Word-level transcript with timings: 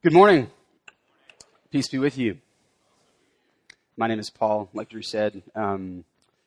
Good 0.00 0.12
morning. 0.12 0.48
Peace 1.72 1.88
be 1.88 1.98
with 1.98 2.16
you. 2.16 2.38
My 3.96 4.06
name 4.06 4.20
is 4.20 4.30
Paul, 4.30 4.70
like 4.72 4.90
Drew 4.90 5.02
said. 5.02 5.42
Um, 5.56 6.04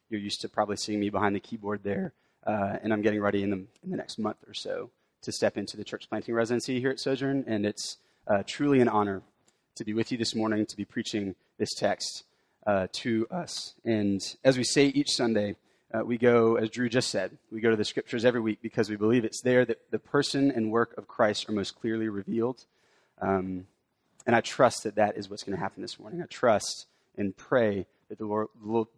you're 0.10 0.22
used 0.22 0.40
to 0.42 0.48
probably 0.48 0.78
seeing 0.78 1.02
me 1.02 1.10
behind 1.10 1.36
the 1.36 1.42
keyboard 1.42 1.82
there, 1.84 2.14
uh, 2.48 2.78
and 2.82 2.94
I'm 2.94 3.02
getting 3.02 3.20
ready 3.20 3.44
in 3.44 3.50
the, 3.50 3.58
in 3.84 3.92
the, 3.92 3.98
next 3.98 4.18
month 4.20 4.38
or 4.48 4.54
so 4.54 4.90
to 5.24 5.34
step 5.34 5.58
into 5.58 5.76
the 5.76 5.84
church 5.84 6.08
planting 6.08 6.34
residency 6.34 6.80
here 6.80 6.92
at 6.92 7.02
Sojourn, 7.02 7.44
and 7.46 7.66
it's 7.66 7.98
uh, 8.26 8.44
truly 8.48 8.80
an 8.80 8.88
honor 8.88 9.22
to 9.76 9.84
be 9.84 9.94
with 9.94 10.14
you 10.14 10.18
this 10.18 10.34
morning 10.34 10.66
to 10.68 10.78
be 10.78 10.86
preaching 10.86 11.36
this 11.58 11.74
text 11.74 12.24
uh, 12.66 12.88
to 12.94 13.28
us. 13.30 13.74
And 13.84 14.22
as 14.46 14.58
we 14.58 14.64
say 14.64 14.86
each 14.86 15.10
Sunday, 15.10 15.58
uh, 15.94 16.06
we 16.06 16.18
go, 16.18 16.56
as 16.56 16.70
Drew 16.70 16.88
just 16.88 17.10
said, 17.10 17.38
we 17.52 17.60
go 17.60 17.70
to 17.70 17.76
the 17.76 17.84
scriptures 17.84 18.24
every 18.24 18.40
week 18.40 18.60
because 18.62 18.90
we 18.90 18.96
believe 18.96 19.26
it's 19.26 19.42
there 19.42 19.66
that 19.66 19.92
the 19.92 20.00
person 20.00 20.52
and 20.52 20.72
work 20.72 20.98
of 20.98 21.10
Christ 21.10 21.50
are 21.50 21.52
most 21.52 21.78
clearly 21.78 22.08
revealed. 22.08 22.64
Um, 23.22 23.68
and 24.26 24.36
I 24.36 24.42
trust 24.42 24.84
that 24.84 24.96
that 24.96 25.18
is 25.18 25.30
what's 25.30 25.44
going 25.44 25.56
to 25.56 25.62
happen 25.62 25.82
this 25.82 26.00
morning. 26.00 26.22
I 26.22 26.26
trust 26.26 26.88
and 27.18 27.36
pray 27.36 27.86
that 28.10 28.18
the 28.18 28.26
Lord, 28.26 28.48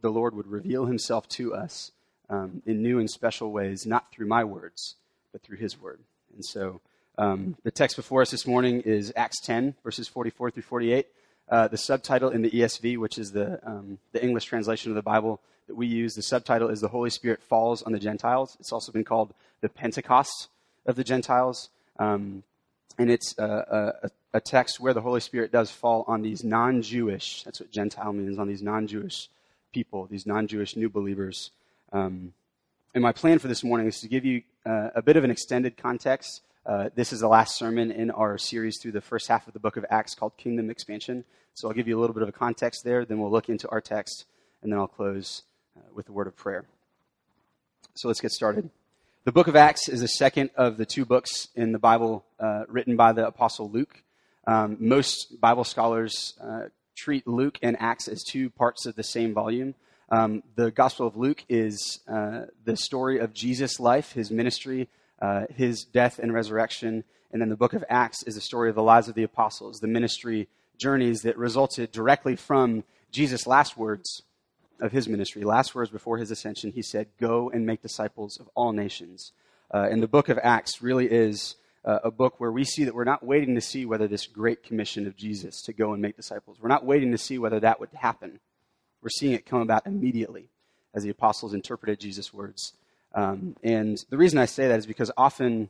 the 0.02 0.10
Lord 0.10 0.36
would 0.36 0.48
reveal 0.48 0.86
himself 0.86 1.28
to 1.30 1.54
us 1.54 1.92
um, 2.30 2.62
in 2.66 2.82
new 2.82 3.00
and 3.00 3.10
special 3.10 3.52
ways, 3.52 3.86
not 3.86 4.12
through 4.12 4.28
my 4.28 4.44
words, 4.44 4.96
but 5.32 5.42
through 5.44 5.58
his 5.58 5.80
word. 5.80 6.00
And 6.34 6.44
so 6.44 6.82
um, 7.18 7.56
the 7.64 7.72
text 7.72 7.96
before 7.96 8.22
us 8.22 8.32
this 8.32 8.48
morning 8.48 8.82
is 8.82 9.14
Acts 9.16 9.40
10, 9.42 9.76
verses 9.84 10.08
44 10.08 10.52
through 10.52 10.64
48. 10.64 11.08
Uh, 11.50 11.68
the 11.68 11.78
subtitle 11.78 12.30
in 12.30 12.42
the 12.42 12.50
ESV, 12.50 12.98
which 12.98 13.18
is 13.18 13.32
the, 13.32 13.60
um, 13.68 14.00
the 14.14 14.24
English 14.24 14.46
translation 14.46 14.92
of 14.92 14.96
the 14.96 15.02
Bible 15.02 15.42
that 15.68 15.76
we 15.76 15.86
use, 15.86 16.16
the 16.16 16.24
subtitle 16.24 16.70
is 16.70 16.82
The 16.82 16.88
Holy 16.88 17.10
Spirit 17.10 17.42
Falls 17.44 17.84
on 17.84 17.92
the 17.92 18.00
Gentiles. 18.00 18.58
It's 18.60 18.72
also 18.72 18.92
been 18.92 19.04
called 19.04 19.34
the 19.62 19.70
Pentecost 19.70 20.50
of 20.86 20.96
the 20.96 21.04
Gentiles. 21.04 21.70
Um, 22.00 22.44
and 22.98 23.10
it's 23.10 23.36
a, 23.38 23.94
a, 24.04 24.10
a, 24.38 24.42
text 24.42 24.80
where 24.80 24.94
the 24.94 25.02
Holy 25.02 25.20
Spirit 25.20 25.52
does 25.52 25.72
fall 25.72 26.04
on 26.08 26.22
these 26.22 26.44
non 26.44 26.82
Jewish, 26.82 27.44
that's 27.44 27.60
what 27.60 27.72
Gentile 27.72 28.14
means, 28.14 28.38
on 28.38 28.48
these 28.48 28.62
non 28.62 28.88
Jewish 28.88 29.30
people, 29.74 30.08
these 30.10 30.26
non 30.26 30.48
Jewish 30.48 30.76
new 30.76 30.90
believers. 30.90 31.52
Um, 31.92 32.34
and 32.94 33.02
my 33.02 33.12
plan 33.12 33.40
for 33.40 33.48
this 33.48 33.64
morning 33.64 33.88
is 33.88 34.00
to 34.02 34.08
give 34.08 34.26
you 34.26 34.44
uh, 34.66 34.90
a 34.96 35.02
bit 35.02 35.18
of 35.18 35.24
an 35.24 35.32
extended 35.32 35.78
context. 35.78 36.42
Uh, 36.66 36.90
this 36.96 37.12
is 37.12 37.20
the 37.20 37.28
last 37.28 37.56
sermon 37.56 37.92
in 37.92 38.12
our 38.12 38.38
series 38.38 38.80
through 38.82 38.92
the 38.92 39.02
first 39.02 39.28
half 39.28 39.48
of 39.48 39.54
the 39.54 39.60
book 39.60 39.76
of 39.76 39.86
Acts 39.90 40.16
called 40.16 40.38
Kingdom 40.38 40.70
Expansion. 40.70 41.26
So 41.56 41.68
I'll 41.68 41.74
give 41.74 41.88
you 41.88 41.98
a 41.98 42.00
little 42.00 42.14
bit 42.14 42.24
of 42.24 42.30
a 42.30 42.34
context 42.34 42.84
there, 42.84 43.06
then 43.06 43.20
we'll 43.20 43.32
look 43.32 43.50
into 43.50 43.70
our 43.70 43.82
text, 43.82 44.26
and 44.62 44.72
then 44.72 44.80
I'll 44.80 44.88
close 44.88 45.44
uh, 45.78 45.82
with 45.94 46.10
a 46.10 46.12
word 46.12 46.28
of 46.28 46.36
prayer. 46.36 46.66
So 47.96 48.08
let's 48.08 48.22
get 48.22 48.32
started. 48.32 48.70
The 49.26 49.32
book 49.32 49.48
of 49.48 49.56
Acts 49.56 49.88
is 49.88 50.02
the 50.02 50.10
second 50.10 50.50
of 50.58 50.76
the 50.76 50.86
two 50.86 51.06
books 51.06 51.48
in 51.56 51.72
the 51.72 51.80
Bible 51.80 52.26
uh, 52.42 52.64
written 52.68 52.98
by 52.98 53.14
the 53.14 53.26
Apostle 53.26 53.70
Luke. 53.72 54.04
Um, 54.46 54.76
most 54.82 55.40
Bible 55.40 55.64
scholars 55.64 56.34
uh, 56.42 56.64
treat 56.98 57.26
Luke 57.26 57.58
and 57.62 57.78
Acts 57.80 58.10
as 58.10 58.22
two 58.22 58.50
parts 58.50 58.86
of 58.86 58.96
the 58.96 59.04
same 59.04 59.34
volume. 59.34 59.76
Um, 60.10 60.44
the 60.56 60.72
Gospel 60.72 61.08
of 61.08 61.16
Luke 61.16 61.46
is 61.48 62.02
uh, 62.06 62.48
the 62.66 62.76
story 62.76 63.18
of 63.20 63.34
Jesus' 63.34 63.80
life, 63.80 64.12
his 64.12 64.30
ministry, 64.30 64.90
uh, 65.22 65.46
his 65.56 65.86
death 65.86 66.20
and 66.20 66.34
resurrection. 66.34 67.06
And 67.32 67.42
then 67.42 67.48
the 67.48 67.56
book 67.56 67.72
of 67.72 67.86
Acts 67.88 68.24
is 68.24 68.36
the 68.36 68.42
story 68.42 68.68
of 68.68 68.76
the 68.76 68.84
lives 68.84 69.08
of 69.08 69.16
the 69.16 69.24
apostles, 69.24 69.80
the 69.80 69.88
ministry 69.88 70.50
journeys 70.78 71.22
that 71.22 71.38
resulted 71.38 71.94
directly 71.94 72.36
from 72.36 72.84
Jesus' 73.10 73.48
last 73.48 73.78
words 73.78 74.24
of 74.80 74.92
his 74.92 75.08
ministry, 75.08 75.44
last 75.44 75.76
words 75.76 75.90
before 75.90 76.18
his 76.18 76.32
ascension, 76.32 76.72
he 76.72 76.82
said, 76.82 77.08
Go 77.20 77.50
and 77.50 77.66
make 77.66 77.82
disciples 77.82 78.40
of 78.40 78.50
all 78.56 78.74
nations. 78.74 79.32
Uh, 79.74 79.88
and 79.90 80.04
the 80.04 80.08
book 80.08 80.30
of 80.30 80.40
Acts 80.44 80.82
really 80.82 81.08
is 81.08 81.56
uh, 81.86 82.00
a 82.04 82.12
book 82.12 82.40
where 82.40 82.52
we 82.52 82.64
see 82.64 82.84
that 82.84 82.96
we're 82.96 83.04
not 83.04 83.24
waiting 83.24 83.56
to 83.56 83.62
see 83.62 83.86
whether 83.86 84.08
this 84.08 84.28
great 84.28 84.64
commission 84.64 85.08
of 85.08 85.16
Jesus 85.16 85.62
to 85.64 85.74
go 85.74 85.94
and 85.94 86.02
make 86.02 86.16
disciples, 86.16 86.58
we're 86.62 86.70
not 86.70 86.86
waiting 86.86 87.12
to 87.12 87.18
see 87.18 87.38
whether 87.38 87.60
that 87.60 87.80
would 87.80 87.90
happen. 87.94 88.40
We're 89.02 89.10
seeing 89.10 89.34
it 89.34 89.46
come 89.46 89.62
about 89.62 89.86
immediately 89.86 90.50
as 90.94 91.04
the 91.04 91.10
apostles 91.10 91.54
interpreted 91.54 92.00
Jesus' 92.00 92.34
words. 92.34 92.74
Um, 93.14 93.56
and 93.64 93.98
the 94.10 94.18
reason 94.18 94.40
I 94.40 94.46
say 94.46 94.68
that 94.68 94.80
is 94.80 94.86
because 94.86 95.12
often 95.18 95.70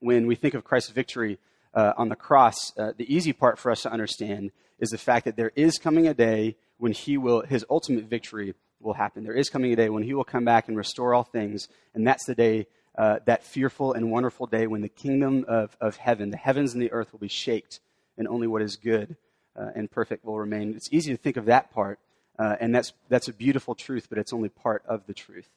when 0.00 0.26
we 0.26 0.34
think 0.34 0.54
of 0.54 0.64
Christ's 0.64 0.90
victory 0.90 1.38
uh, 1.74 1.92
on 1.96 2.08
the 2.08 2.16
cross, 2.16 2.76
uh, 2.76 2.92
the 2.96 3.12
easy 3.12 3.32
part 3.32 3.58
for 3.58 3.70
us 3.70 3.82
to 3.82 3.92
understand 3.92 4.50
is 4.78 4.90
the 4.90 4.98
fact 4.98 5.24
that 5.24 5.36
there 5.36 5.52
is 5.56 5.78
coming 5.78 6.06
a 6.06 6.14
day 6.14 6.56
when 6.78 6.92
he 6.92 7.16
will, 7.16 7.42
his 7.42 7.64
ultimate 7.70 8.04
victory 8.04 8.54
will 8.80 8.94
happen. 8.94 9.24
There 9.24 9.34
is 9.34 9.48
coming 9.48 9.72
a 9.72 9.76
day 9.76 9.88
when 9.88 10.02
he 10.02 10.14
will 10.14 10.24
come 10.24 10.44
back 10.44 10.68
and 10.68 10.76
restore 10.76 11.14
all 11.14 11.24
things, 11.24 11.68
and 11.94 12.06
that's 12.06 12.24
the 12.26 12.34
day, 12.34 12.66
uh, 12.96 13.18
that 13.26 13.42
fearful 13.42 13.92
and 13.92 14.10
wonderful 14.10 14.46
day 14.46 14.66
when 14.66 14.82
the 14.82 14.88
kingdom 14.88 15.44
of, 15.48 15.76
of 15.80 15.96
heaven, 15.96 16.30
the 16.30 16.36
heavens 16.36 16.72
and 16.72 16.82
the 16.82 16.92
earth 16.92 17.12
will 17.12 17.18
be 17.18 17.28
shaked, 17.28 17.80
and 18.18 18.28
only 18.28 18.46
what 18.46 18.62
is 18.62 18.76
good 18.76 19.16
uh, 19.56 19.70
and 19.74 19.90
perfect 19.90 20.24
will 20.24 20.38
remain. 20.38 20.74
It's 20.74 20.92
easy 20.92 21.10
to 21.10 21.16
think 21.16 21.36
of 21.36 21.46
that 21.46 21.72
part, 21.72 21.98
uh, 22.38 22.56
and 22.60 22.74
that's, 22.74 22.92
that's 23.08 23.28
a 23.28 23.32
beautiful 23.32 23.74
truth, 23.74 24.06
but 24.08 24.18
it's 24.18 24.32
only 24.32 24.48
part 24.48 24.82
of 24.86 25.06
the 25.06 25.14
truth. 25.14 25.48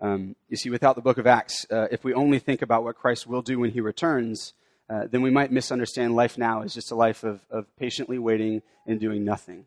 Um, 0.00 0.36
you 0.48 0.56
see, 0.56 0.70
without 0.70 0.94
the 0.94 1.02
book 1.02 1.18
of 1.18 1.26
Acts, 1.26 1.66
uh, 1.70 1.88
if 1.90 2.04
we 2.04 2.14
only 2.14 2.38
think 2.38 2.62
about 2.62 2.84
what 2.84 2.96
Christ 2.96 3.26
will 3.26 3.42
do 3.42 3.58
when 3.58 3.70
he 3.70 3.80
returns, 3.80 4.52
uh, 4.88 5.06
then 5.10 5.22
we 5.22 5.30
might 5.30 5.50
misunderstand 5.50 6.14
life 6.14 6.38
now 6.38 6.62
as 6.62 6.72
just 6.72 6.90
a 6.90 6.94
life 6.94 7.24
of, 7.24 7.40
of 7.50 7.66
patiently 7.76 8.18
waiting 8.18 8.62
and 8.86 9.00
doing 9.00 9.24
nothing. 9.24 9.66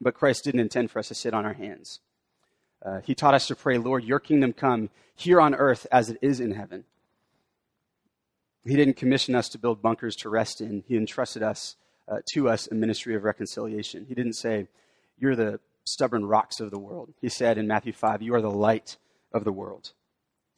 But 0.00 0.14
Christ 0.14 0.44
didn't 0.44 0.60
intend 0.60 0.90
for 0.90 0.98
us 0.98 1.08
to 1.08 1.14
sit 1.14 1.34
on 1.34 1.44
our 1.44 1.54
hands. 1.54 2.00
Uh, 2.84 3.00
he 3.04 3.14
taught 3.14 3.34
us 3.34 3.46
to 3.48 3.56
pray, 3.56 3.78
Lord, 3.78 4.04
your 4.04 4.20
kingdom 4.20 4.52
come 4.52 4.90
here 5.14 5.40
on 5.40 5.54
earth 5.54 5.86
as 5.90 6.10
it 6.10 6.18
is 6.22 6.38
in 6.40 6.52
heaven. 6.52 6.84
He 8.64 8.76
didn't 8.76 8.96
commission 8.96 9.34
us 9.34 9.48
to 9.50 9.58
build 9.58 9.82
bunkers 9.82 10.14
to 10.16 10.28
rest 10.28 10.60
in. 10.60 10.84
He 10.86 10.96
entrusted 10.96 11.42
us 11.42 11.76
uh, 12.06 12.18
to 12.34 12.48
us 12.48 12.68
a 12.70 12.74
ministry 12.74 13.14
of 13.14 13.24
reconciliation. 13.24 14.06
He 14.08 14.14
didn't 14.14 14.34
say, 14.34 14.68
You're 15.18 15.36
the 15.36 15.60
stubborn 15.84 16.26
rocks 16.26 16.60
of 16.60 16.70
the 16.70 16.78
world. 16.78 17.12
He 17.20 17.28
said 17.28 17.58
in 17.58 17.66
Matthew 17.66 17.92
5, 17.92 18.22
You 18.22 18.34
are 18.34 18.42
the 18.42 18.50
light 18.50 18.96
of 19.32 19.44
the 19.44 19.52
world. 19.52 19.92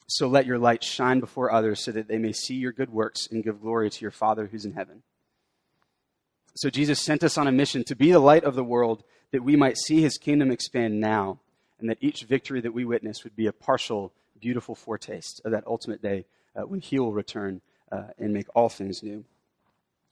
So 0.07 0.27
let 0.27 0.45
your 0.45 0.59
light 0.59 0.83
shine 0.83 1.21
before 1.21 1.51
others 1.51 1.83
so 1.83 1.91
that 1.93 2.07
they 2.07 2.17
may 2.17 2.33
see 2.33 2.55
your 2.55 2.73
good 2.73 2.89
works 2.89 3.27
and 3.31 3.43
give 3.43 3.61
glory 3.61 3.89
to 3.89 4.01
your 4.01 4.11
Father 4.11 4.47
who's 4.47 4.65
in 4.65 4.73
heaven. 4.73 5.03
So 6.55 6.69
Jesus 6.69 7.01
sent 7.01 7.23
us 7.23 7.37
on 7.37 7.47
a 7.47 7.51
mission 7.51 7.85
to 7.85 7.95
be 7.95 8.11
the 8.11 8.19
light 8.19 8.43
of 8.43 8.55
the 8.55 8.63
world 8.63 9.03
that 9.31 9.43
we 9.43 9.55
might 9.55 9.77
see 9.77 10.01
his 10.01 10.17
kingdom 10.17 10.51
expand 10.51 10.99
now, 10.99 11.39
and 11.79 11.89
that 11.89 11.97
each 12.01 12.23
victory 12.23 12.61
that 12.61 12.73
we 12.73 12.85
witness 12.85 13.23
would 13.23 13.35
be 13.35 13.47
a 13.47 13.53
partial, 13.53 14.11
beautiful 14.39 14.75
foretaste 14.75 15.41
of 15.45 15.51
that 15.51 15.65
ultimate 15.65 16.01
day 16.01 16.25
uh, 16.55 16.61
when 16.61 16.79
he 16.79 16.99
will 16.99 17.13
return 17.13 17.61
uh, 17.91 18.03
and 18.17 18.33
make 18.33 18.47
all 18.55 18.69
things 18.69 19.01
new. 19.01 19.23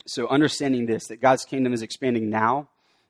So, 0.06 0.28
understanding 0.28 0.86
this, 0.86 1.08
that 1.08 1.22
God's 1.22 1.46
kingdom 1.46 1.74
is 1.74 1.82
expanding 1.82 2.30
now, 2.30 2.68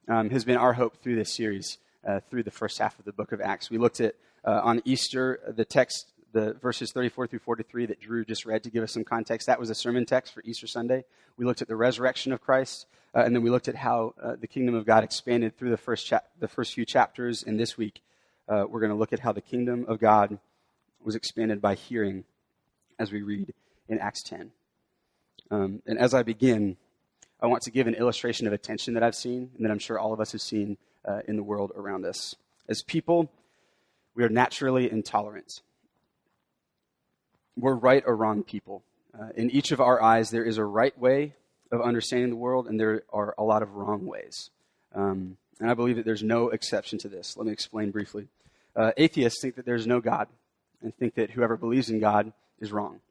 um, 0.07 0.29
has 0.31 0.43
been 0.43 0.57
our 0.57 0.73
hope 0.73 0.97
through 0.97 1.15
this 1.15 1.33
series, 1.33 1.77
uh, 2.05 2.19
through 2.29 2.43
the 2.43 2.51
first 2.51 2.79
half 2.79 2.97
of 2.99 3.05
the 3.05 3.13
book 3.13 3.31
of 3.31 3.39
Acts. 3.39 3.69
We 3.69 3.77
looked 3.77 4.01
at 4.01 4.15
uh, 4.43 4.61
on 4.63 4.81
Easter 4.85 5.39
the 5.47 5.65
text 5.65 6.11
the 6.31 6.53
verses 6.53 6.91
34 6.91 7.27
through 7.27 7.39
43 7.39 7.87
that 7.87 7.99
Drew 7.99 8.23
just 8.25 8.45
read 8.45 8.63
to 8.63 8.69
give 8.69 8.83
us 8.83 8.93
some 8.93 9.03
context. 9.03 9.47
That 9.47 9.59
was 9.59 9.69
a 9.69 9.75
sermon 9.75 10.05
text 10.05 10.33
for 10.33 10.41
Easter 10.45 10.67
Sunday. 10.67 11.03
We 11.37 11.45
looked 11.45 11.61
at 11.61 11.67
the 11.67 11.75
resurrection 11.75 12.31
of 12.31 12.41
Christ, 12.41 12.85
uh, 13.15 13.23
and 13.23 13.35
then 13.35 13.41
we 13.41 13.49
looked 13.49 13.67
at 13.67 13.75
how 13.75 14.13
uh, 14.21 14.35
the 14.39 14.47
kingdom 14.47 14.75
of 14.75 14.85
God 14.85 15.03
expanded 15.03 15.57
through 15.57 15.71
the 15.71 15.77
first, 15.77 16.05
cha- 16.05 16.21
the 16.39 16.47
first 16.47 16.73
few 16.73 16.85
chapters. 16.85 17.43
And 17.43 17.59
this 17.59 17.77
week, 17.77 18.01
uh, 18.47 18.65
we're 18.69 18.79
going 18.79 18.91
to 18.91 18.97
look 18.97 19.13
at 19.13 19.19
how 19.19 19.31
the 19.31 19.41
kingdom 19.41 19.85
of 19.87 19.99
God 19.99 20.39
was 21.03 21.15
expanded 21.15 21.61
by 21.61 21.75
hearing 21.75 22.25
as 22.97 23.11
we 23.11 23.21
read 23.21 23.53
in 23.87 23.99
Acts 23.99 24.23
10. 24.23 24.51
Um, 25.51 25.81
and 25.85 25.97
as 25.97 26.13
I 26.13 26.23
begin, 26.23 26.77
I 27.41 27.47
want 27.47 27.63
to 27.63 27.71
give 27.71 27.87
an 27.87 27.95
illustration 27.95 28.45
of 28.45 28.53
attention 28.53 28.93
that 28.93 29.03
I've 29.03 29.15
seen 29.15 29.51
and 29.55 29.65
that 29.65 29.71
I'm 29.71 29.79
sure 29.79 29.97
all 29.97 30.13
of 30.13 30.19
us 30.19 30.33
have 30.33 30.41
seen 30.41 30.77
uh, 31.05 31.21
in 31.27 31.37
the 31.37 31.43
world 31.43 31.71
around 31.75 32.05
us. 32.05 32.35
As 32.67 32.83
people, 32.83 33.31
we 34.13 34.23
are 34.23 34.29
naturally 34.29 34.91
intolerant 34.91 35.61
we're 37.59 37.75
right 37.75 38.03
or 38.05 38.15
wrong 38.15 38.43
people. 38.43 38.83
Uh, 39.19 39.29
in 39.35 39.49
each 39.49 39.71
of 39.71 39.79
our 39.81 40.01
eyes, 40.01 40.29
there 40.29 40.43
is 40.43 40.57
a 40.57 40.65
right 40.65 40.97
way 40.97 41.33
of 41.71 41.81
understanding 41.81 42.29
the 42.29 42.35
world, 42.35 42.67
and 42.67 42.79
there 42.79 43.03
are 43.11 43.35
a 43.37 43.43
lot 43.43 43.61
of 43.61 43.75
wrong 43.75 44.05
ways. 44.05 44.49
Um, 44.95 45.37
and 45.59 45.69
I 45.69 45.73
believe 45.73 45.97
that 45.97 46.05
there's 46.05 46.23
no 46.23 46.49
exception 46.49 46.99
to 46.99 47.09
this. 47.09 47.35
Let 47.37 47.45
me 47.45 47.51
explain 47.51 47.91
briefly. 47.91 48.27
Uh, 48.75 48.91
atheists 48.97 49.41
think 49.41 49.55
that 49.55 49.65
there's 49.65 49.87
no 49.87 49.99
God 49.99 50.27
and 50.81 50.95
think 50.95 51.15
that 51.15 51.31
whoever 51.31 51.57
believes 51.57 51.89
in 51.89 51.99
God 51.99 52.31
is 52.59 52.71
wrong. 52.71 53.01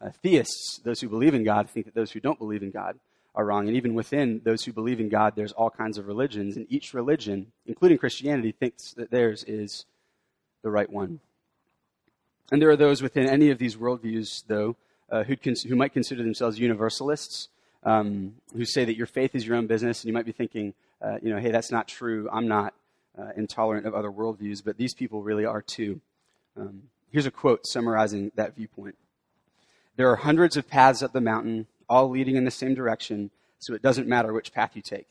Uh, 0.00 0.10
theists, 0.22 0.80
those 0.84 1.00
who 1.00 1.08
believe 1.08 1.34
in 1.34 1.44
God, 1.44 1.68
think 1.68 1.86
that 1.86 1.94
those 1.94 2.12
who 2.12 2.20
don't 2.20 2.38
believe 2.38 2.62
in 2.62 2.70
God 2.70 2.98
are 3.34 3.44
wrong. 3.44 3.66
And 3.66 3.76
even 3.76 3.94
within 3.94 4.40
those 4.44 4.64
who 4.64 4.72
believe 4.72 5.00
in 5.00 5.08
God, 5.08 5.34
there's 5.34 5.52
all 5.52 5.70
kinds 5.70 5.98
of 5.98 6.06
religions, 6.06 6.56
and 6.56 6.66
each 6.68 6.94
religion, 6.94 7.52
including 7.66 7.98
Christianity, 7.98 8.52
thinks 8.52 8.92
that 8.92 9.10
theirs 9.10 9.44
is 9.46 9.86
the 10.62 10.70
right 10.70 10.90
one. 10.90 11.20
And 12.50 12.62
there 12.62 12.70
are 12.70 12.76
those 12.76 13.02
within 13.02 13.28
any 13.28 13.50
of 13.50 13.58
these 13.58 13.76
worldviews, 13.76 14.44
though, 14.46 14.76
uh, 15.10 15.24
who, 15.24 15.36
who 15.68 15.76
might 15.76 15.92
consider 15.92 16.22
themselves 16.22 16.58
universalists, 16.58 17.48
um, 17.84 18.34
who 18.54 18.64
say 18.64 18.84
that 18.84 18.96
your 18.96 19.06
faith 19.06 19.34
is 19.34 19.46
your 19.46 19.56
own 19.56 19.66
business, 19.66 20.02
and 20.02 20.08
you 20.08 20.14
might 20.14 20.26
be 20.26 20.32
thinking, 20.32 20.74
uh, 21.02 21.18
you 21.22 21.32
know, 21.32 21.38
hey, 21.38 21.50
that's 21.50 21.70
not 21.70 21.88
true. 21.88 22.28
I'm 22.32 22.48
not 22.48 22.74
uh, 23.18 23.30
intolerant 23.36 23.86
of 23.86 23.94
other 23.94 24.10
worldviews, 24.10 24.64
but 24.64 24.76
these 24.76 24.94
people 24.94 25.22
really 25.22 25.44
are 25.44 25.62
too. 25.62 26.00
Um, 26.56 26.84
here's 27.10 27.26
a 27.26 27.30
quote 27.30 27.66
summarizing 27.66 28.32
that 28.34 28.56
viewpoint 28.56 28.96
There 29.96 30.10
are 30.10 30.16
hundreds 30.16 30.56
of 30.56 30.68
paths 30.68 31.02
up 31.02 31.12
the 31.12 31.20
mountain, 31.20 31.66
all 31.88 32.08
leading 32.08 32.36
in 32.36 32.44
the 32.44 32.50
same 32.50 32.74
direction. 32.74 33.30
so 33.58 33.74
it 33.74 33.82
doesn't 33.82 34.08
matter 34.08 34.32
which 34.32 34.52
path 34.52 34.72
you 34.74 34.82
take. 34.82 35.06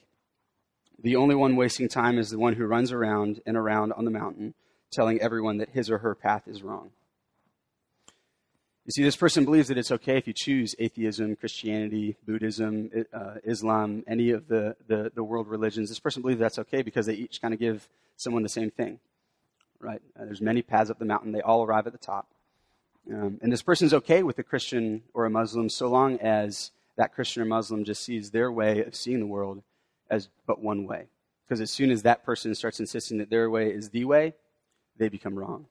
The 1.02 1.16
only 1.16 1.36
one 1.36 1.56
wasting 1.56 1.88
time 1.88 2.18
is 2.18 2.30
the 2.30 2.40
one 2.40 2.54
who 2.54 2.66
runs 2.66 2.92
around 2.92 3.42
and 3.46 3.56
around 3.56 3.94
on 3.94 4.06
the 4.06 4.12
mountain, 4.12 4.56
telling 4.92 5.22
everyone 5.22 5.58
that 5.58 5.70
his 5.70 5.92
or 5.92 6.00
her 6.00 6.16
path 6.16 6.48
is 6.48 6.64
wrong. 6.64 6.92
You 8.88 8.92
see, 8.92 9.04
this 9.04 9.18
person 9.18 9.44
believes 9.44 9.68
that 9.68 9.78
it's 9.78 9.92
okay 9.92 10.16
if 10.16 10.28
you 10.28 10.34
choose 10.34 10.74
atheism, 10.80 11.36
Christianity, 11.36 12.16
Buddhism, 12.26 12.90
uh, 13.12 13.34
Islam, 13.44 14.06
any 14.08 14.30
of 14.30 14.48
the, 14.48 14.78
the, 14.88 15.12
the, 15.14 15.26
world 15.26 15.50
religions. 15.50 15.90
This 15.90 16.00
person 16.00 16.22
believes 16.22 16.40
that's 16.40 16.58
okay 16.60 16.84
because 16.84 17.06
they 17.06 17.16
each 17.16 17.42
kind 17.42 17.54
of 17.54 17.60
give 17.60 17.90
someone 18.16 18.44
the 18.44 18.50
same 18.50 18.72
thing, 18.72 19.02
right? 19.82 20.02
Uh, 20.18 20.24
there's 20.24 20.40
many 20.40 20.62
paths 20.62 20.90
up 20.90 21.00
the 21.00 21.06
mountain. 21.06 21.34
They 21.34 21.42
all 21.42 21.66
arrive 21.66 21.86
at 21.86 21.92
the 21.92 22.00
top. 22.00 22.30
Um, 23.12 23.40
and 23.42 23.52
this 23.52 23.62
person's 23.62 23.94
okay 23.94 24.24
with 24.24 24.40
a 24.40 24.44
Christian 24.44 25.04
or 25.14 25.26
a 25.26 25.30
Muslim 25.30 25.68
so 25.68 25.90
long 25.90 26.18
as 26.20 26.72
that 26.96 27.14
Christian 27.14 27.42
or 27.42 27.46
Muslim 27.46 27.84
just 27.84 28.02
sees 28.02 28.32
their 28.32 28.50
way 28.50 28.86
of 28.86 28.96
seeing 28.96 29.20
the 29.20 29.28
world 29.28 29.64
as 30.10 30.30
but 30.46 30.62
one 30.62 30.86
way. 30.86 31.08
Because 31.46 31.60
as 31.60 31.72
soon 31.72 31.92
as 31.92 32.04
that 32.04 32.24
person 32.24 32.56
starts 32.56 32.80
insisting 32.80 33.18
that 33.18 33.30
their 33.30 33.50
way 33.50 33.70
is 33.70 33.90
the 33.90 34.06
way, 34.06 34.34
they 34.96 35.10
become 35.10 35.38
wrong. 35.38 35.66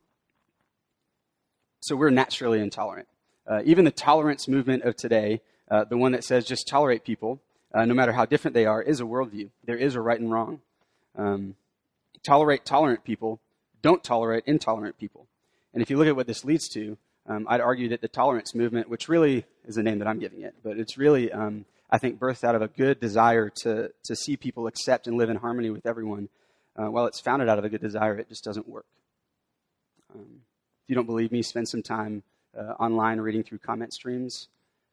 So 1.86 1.94
we're 1.94 2.10
naturally 2.10 2.58
intolerant. 2.58 3.06
Uh, 3.46 3.62
even 3.64 3.84
the 3.84 3.92
tolerance 3.92 4.48
movement 4.48 4.82
of 4.82 4.96
today, 4.96 5.40
uh, 5.70 5.84
the 5.84 5.96
one 5.96 6.10
that 6.10 6.24
says 6.24 6.44
just 6.44 6.66
tolerate 6.66 7.04
people, 7.04 7.38
uh, 7.72 7.84
no 7.84 7.94
matter 7.94 8.10
how 8.10 8.24
different 8.24 8.54
they 8.54 8.66
are, 8.66 8.82
is 8.82 9.00
a 9.00 9.04
worldview. 9.04 9.50
There 9.64 9.76
is 9.76 9.94
a 9.94 10.00
right 10.00 10.18
and 10.18 10.32
wrong. 10.32 10.62
Um, 11.16 11.54
tolerate 12.24 12.64
tolerant 12.64 13.04
people, 13.04 13.38
don't 13.82 14.02
tolerate 14.02 14.42
intolerant 14.46 14.98
people. 14.98 15.28
And 15.72 15.80
if 15.80 15.88
you 15.88 15.96
look 15.96 16.08
at 16.08 16.16
what 16.16 16.26
this 16.26 16.44
leads 16.44 16.68
to, 16.70 16.98
um, 17.28 17.46
I'd 17.48 17.60
argue 17.60 17.88
that 17.90 18.00
the 18.00 18.08
tolerance 18.08 18.52
movement, 18.52 18.90
which 18.90 19.08
really 19.08 19.44
is 19.64 19.76
the 19.76 19.84
name 19.84 20.00
that 20.00 20.08
I'm 20.08 20.18
giving 20.18 20.42
it, 20.42 20.56
but 20.64 20.80
it's 20.80 20.98
really, 20.98 21.30
um, 21.30 21.66
I 21.88 21.98
think, 21.98 22.18
birthed 22.18 22.42
out 22.42 22.56
of 22.56 22.62
a 22.62 22.68
good 22.68 22.98
desire 22.98 23.48
to, 23.62 23.92
to 24.02 24.16
see 24.16 24.36
people 24.36 24.66
accept 24.66 25.06
and 25.06 25.16
live 25.16 25.30
in 25.30 25.36
harmony 25.36 25.70
with 25.70 25.86
everyone. 25.86 26.30
Uh, 26.74 26.90
while 26.90 27.06
it's 27.06 27.20
founded 27.20 27.48
out 27.48 27.60
of 27.60 27.64
a 27.64 27.68
good 27.68 27.80
desire, 27.80 28.18
it 28.18 28.28
just 28.28 28.42
doesn't 28.42 28.68
work. 28.68 28.86
Um, 30.12 30.40
if 30.86 30.90
you 30.90 30.94
don't 30.94 31.06
believe 31.06 31.32
me, 31.32 31.42
spend 31.42 31.68
some 31.68 31.82
time 31.82 32.22
uh, 32.56 32.74
online 32.78 33.18
reading 33.18 33.42
through 33.42 33.58
comment 33.58 33.92
streams. 33.92 34.46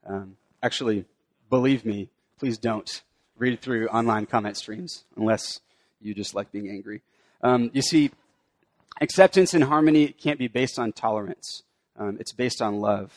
Um, 0.07 0.38
actually, 0.63 1.06
believe 1.51 1.86
me, 1.86 2.10
please 2.40 2.57
don't 2.57 3.04
read 3.38 3.62
through 3.62 3.90
online 3.90 4.25
comment 4.25 4.57
streams 4.57 5.04
unless 5.16 5.60
you 6.01 6.16
just 6.16 6.34
like 6.34 6.51
being 6.51 6.68
angry. 6.68 7.04
Um, 7.44 7.69
you 7.75 7.84
see, 7.84 8.10
acceptance 9.01 9.54
and 9.54 9.66
harmony 9.66 10.07
can't 10.07 10.40
be 10.40 10.48
based 10.48 10.80
on 10.80 10.94
tolerance. 10.94 11.62
Um, 11.96 12.18
it's 12.19 12.34
based 12.34 12.60
on 12.60 12.80
love. 12.80 13.13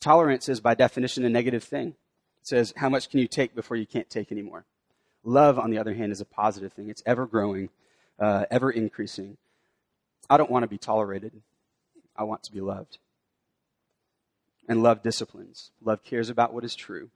Tolerance 0.00 0.48
is, 0.48 0.58
by 0.58 0.74
definition, 0.74 1.22
a 1.26 1.28
negative 1.28 1.64
thing. 1.64 1.88
It 1.88 2.48
says, 2.48 2.72
how 2.78 2.88
much 2.88 3.10
can 3.10 3.20
you 3.20 3.28
take 3.28 3.54
before 3.54 3.76
you 3.76 3.84
can't 3.84 4.08
take 4.08 4.32
anymore? 4.32 4.64
Love, 5.22 5.58
on 5.58 5.70
the 5.70 5.76
other 5.76 5.92
hand, 5.92 6.12
is 6.12 6.22
a 6.22 6.24
positive 6.24 6.72
thing. 6.72 6.88
It's 6.88 7.02
ever 7.04 7.26
growing, 7.26 7.68
uh, 8.18 8.46
ever 8.50 8.70
increasing. 8.70 9.36
I 10.30 10.38
don't 10.38 10.50
want 10.50 10.62
to 10.62 10.66
be 10.66 10.78
tolerated. 10.78 11.32
I 12.18 12.24
want 12.24 12.42
to 12.44 12.52
be 12.52 12.60
loved. 12.60 12.98
And 14.68 14.82
love 14.82 15.02
disciplines. 15.02 15.70
Love 15.84 16.02
cares 16.02 16.28
about 16.28 16.52
what 16.52 16.64
is 16.64 16.74
true 16.74 17.10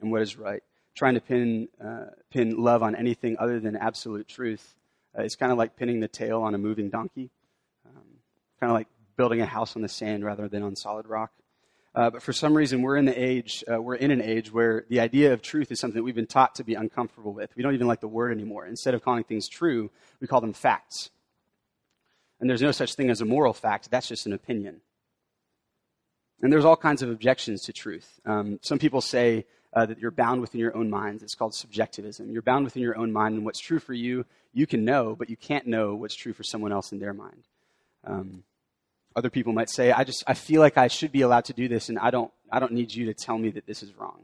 and 0.00 0.10
what 0.10 0.22
is 0.22 0.36
right. 0.36 0.62
Trying 0.94 1.14
to 1.14 1.20
pin, 1.20 1.68
uh, 1.82 2.06
pin 2.30 2.56
love 2.56 2.82
on 2.82 2.94
anything 2.94 3.36
other 3.38 3.60
than 3.60 3.76
absolute 3.76 4.28
truth 4.28 4.74
uh, 5.16 5.22
is 5.22 5.36
kind 5.36 5.52
of 5.52 5.58
like 5.58 5.76
pinning 5.76 6.00
the 6.00 6.08
tail 6.08 6.40
on 6.42 6.54
a 6.54 6.58
moving 6.58 6.88
donkey. 6.88 7.30
Um, 7.84 8.02
kind 8.60 8.70
of 8.70 8.74
like 8.74 8.88
building 9.16 9.40
a 9.40 9.46
house 9.46 9.76
on 9.76 9.82
the 9.82 9.88
sand 9.88 10.24
rather 10.24 10.48
than 10.48 10.62
on 10.62 10.74
solid 10.74 11.06
rock. 11.06 11.32
Uh, 11.94 12.10
but 12.10 12.22
for 12.22 12.34
some 12.34 12.54
reason, 12.54 12.82
we're 12.82 12.98
in 12.98 13.06
the 13.06 13.18
age, 13.18 13.64
uh, 13.72 13.80
we're 13.80 13.94
in 13.94 14.10
an 14.10 14.20
age 14.20 14.52
where 14.52 14.84
the 14.90 15.00
idea 15.00 15.32
of 15.32 15.40
truth 15.40 15.72
is 15.72 15.80
something 15.80 15.96
that 15.96 16.02
we've 16.02 16.14
been 16.14 16.26
taught 16.26 16.54
to 16.54 16.62
be 16.62 16.74
uncomfortable 16.74 17.32
with. 17.32 17.50
We 17.56 17.62
don't 17.62 17.72
even 17.72 17.86
like 17.86 18.00
the 18.00 18.08
word 18.08 18.32
anymore. 18.32 18.66
Instead 18.66 18.92
of 18.92 19.02
calling 19.02 19.24
things 19.24 19.48
true, 19.48 19.90
we 20.20 20.26
call 20.26 20.42
them 20.42 20.52
facts. 20.52 21.10
And 22.40 22.48
there's 22.50 22.62
no 22.62 22.72
such 22.72 22.94
thing 22.94 23.10
as 23.10 23.20
a 23.20 23.24
moral 23.24 23.52
fact, 23.52 23.90
that's 23.90 24.08
just 24.08 24.26
an 24.26 24.32
opinion. 24.32 24.80
And 26.42 26.52
there's 26.52 26.64
all 26.64 26.76
kinds 26.76 27.02
of 27.02 27.10
objections 27.10 27.62
to 27.62 27.72
truth. 27.72 28.20
Um, 28.26 28.58
some 28.62 28.78
people 28.78 29.00
say 29.00 29.46
uh, 29.72 29.86
that 29.86 29.98
you're 29.98 30.10
bound 30.10 30.40
within 30.40 30.60
your 30.60 30.76
own 30.76 30.90
minds. 30.90 31.22
It's 31.22 31.34
called 31.34 31.54
subjectivism. 31.54 32.30
You're 32.30 32.42
bound 32.42 32.64
within 32.64 32.82
your 32.82 32.96
own 32.96 33.12
mind, 33.12 33.36
and 33.36 33.44
what's 33.44 33.60
true 33.60 33.78
for 33.78 33.94
you, 33.94 34.24
you 34.52 34.66
can 34.66 34.84
know, 34.84 35.14
but 35.14 35.30
you 35.30 35.36
can't 35.36 35.66
know 35.66 35.94
what's 35.94 36.14
true 36.14 36.32
for 36.32 36.42
someone 36.42 36.72
else 36.72 36.92
in 36.92 36.98
their 36.98 37.14
mind. 37.14 37.42
Um, 38.04 38.44
other 39.14 39.30
people 39.30 39.52
might 39.52 39.70
say, 39.70 39.92
I 39.92 40.04
just 40.04 40.22
I 40.26 40.34
feel 40.34 40.60
like 40.60 40.76
I 40.76 40.88
should 40.88 41.12
be 41.12 41.22
allowed 41.22 41.46
to 41.46 41.52
do 41.54 41.68
this, 41.68 41.88
and 41.88 41.98
I 41.98 42.10
don't 42.10 42.30
I 42.52 42.58
don't 42.58 42.72
need 42.72 42.94
you 42.94 43.06
to 43.06 43.14
tell 43.14 43.38
me 43.38 43.50
that 43.50 43.66
this 43.66 43.82
is 43.82 43.94
wrong. 43.94 44.20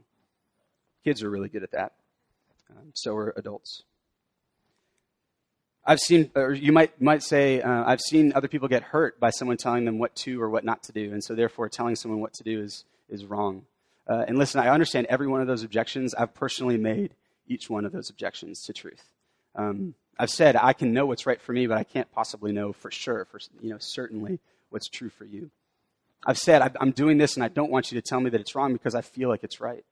Kids 1.03 1.23
are 1.23 1.29
really 1.29 1.49
good 1.49 1.63
at 1.63 1.71
that. 1.71 1.93
Um, 2.69 2.91
so 2.93 3.15
are 3.15 3.33
adults. 3.35 3.83
I've 5.85 5.99
seen, 5.99 6.31
or 6.35 6.53
you 6.53 6.71
might, 6.71 7.01
might 7.01 7.23
say, 7.23 7.61
uh, 7.61 7.83
I've 7.85 7.99
seen 7.99 8.31
other 8.35 8.47
people 8.47 8.67
get 8.67 8.83
hurt 8.83 9.19
by 9.19 9.31
someone 9.31 9.57
telling 9.57 9.83
them 9.83 9.99
what 9.99 10.15
to 10.17 10.41
or 10.41 10.49
what 10.49 10.63
not 10.63 10.83
to 10.83 10.91
do, 10.91 11.11
and 11.11 11.23
so 11.23 11.35
therefore 11.35 11.67
telling 11.67 11.95
someone 11.95 12.21
what 12.21 12.33
to 12.35 12.43
do 12.43 12.61
is, 12.61 12.85
is 13.09 13.25
wrong. 13.25 13.65
Uh, 14.07 14.23
and 14.27 14.37
listen, 14.37 14.61
I 14.61 14.69
understand 14.69 15.07
every 15.07 15.27
one 15.27 15.41
of 15.41 15.47
those 15.47 15.63
objections. 15.63 16.13
I've 16.13 16.33
personally 16.33 16.77
made 16.77 17.15
each 17.47 17.69
one 17.69 17.85
of 17.85 17.91
those 17.91 18.09
objections 18.09 18.61
to 18.63 18.73
truth. 18.73 19.03
Um, 19.55 19.95
I've 20.17 20.29
said 20.29 20.55
I 20.55 20.73
can 20.73 20.93
know 20.93 21.05
what's 21.05 21.25
right 21.25 21.41
for 21.41 21.53
me, 21.53 21.67
but 21.67 21.77
I 21.77 21.83
can't 21.83 22.11
possibly 22.11 22.51
know 22.51 22.71
for 22.71 22.91
sure, 22.91 23.25
for 23.25 23.39
you 23.61 23.69
know, 23.69 23.77
certainly 23.79 24.39
what's 24.69 24.87
true 24.87 25.09
for 25.09 25.25
you. 25.25 25.49
I've 26.25 26.37
said 26.37 26.75
I'm 26.79 26.91
doing 26.91 27.17
this, 27.17 27.35
and 27.35 27.43
I 27.43 27.49
don't 27.49 27.71
want 27.71 27.91
you 27.91 27.99
to 27.99 28.07
tell 28.07 28.21
me 28.21 28.29
that 28.29 28.39
it's 28.39 28.55
wrong 28.55 28.71
because 28.71 28.95
I 28.95 29.01
feel 29.01 29.27
like 29.27 29.43
it's 29.43 29.59
right. 29.59 29.83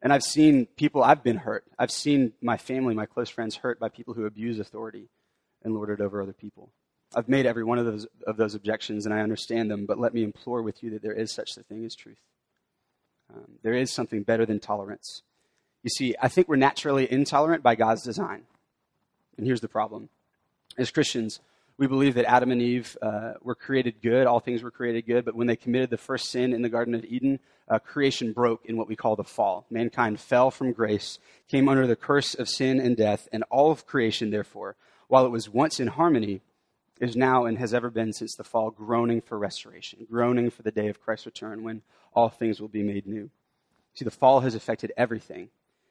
And 0.00 0.12
I've 0.12 0.22
seen 0.22 0.66
people, 0.76 1.02
I've 1.02 1.24
been 1.24 1.38
hurt. 1.38 1.64
I've 1.78 1.90
seen 1.90 2.32
my 2.40 2.56
family, 2.56 2.94
my 2.94 3.06
close 3.06 3.28
friends 3.28 3.56
hurt 3.56 3.80
by 3.80 3.88
people 3.88 4.14
who 4.14 4.26
abuse 4.26 4.58
authority 4.58 5.08
and 5.62 5.74
lord 5.74 5.90
it 5.90 6.00
over 6.00 6.22
other 6.22 6.32
people. 6.32 6.70
I've 7.14 7.28
made 7.28 7.46
every 7.46 7.64
one 7.64 7.78
of 7.78 7.86
those, 7.86 8.06
of 8.26 8.36
those 8.36 8.54
objections 8.54 9.06
and 9.06 9.14
I 9.14 9.20
understand 9.20 9.70
them, 9.70 9.86
but 9.86 9.98
let 9.98 10.14
me 10.14 10.22
implore 10.22 10.62
with 10.62 10.82
you 10.82 10.90
that 10.90 11.02
there 11.02 11.12
is 11.12 11.32
such 11.32 11.56
a 11.56 11.62
thing 11.62 11.84
as 11.84 11.94
truth. 11.94 12.20
Um, 13.34 13.58
there 13.62 13.74
is 13.74 13.92
something 13.92 14.22
better 14.22 14.46
than 14.46 14.60
tolerance. 14.60 15.22
You 15.82 15.90
see, 15.90 16.14
I 16.20 16.28
think 16.28 16.48
we're 16.48 16.56
naturally 16.56 17.10
intolerant 17.10 17.62
by 17.62 17.74
God's 17.74 18.02
design. 18.02 18.42
And 19.36 19.46
here's 19.46 19.60
the 19.60 19.68
problem. 19.68 20.10
As 20.76 20.90
Christians, 20.90 21.40
we 21.78 21.86
believe 21.86 22.14
that 22.14 22.28
Adam 22.28 22.50
and 22.50 22.60
Eve 22.60 22.98
uh, 23.00 23.34
were 23.40 23.54
created 23.54 24.02
good, 24.02 24.26
all 24.26 24.40
things 24.40 24.64
were 24.64 24.70
created 24.70 25.06
good, 25.06 25.24
but 25.24 25.36
when 25.36 25.46
they 25.46 25.54
committed 25.54 25.90
the 25.90 25.96
first 25.96 26.28
sin 26.28 26.52
in 26.52 26.60
the 26.60 26.68
Garden 26.68 26.92
of 26.92 27.04
Eden, 27.04 27.38
uh, 27.68 27.78
creation 27.78 28.32
broke 28.32 28.64
in 28.64 28.76
what 28.76 28.88
we 28.88 28.96
call 28.96 29.14
the 29.14 29.22
fall. 29.22 29.64
Mankind 29.70 30.18
fell 30.18 30.50
from 30.50 30.72
grace, 30.72 31.20
came 31.46 31.68
under 31.68 31.86
the 31.86 31.94
curse 31.94 32.34
of 32.34 32.48
sin 32.48 32.80
and 32.80 32.96
death, 32.96 33.28
and 33.32 33.44
all 33.48 33.70
of 33.70 33.86
creation, 33.86 34.30
therefore, 34.30 34.74
while 35.06 35.24
it 35.24 35.30
was 35.30 35.48
once 35.48 35.78
in 35.78 35.86
harmony, 35.86 36.40
is 37.00 37.14
now 37.14 37.44
and 37.44 37.58
has 37.58 37.72
ever 37.72 37.90
been 37.90 38.12
since 38.12 38.34
the 38.34 38.42
fall 38.42 38.72
groaning 38.72 39.20
for 39.20 39.38
restoration, 39.38 40.04
groaning 40.10 40.50
for 40.50 40.62
the 40.62 40.72
day 40.72 40.88
of 40.88 41.00
Christ's 41.00 41.26
return 41.26 41.62
when 41.62 41.82
all 42.12 42.28
things 42.28 42.60
will 42.60 42.68
be 42.68 42.82
made 42.82 43.06
new. 43.06 43.30
See, 43.94 44.04
the 44.04 44.10
fall 44.10 44.40
has 44.40 44.56
affected 44.56 44.92
everything, 44.96 45.50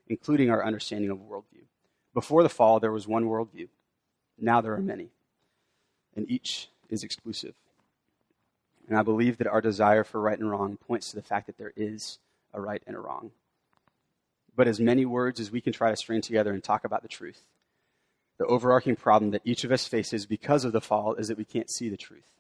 including 0.10 0.50
our 0.50 0.66
understanding 0.66 1.12
of 1.12 1.20
worldview. 1.20 1.64
Before 2.14 2.44
the 2.44 2.50
fall, 2.50 2.82
there 2.82 2.92
was 2.92 3.08
one 3.08 3.24
worldview. 3.24 3.70
Now 4.38 4.60
there 4.60 4.74
are 4.74 4.82
many 4.82 5.12
and 6.18 6.30
each 6.30 6.70
is 6.90 7.04
exclusive. 7.04 7.54
And 8.90 8.98
I 8.98 9.04
believe 9.04 9.38
that 9.38 9.48
our 9.48 9.62
desire 9.62 10.04
for 10.04 10.20
right 10.20 10.38
and 10.38 10.50
wrong 10.50 10.78
points 10.78 11.12
to 11.12 11.16
the 11.16 11.22
fact 11.22 11.48
that 11.48 11.58
there 11.58 11.74
is 11.76 12.20
a 12.54 12.60
right 12.60 12.82
and 12.88 12.96
a 12.96 13.00
wrong. 13.00 13.32
But 14.56 14.68
as 14.68 14.80
many 14.80 15.06
words 15.06 15.40
as 15.40 15.52
we 15.52 15.62
can 15.62 15.72
try 15.72 15.92
to 15.92 15.96
string 15.96 16.22
together 16.22 16.52
and 16.52 16.64
talk 16.64 16.84
about 16.84 17.04
the 17.04 17.08
truth, 17.08 17.44
the 18.38 18.46
overarching 18.46 18.96
problem 18.96 19.32
that 19.32 19.42
each 19.46 19.64
of 19.64 19.72
us 19.72 19.88
faces 19.88 20.26
because 20.26 20.66
of 20.66 20.72
the 20.72 20.82
fall 20.82 21.14
is 21.16 21.28
that 21.28 21.38
we 21.38 21.46
can't 21.46 21.70
see 21.70 21.90
the 21.90 21.98
truth. 21.98 22.32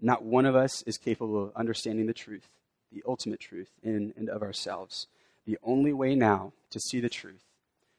Not 0.00 0.24
one 0.24 0.46
of 0.46 0.56
us 0.56 0.82
is 0.82 0.96
capable 0.96 1.44
of 1.44 1.52
understanding 1.54 2.06
the 2.06 2.14
truth, 2.14 2.48
the 2.92 3.02
ultimate 3.06 3.40
truth 3.40 3.70
in 3.82 4.14
and 4.16 4.30
of 4.30 4.42
ourselves. 4.42 5.06
The 5.46 5.58
only 5.62 5.92
way 5.92 6.14
now 6.14 6.52
to 6.70 6.80
see 6.80 7.00
the 7.00 7.08
truth 7.08 7.44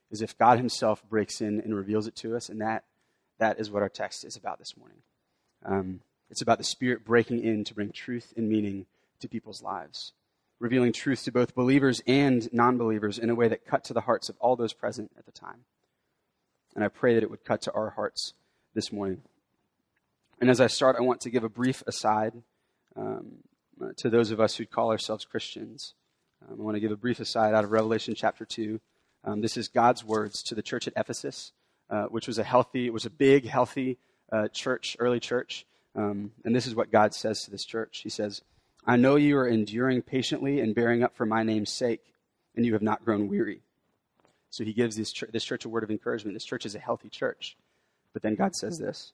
is 0.10 0.22
if 0.22 0.38
God 0.38 0.58
Himself 0.58 1.04
breaks 1.10 1.42
in 1.42 1.60
and 1.62 1.76
reveals 1.76 2.08
it 2.08 2.16
to 2.18 2.36
us, 2.36 2.50
and 2.50 2.62
that, 2.62 2.84
that 3.38 3.60
is 3.60 3.70
what 3.70 3.82
our 3.82 3.90
text 3.90 4.24
is 4.26 4.36
about 4.36 4.60
this 4.60 4.76
morning. 4.78 4.98
Um, 5.66 6.02
it's 6.30 6.42
about 6.42 6.58
the 6.58 6.64
Spirit 6.64 7.06
breaking 7.06 7.44
in 7.44 7.64
to 7.66 7.74
bring 7.74 7.92
truth 7.92 8.34
and 8.36 8.50
meaning 8.50 8.86
to 9.20 9.28
people's 9.28 9.62
lives, 9.62 10.14
revealing 10.60 10.94
truth 10.94 11.24
to 11.26 11.32
both 11.32 11.56
believers 11.56 12.02
and 12.08 12.52
non 12.54 12.78
believers 12.78 13.18
in 13.20 13.30
a 13.30 13.36
way 13.36 13.48
that 13.48 13.66
cut 13.66 13.84
to 13.86 13.94
the 13.94 14.02
hearts 14.02 14.30
of 14.30 14.38
all 14.40 14.56
those 14.56 14.74
present 14.74 15.12
at 15.18 15.26
the 15.26 15.32
time. 15.32 15.66
And 16.76 16.84
I 16.84 16.88
pray 16.88 17.14
that 17.16 17.24
it 17.24 17.30
would 17.30 17.44
cut 17.44 17.62
to 17.64 17.74
our 17.74 17.92
hearts 17.92 18.34
this 18.74 18.92
morning. 18.92 19.22
And 20.40 20.50
as 20.50 20.62
I 20.62 20.68
start, 20.68 20.96
I 20.98 21.02
want 21.02 21.22
to 21.22 21.30
give 21.30 21.44
a 21.44 21.50
brief 21.50 21.84
aside 21.86 22.34
um, 22.96 23.38
to 23.98 24.10
those 24.10 24.32
of 24.32 24.40
us 24.40 24.56
who 24.56 24.66
call 24.66 24.90
ourselves 24.90 25.26
Christians. 25.26 25.94
Um, 26.48 26.60
I 26.60 26.64
want 26.64 26.76
to 26.76 26.82
give 26.82 26.92
a 26.92 26.98
brief 26.98 27.20
aside 27.20 27.54
out 27.54 27.64
of 27.64 27.72
Revelation 27.72 28.16
chapter 28.16 28.46
2. 28.46 28.80
Um, 29.24 29.42
this 29.42 29.58
is 29.58 29.68
God's 29.68 30.04
words 30.04 30.42
to 30.44 30.56
the 30.56 30.64
church 30.64 30.88
at 30.88 30.94
Ephesus, 30.96 31.52
uh, 31.90 32.06
which 32.06 32.28
was 32.28 32.40
a 32.40 32.44
healthy, 32.44 32.88
it 32.88 32.94
was 32.94 33.06
a 33.06 33.12
big, 33.12 33.46
healthy, 33.46 34.00
uh, 34.32 34.48
church, 34.50 34.96
early 35.00 35.20
church. 35.20 35.66
Um, 35.96 36.32
and 36.46 36.56
this 36.56 36.68
is 36.68 36.76
what 36.76 36.92
God 36.92 37.14
says 37.14 37.44
to 37.44 37.52
this 37.52 37.66
church. 37.66 38.00
He 38.04 38.10
says, 38.10 38.42
I 38.86 38.96
know 38.96 39.16
you 39.16 39.38
are 39.38 39.48
enduring 39.48 40.02
patiently 40.02 40.60
and 40.60 40.74
bearing 40.74 41.04
up 41.04 41.16
for 41.16 41.26
my 41.26 41.44
name's 41.44 41.70
sake, 41.70 42.14
and 42.56 42.66
you 42.66 42.74
have 42.74 42.82
not 42.82 43.06
grown 43.06 43.28
weary. 43.28 43.62
So 44.50 44.64
he 44.64 44.74
gives 44.74 44.96
this, 44.96 45.14
this 45.32 45.44
church 45.44 45.66
a 45.66 45.70
word 45.70 45.84
of 45.84 45.92
encouragement. 45.92 46.36
This 46.36 46.46
church 46.46 46.66
is 46.66 46.76
a 46.76 46.80
healthy 46.80 47.10
church. 47.10 47.58
But 48.14 48.22
then 48.22 48.36
God 48.36 48.56
says 48.56 48.80
this 48.80 49.14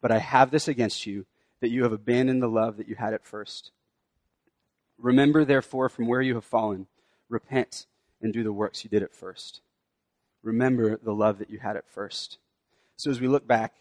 But 0.00 0.12
I 0.12 0.18
have 0.18 0.50
this 0.50 0.68
against 0.68 1.06
you, 1.06 1.26
that 1.60 1.70
you 1.70 1.82
have 1.84 1.92
abandoned 1.92 2.42
the 2.42 2.48
love 2.48 2.76
that 2.76 2.88
you 2.88 2.94
had 2.94 3.14
at 3.14 3.24
first. 3.24 3.70
Remember, 4.98 5.44
therefore, 5.44 5.88
from 5.88 6.06
where 6.06 6.22
you 6.22 6.34
have 6.34 6.44
fallen, 6.44 6.86
repent 7.28 7.86
and 8.20 8.32
do 8.32 8.42
the 8.42 8.52
works 8.52 8.82
you 8.82 8.90
did 8.90 9.02
at 9.02 9.14
first. 9.14 9.60
Remember 10.42 10.96
the 10.96 11.14
love 11.14 11.38
that 11.38 11.50
you 11.50 11.58
had 11.58 11.76
at 11.76 11.88
first. 11.88 12.38
So 12.96 13.10
as 13.10 13.20
we 13.20 13.28
look 13.28 13.46
back, 13.46 13.74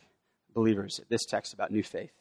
believers, 0.56 1.00
this 1.10 1.26
text 1.26 1.54
about 1.54 1.70
new 1.70 1.84
faith, 1.84 2.14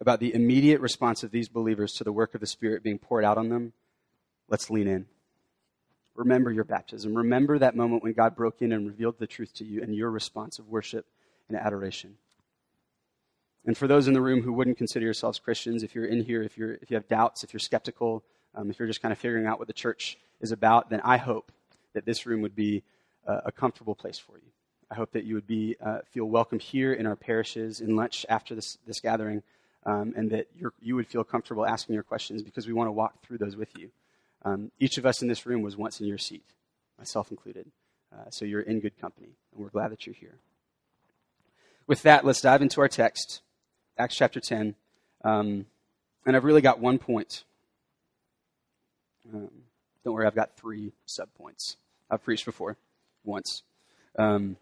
about 0.00 0.18
the 0.18 0.34
immediate 0.34 0.80
response 0.80 1.22
of 1.22 1.30
these 1.30 1.48
believers 1.48 1.92
to 1.92 2.02
the 2.02 2.12
work 2.12 2.34
of 2.34 2.40
the 2.40 2.46
Spirit 2.46 2.82
being 2.82 2.98
poured 2.98 3.24
out 3.24 3.38
on 3.38 3.50
them, 3.50 3.72
let's 4.48 4.70
lean 4.70 4.88
in. 4.88 5.06
Remember 6.16 6.50
your 6.50 6.64
baptism. 6.64 7.14
Remember 7.14 7.58
that 7.58 7.76
moment 7.76 8.02
when 8.02 8.14
God 8.14 8.34
broke 8.34 8.60
in 8.62 8.72
and 8.72 8.86
revealed 8.86 9.18
the 9.18 9.28
truth 9.28 9.54
to 9.54 9.64
you 9.64 9.80
and 9.82 9.94
your 9.94 10.10
response 10.10 10.58
of 10.58 10.68
worship 10.68 11.06
and 11.48 11.56
adoration. 11.56 12.16
And 13.64 13.76
for 13.76 13.86
those 13.86 14.08
in 14.08 14.14
the 14.14 14.20
room 14.20 14.42
who 14.42 14.52
wouldn't 14.52 14.78
consider 14.78 15.04
yourselves 15.04 15.38
Christians, 15.38 15.82
if 15.82 15.94
you're 15.94 16.06
in 16.06 16.24
here, 16.24 16.42
if, 16.42 16.58
you're, 16.58 16.74
if 16.74 16.90
you 16.90 16.96
have 16.96 17.06
doubts, 17.06 17.44
if 17.44 17.52
you're 17.52 17.60
skeptical, 17.60 18.24
um, 18.54 18.70
if 18.70 18.78
you're 18.78 18.88
just 18.88 19.02
kind 19.02 19.12
of 19.12 19.18
figuring 19.18 19.46
out 19.46 19.58
what 19.58 19.68
the 19.68 19.74
church 19.74 20.18
is 20.40 20.50
about, 20.50 20.90
then 20.90 21.00
I 21.04 21.18
hope 21.18 21.52
that 21.92 22.04
this 22.06 22.26
room 22.26 22.40
would 22.40 22.56
be 22.56 22.82
uh, 23.26 23.42
a 23.44 23.52
comfortable 23.52 23.94
place 23.94 24.18
for 24.18 24.38
you. 24.38 24.50
I 24.90 24.96
hope 24.96 25.12
that 25.12 25.24
you 25.24 25.34
would 25.36 25.46
be, 25.46 25.76
uh, 25.80 26.00
feel 26.10 26.24
welcome 26.24 26.58
here 26.58 26.92
in 26.92 27.06
our 27.06 27.14
parishes, 27.14 27.80
in 27.80 27.94
lunch 27.94 28.26
after 28.28 28.56
this, 28.56 28.76
this 28.86 29.00
gathering, 29.00 29.42
um, 29.86 30.12
and 30.16 30.30
that 30.30 30.48
you 30.82 30.96
would 30.96 31.06
feel 31.06 31.22
comfortable 31.22 31.64
asking 31.64 31.94
your 31.94 32.02
questions 32.02 32.42
because 32.42 32.66
we 32.66 32.72
want 32.72 32.88
to 32.88 32.92
walk 32.92 33.22
through 33.22 33.38
those 33.38 33.56
with 33.56 33.78
you. 33.78 33.90
Um, 34.44 34.72
each 34.80 34.98
of 34.98 35.06
us 35.06 35.22
in 35.22 35.28
this 35.28 35.46
room 35.46 35.62
was 35.62 35.76
once 35.76 36.00
in 36.00 36.06
your 36.06 36.18
seat, 36.18 36.44
myself 36.98 37.30
included. 37.30 37.70
Uh, 38.12 38.30
so 38.30 38.44
you're 38.44 38.62
in 38.62 38.80
good 38.80 38.98
company, 39.00 39.28
and 39.54 39.62
we're 39.62 39.70
glad 39.70 39.92
that 39.92 40.06
you're 40.06 40.14
here. 40.14 40.34
With 41.86 42.02
that, 42.02 42.24
let's 42.24 42.40
dive 42.40 42.62
into 42.62 42.80
our 42.80 42.88
text, 42.88 43.42
Acts 43.96 44.16
chapter 44.16 44.40
10. 44.40 44.74
Um, 45.22 45.66
and 46.26 46.36
I've 46.36 46.44
really 46.44 46.62
got 46.62 46.80
one 46.80 46.98
point. 46.98 47.44
Um, 49.32 49.50
don't 50.04 50.14
worry, 50.14 50.26
I've 50.26 50.34
got 50.34 50.56
three 50.56 50.92
subpoints. 51.06 51.76
I've 52.10 52.24
preached 52.24 52.44
before, 52.44 52.76
once. 53.24 53.62
Um, 54.18 54.56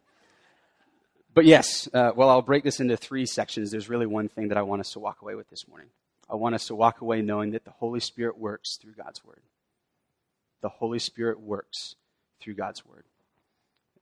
but 1.38 1.44
yes, 1.44 1.88
uh, 1.94 2.10
well, 2.16 2.30
I'll 2.30 2.42
break 2.42 2.64
this 2.64 2.80
into 2.80 2.96
three 2.96 3.24
sections. 3.24 3.70
There's 3.70 3.88
really 3.88 4.06
one 4.06 4.28
thing 4.28 4.48
that 4.48 4.58
I 4.58 4.62
want 4.62 4.80
us 4.80 4.90
to 4.94 4.98
walk 4.98 5.22
away 5.22 5.36
with 5.36 5.48
this 5.50 5.68
morning. 5.68 5.86
I 6.28 6.34
want 6.34 6.56
us 6.56 6.66
to 6.66 6.74
walk 6.74 7.00
away 7.00 7.22
knowing 7.22 7.52
that 7.52 7.64
the 7.64 7.70
Holy 7.70 8.00
Spirit 8.00 8.36
works 8.36 8.76
through 8.76 8.94
God's 8.94 9.24
Word. 9.24 9.38
The 10.62 10.68
Holy 10.68 10.98
Spirit 10.98 11.38
works 11.38 11.94
through 12.40 12.54
God's 12.54 12.84
Word. 12.84 13.04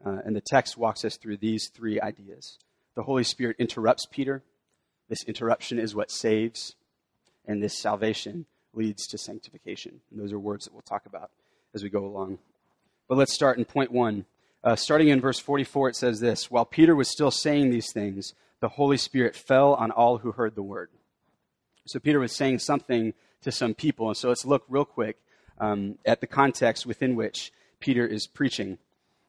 Uh, 0.02 0.22
and 0.24 0.34
the 0.34 0.40
text 0.40 0.78
walks 0.78 1.04
us 1.04 1.18
through 1.18 1.36
these 1.36 1.68
three 1.68 2.00
ideas. 2.00 2.56
The 2.94 3.02
Holy 3.02 3.22
Spirit 3.22 3.56
interrupts 3.58 4.06
Peter. 4.10 4.42
This 5.10 5.22
interruption 5.24 5.78
is 5.78 5.94
what 5.94 6.10
saves, 6.10 6.74
and 7.46 7.62
this 7.62 7.78
salvation 7.78 8.46
leads 8.72 9.06
to 9.08 9.18
sanctification. 9.18 10.00
And 10.10 10.18
those 10.18 10.32
are 10.32 10.38
words 10.38 10.64
that 10.64 10.72
we'll 10.72 10.80
talk 10.80 11.04
about 11.04 11.30
as 11.74 11.82
we 11.82 11.90
go 11.90 12.06
along. 12.06 12.38
But 13.08 13.18
let's 13.18 13.34
start 13.34 13.58
in 13.58 13.66
point 13.66 13.92
one. 13.92 14.24
Uh, 14.66 14.74
starting 14.74 15.06
in 15.06 15.20
verse 15.20 15.38
44, 15.38 15.90
it 15.90 15.96
says 15.96 16.18
this 16.18 16.50
While 16.50 16.64
Peter 16.64 16.96
was 16.96 17.08
still 17.08 17.30
saying 17.30 17.70
these 17.70 17.92
things, 17.92 18.34
the 18.58 18.70
Holy 18.70 18.96
Spirit 18.96 19.36
fell 19.36 19.74
on 19.74 19.92
all 19.92 20.18
who 20.18 20.32
heard 20.32 20.56
the 20.56 20.62
word. 20.62 20.90
So 21.86 22.00
Peter 22.00 22.18
was 22.18 22.34
saying 22.34 22.58
something 22.58 23.14
to 23.42 23.52
some 23.52 23.74
people. 23.74 24.08
And 24.08 24.16
so 24.16 24.28
let's 24.28 24.44
look 24.44 24.64
real 24.68 24.84
quick 24.84 25.18
um, 25.60 25.98
at 26.04 26.20
the 26.20 26.26
context 26.26 26.84
within 26.84 27.14
which 27.14 27.52
Peter 27.78 28.04
is 28.04 28.26
preaching. 28.26 28.78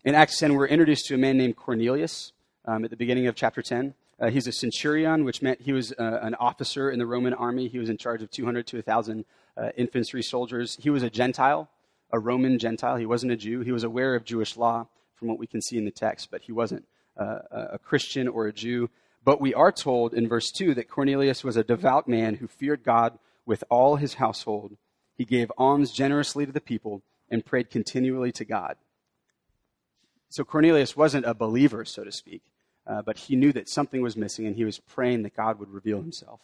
In 0.03 0.15
Acts 0.15 0.39
10, 0.39 0.55
we're 0.55 0.65
introduced 0.65 1.05
to 1.05 1.13
a 1.13 1.19
man 1.19 1.37
named 1.37 1.55
Cornelius 1.55 2.31
um, 2.65 2.83
at 2.83 2.89
the 2.89 2.97
beginning 2.97 3.27
of 3.27 3.35
chapter 3.35 3.61
10. 3.61 3.93
Uh, 4.19 4.31
he's 4.31 4.47
a 4.47 4.51
centurion, 4.51 5.23
which 5.23 5.43
meant 5.43 5.61
he 5.61 5.71
was 5.71 5.91
uh, 5.99 6.17
an 6.23 6.33
officer 6.33 6.89
in 6.89 6.97
the 6.97 7.05
Roman 7.05 7.35
army. 7.35 7.67
He 7.67 7.77
was 7.77 7.91
in 7.91 7.97
charge 7.97 8.23
of 8.23 8.31
200 8.31 8.65
to 8.65 8.77
1,000 8.77 9.23
uh, 9.55 9.69
infantry 9.77 10.23
soldiers. 10.23 10.79
He 10.81 10.89
was 10.89 11.03
a 11.03 11.11
Gentile, 11.11 11.69
a 12.11 12.17
Roman 12.17 12.57
Gentile. 12.57 12.95
He 12.95 13.05
wasn't 13.05 13.33
a 13.33 13.37
Jew. 13.37 13.61
He 13.61 13.71
was 13.71 13.83
aware 13.83 14.15
of 14.15 14.25
Jewish 14.25 14.57
law 14.57 14.87
from 15.17 15.27
what 15.27 15.39
we 15.39 15.47
can 15.47 15.61
see 15.61 15.77
in 15.77 15.85
the 15.85 15.91
text, 15.91 16.29
but 16.31 16.41
he 16.43 16.51
wasn't 16.51 16.85
uh, 17.17 17.39
a 17.51 17.79
Christian 17.79 18.27
or 18.27 18.47
a 18.47 18.53
Jew. 18.53 18.89
But 19.23 19.41
we 19.41 19.53
are 19.53 19.71
told 19.71 20.13
in 20.13 20.27
verse 20.27 20.51
2 20.51 20.73
that 20.75 20.89
Cornelius 20.89 21.43
was 21.43 21.57
a 21.57 21.63
devout 21.63 22.07
man 22.07 22.35
who 22.35 22.47
feared 22.47 22.83
God 22.83 23.17
with 23.45 23.63
all 23.69 23.95
his 23.95 24.15
household. 24.15 24.77
He 25.15 25.25
gave 25.25 25.51
alms 25.57 25.91
generously 25.91 26.45
to 26.45 26.51
the 26.51 26.61
people 26.61 27.01
and 27.29 27.45
prayed 27.45 27.69
continually 27.69 28.31
to 28.33 28.45
God. 28.45 28.75
So 30.29 30.43
Cornelius 30.43 30.95
wasn't 30.95 31.25
a 31.25 31.33
believer, 31.33 31.85
so 31.85 32.03
to 32.03 32.11
speak, 32.11 32.41
uh, 32.85 33.01
but 33.01 33.17
he 33.17 33.35
knew 33.35 33.51
that 33.53 33.69
something 33.69 34.01
was 34.01 34.17
missing 34.17 34.45
and 34.45 34.55
he 34.55 34.65
was 34.65 34.79
praying 34.79 35.23
that 35.23 35.35
God 35.35 35.59
would 35.59 35.69
reveal 35.69 36.01
himself. 36.01 36.41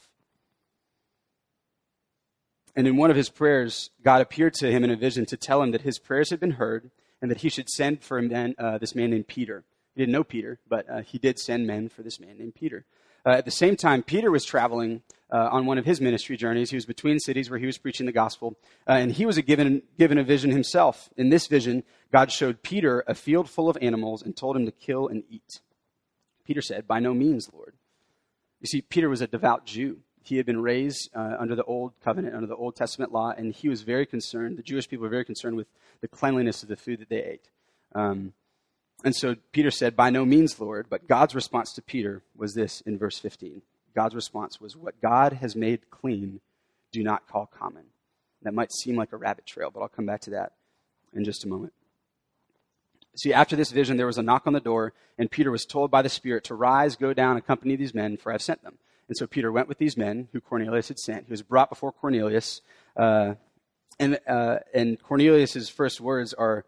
And 2.76 2.88
in 2.88 2.98
one 2.98 3.12
of 3.12 3.18
his 3.18 3.30
prayers, 3.30 3.92
God 4.04 4.22
appeared 4.22 4.56
to 4.56 4.72
him 4.72 4.84
in 4.84 4.90
a 4.90 4.96
vision 4.96 5.26
to 5.28 5.38
tell 5.38 5.62
him 5.62 5.72
that 5.72 5.82
his 5.82 6.00
prayers 6.00 6.32
had 6.32 6.40
been 6.40 6.52
heard 6.52 6.90
and 7.24 7.32
that 7.32 7.40
he 7.40 7.48
should 7.48 7.70
send 7.70 8.04
for 8.04 8.22
man, 8.22 8.54
uh, 8.60 8.78
this 8.78 8.94
man 8.94 9.12
named 9.12 9.28
Peter. 9.28 9.64
He 9.96 10.02
didn't 10.02 10.12
know 10.12 10.26
Peter, 10.26 10.60
but 10.68 10.90
uh, 10.90 11.02
he 11.04 11.18
did 11.18 11.40
send 11.40 11.66
men 11.66 11.88
for 11.88 12.04
this 12.04 12.20
man 12.20 12.38
named 12.38 12.54
Peter. 12.54 12.86
Uh, 13.26 13.30
at 13.30 13.46
the 13.46 13.52
same 13.52 13.78
time, 13.78 14.04
Peter 14.04 14.30
was 14.30 14.44
traveling 14.44 15.04
uh, 15.32 15.48
on 15.50 15.66
one 15.66 15.78
of 15.78 15.86
his 15.86 16.02
ministry 16.02 16.36
journeys. 16.36 16.72
He 16.72 16.76
was 16.76 16.86
between 16.86 17.20
cities 17.20 17.50
where 17.50 17.60
he 17.60 17.66
was 17.66 17.78
preaching 17.78 18.08
the 18.08 18.12
gospel, 18.12 18.58
uh, 18.90 18.92
and 18.92 19.14
he 19.14 19.26
was 19.26 19.38
a 19.38 19.42
given, 19.42 19.84
given 19.98 20.18
a 20.18 20.24
vision 20.24 20.52
himself. 20.52 21.10
In 21.16 21.30
this 21.30 21.48
vision, 21.48 21.84
God 22.12 22.30
showed 22.30 22.62
Peter 22.62 23.06
a 23.08 23.16
field 23.16 23.50
full 23.50 23.70
of 23.70 23.78
animals 23.82 24.22
and 24.22 24.36
told 24.36 24.58
him 24.58 24.66
to 24.66 24.72
kill 24.74 25.08
and 25.08 25.24
eat. 25.30 25.62
Peter 26.44 26.62
said, 26.62 26.86
By 26.86 27.00
no 27.00 27.14
means, 27.14 27.50
Lord. 27.54 27.76
You 28.60 28.68
see, 28.68 28.82
Peter 28.82 29.08
was 29.08 29.22
a 29.22 29.28
devout 29.28 29.66
Jew. 29.66 30.00
He 30.24 30.38
had 30.38 30.46
been 30.46 30.62
raised 30.62 31.10
uh, 31.14 31.36
under 31.38 31.56
the 31.56 31.64
Old 31.66 31.94
Covenant, 32.04 32.34
under 32.34 32.48
the 32.48 32.56
Old 32.56 32.76
Testament 32.76 33.12
law, 33.12 33.34
and 33.36 33.54
he 33.54 33.68
was 33.68 33.82
very 33.82 34.06
concerned. 34.06 34.58
The 34.58 34.64
Jewish 34.64 34.88
people 34.88 35.04
were 35.04 35.10
very 35.10 35.26
concerned 35.26 35.58
with 35.58 35.68
the 36.02 36.08
cleanliness 36.08 36.64
of 36.64 36.70
the 36.70 36.78
food 36.78 37.00
that 37.00 37.10
they 37.10 37.24
ate. 37.24 37.50
Um, 37.94 38.34
and 39.04 39.14
so 39.14 39.36
Peter 39.52 39.70
said, 39.70 39.96
By 39.96 40.10
no 40.10 40.26
means, 40.26 40.60
Lord. 40.60 40.88
But 40.90 41.08
God's 41.08 41.36
response 41.36 41.74
to 41.74 41.82
Peter 41.82 42.22
was 42.36 42.54
this 42.54 42.82
in 42.82 42.98
verse 42.98 43.20
15. 43.20 43.62
God's 43.94 44.16
response 44.16 44.62
was, 44.62 44.78
What 44.78 45.02
God 45.02 45.34
has 45.34 45.56
made 45.56 45.90
clean, 45.90 46.40
do 46.92 47.04
not 47.04 47.28
call 47.28 47.46
common. 47.46 47.84
That 48.44 48.54
might 48.54 48.72
seem 48.72 48.96
like 48.96 49.12
a 49.12 49.18
rabbit 49.18 49.46
trail, 49.46 49.72
but 49.74 49.82
I'll 49.82 49.90
come 49.90 50.06
back 50.06 50.22
to 50.22 50.32
that 50.32 50.54
in 51.14 51.26
just 51.26 51.44
a 51.44 51.48
moment. 51.48 51.74
See, 53.16 53.34
after 53.34 53.56
this 53.56 53.72
vision, 53.72 53.98
there 53.98 54.08
was 54.08 54.18
a 54.18 54.24
knock 54.24 54.48
on 54.48 54.54
the 54.54 54.60
door, 54.60 54.94
and 55.18 55.30
Peter 55.30 55.52
was 55.52 55.66
told 55.66 55.92
by 55.92 56.02
the 56.02 56.10
Spirit 56.10 56.46
to 56.46 56.56
rise, 56.56 56.96
go 56.96 57.14
down, 57.14 57.38
accompany 57.38 57.76
these 57.76 57.94
men, 57.94 58.18
for 58.18 58.32
I've 58.32 58.42
sent 58.42 58.64
them. 58.64 58.80
And 59.08 59.18
so 59.18 59.28
Peter 59.28 59.52
went 59.52 59.68
with 59.68 59.78
these 59.78 59.98
men 59.98 60.30
who 60.32 60.42
Cornelius 60.42 60.88
had 60.88 61.00
sent. 61.00 61.26
He 61.26 61.32
was 61.32 61.42
brought 61.42 61.70
before 61.70 61.92
Cornelius. 61.92 62.62
Uh, 62.96 63.36
and, 64.00 64.20
uh, 64.28 64.60
and 64.74 65.02
Cornelius' 65.02 65.70
first 65.70 66.02
words 66.02 66.34
are, 66.34 66.66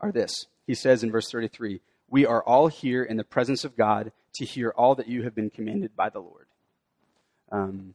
are 0.00 0.12
this. 0.12 0.46
He 0.66 0.74
says 0.74 1.02
in 1.02 1.10
verse 1.10 1.30
33 1.30 1.80
We 2.10 2.26
are 2.26 2.42
all 2.42 2.68
here 2.68 3.02
in 3.02 3.16
the 3.16 3.24
presence 3.24 3.64
of 3.64 3.76
God 3.76 4.12
to 4.34 4.44
hear 4.44 4.70
all 4.76 4.94
that 4.96 5.08
you 5.08 5.22
have 5.22 5.34
been 5.34 5.50
commanded 5.50 5.96
by 5.96 6.10
the 6.10 6.18
Lord. 6.18 6.46
Um, 7.50 7.94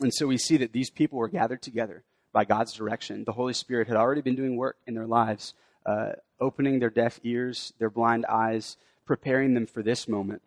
and 0.00 0.12
so 0.12 0.26
we 0.26 0.38
see 0.38 0.56
that 0.58 0.72
these 0.72 0.90
people 0.90 1.18
were 1.18 1.28
gathered 1.28 1.62
together 1.62 2.02
by 2.32 2.44
God's 2.44 2.72
direction. 2.72 3.24
The 3.24 3.32
Holy 3.32 3.54
Spirit 3.54 3.88
had 3.88 3.96
already 3.96 4.20
been 4.20 4.36
doing 4.36 4.56
work 4.56 4.76
in 4.86 4.94
their 4.94 5.06
lives, 5.06 5.54
uh, 5.86 6.12
opening 6.40 6.78
their 6.78 6.90
deaf 6.90 7.20
ears, 7.22 7.72
their 7.78 7.90
blind 7.90 8.26
eyes, 8.26 8.76
preparing 9.04 9.54
them 9.54 9.66
for 9.66 9.82
this 9.82 10.08
moment. 10.08 10.42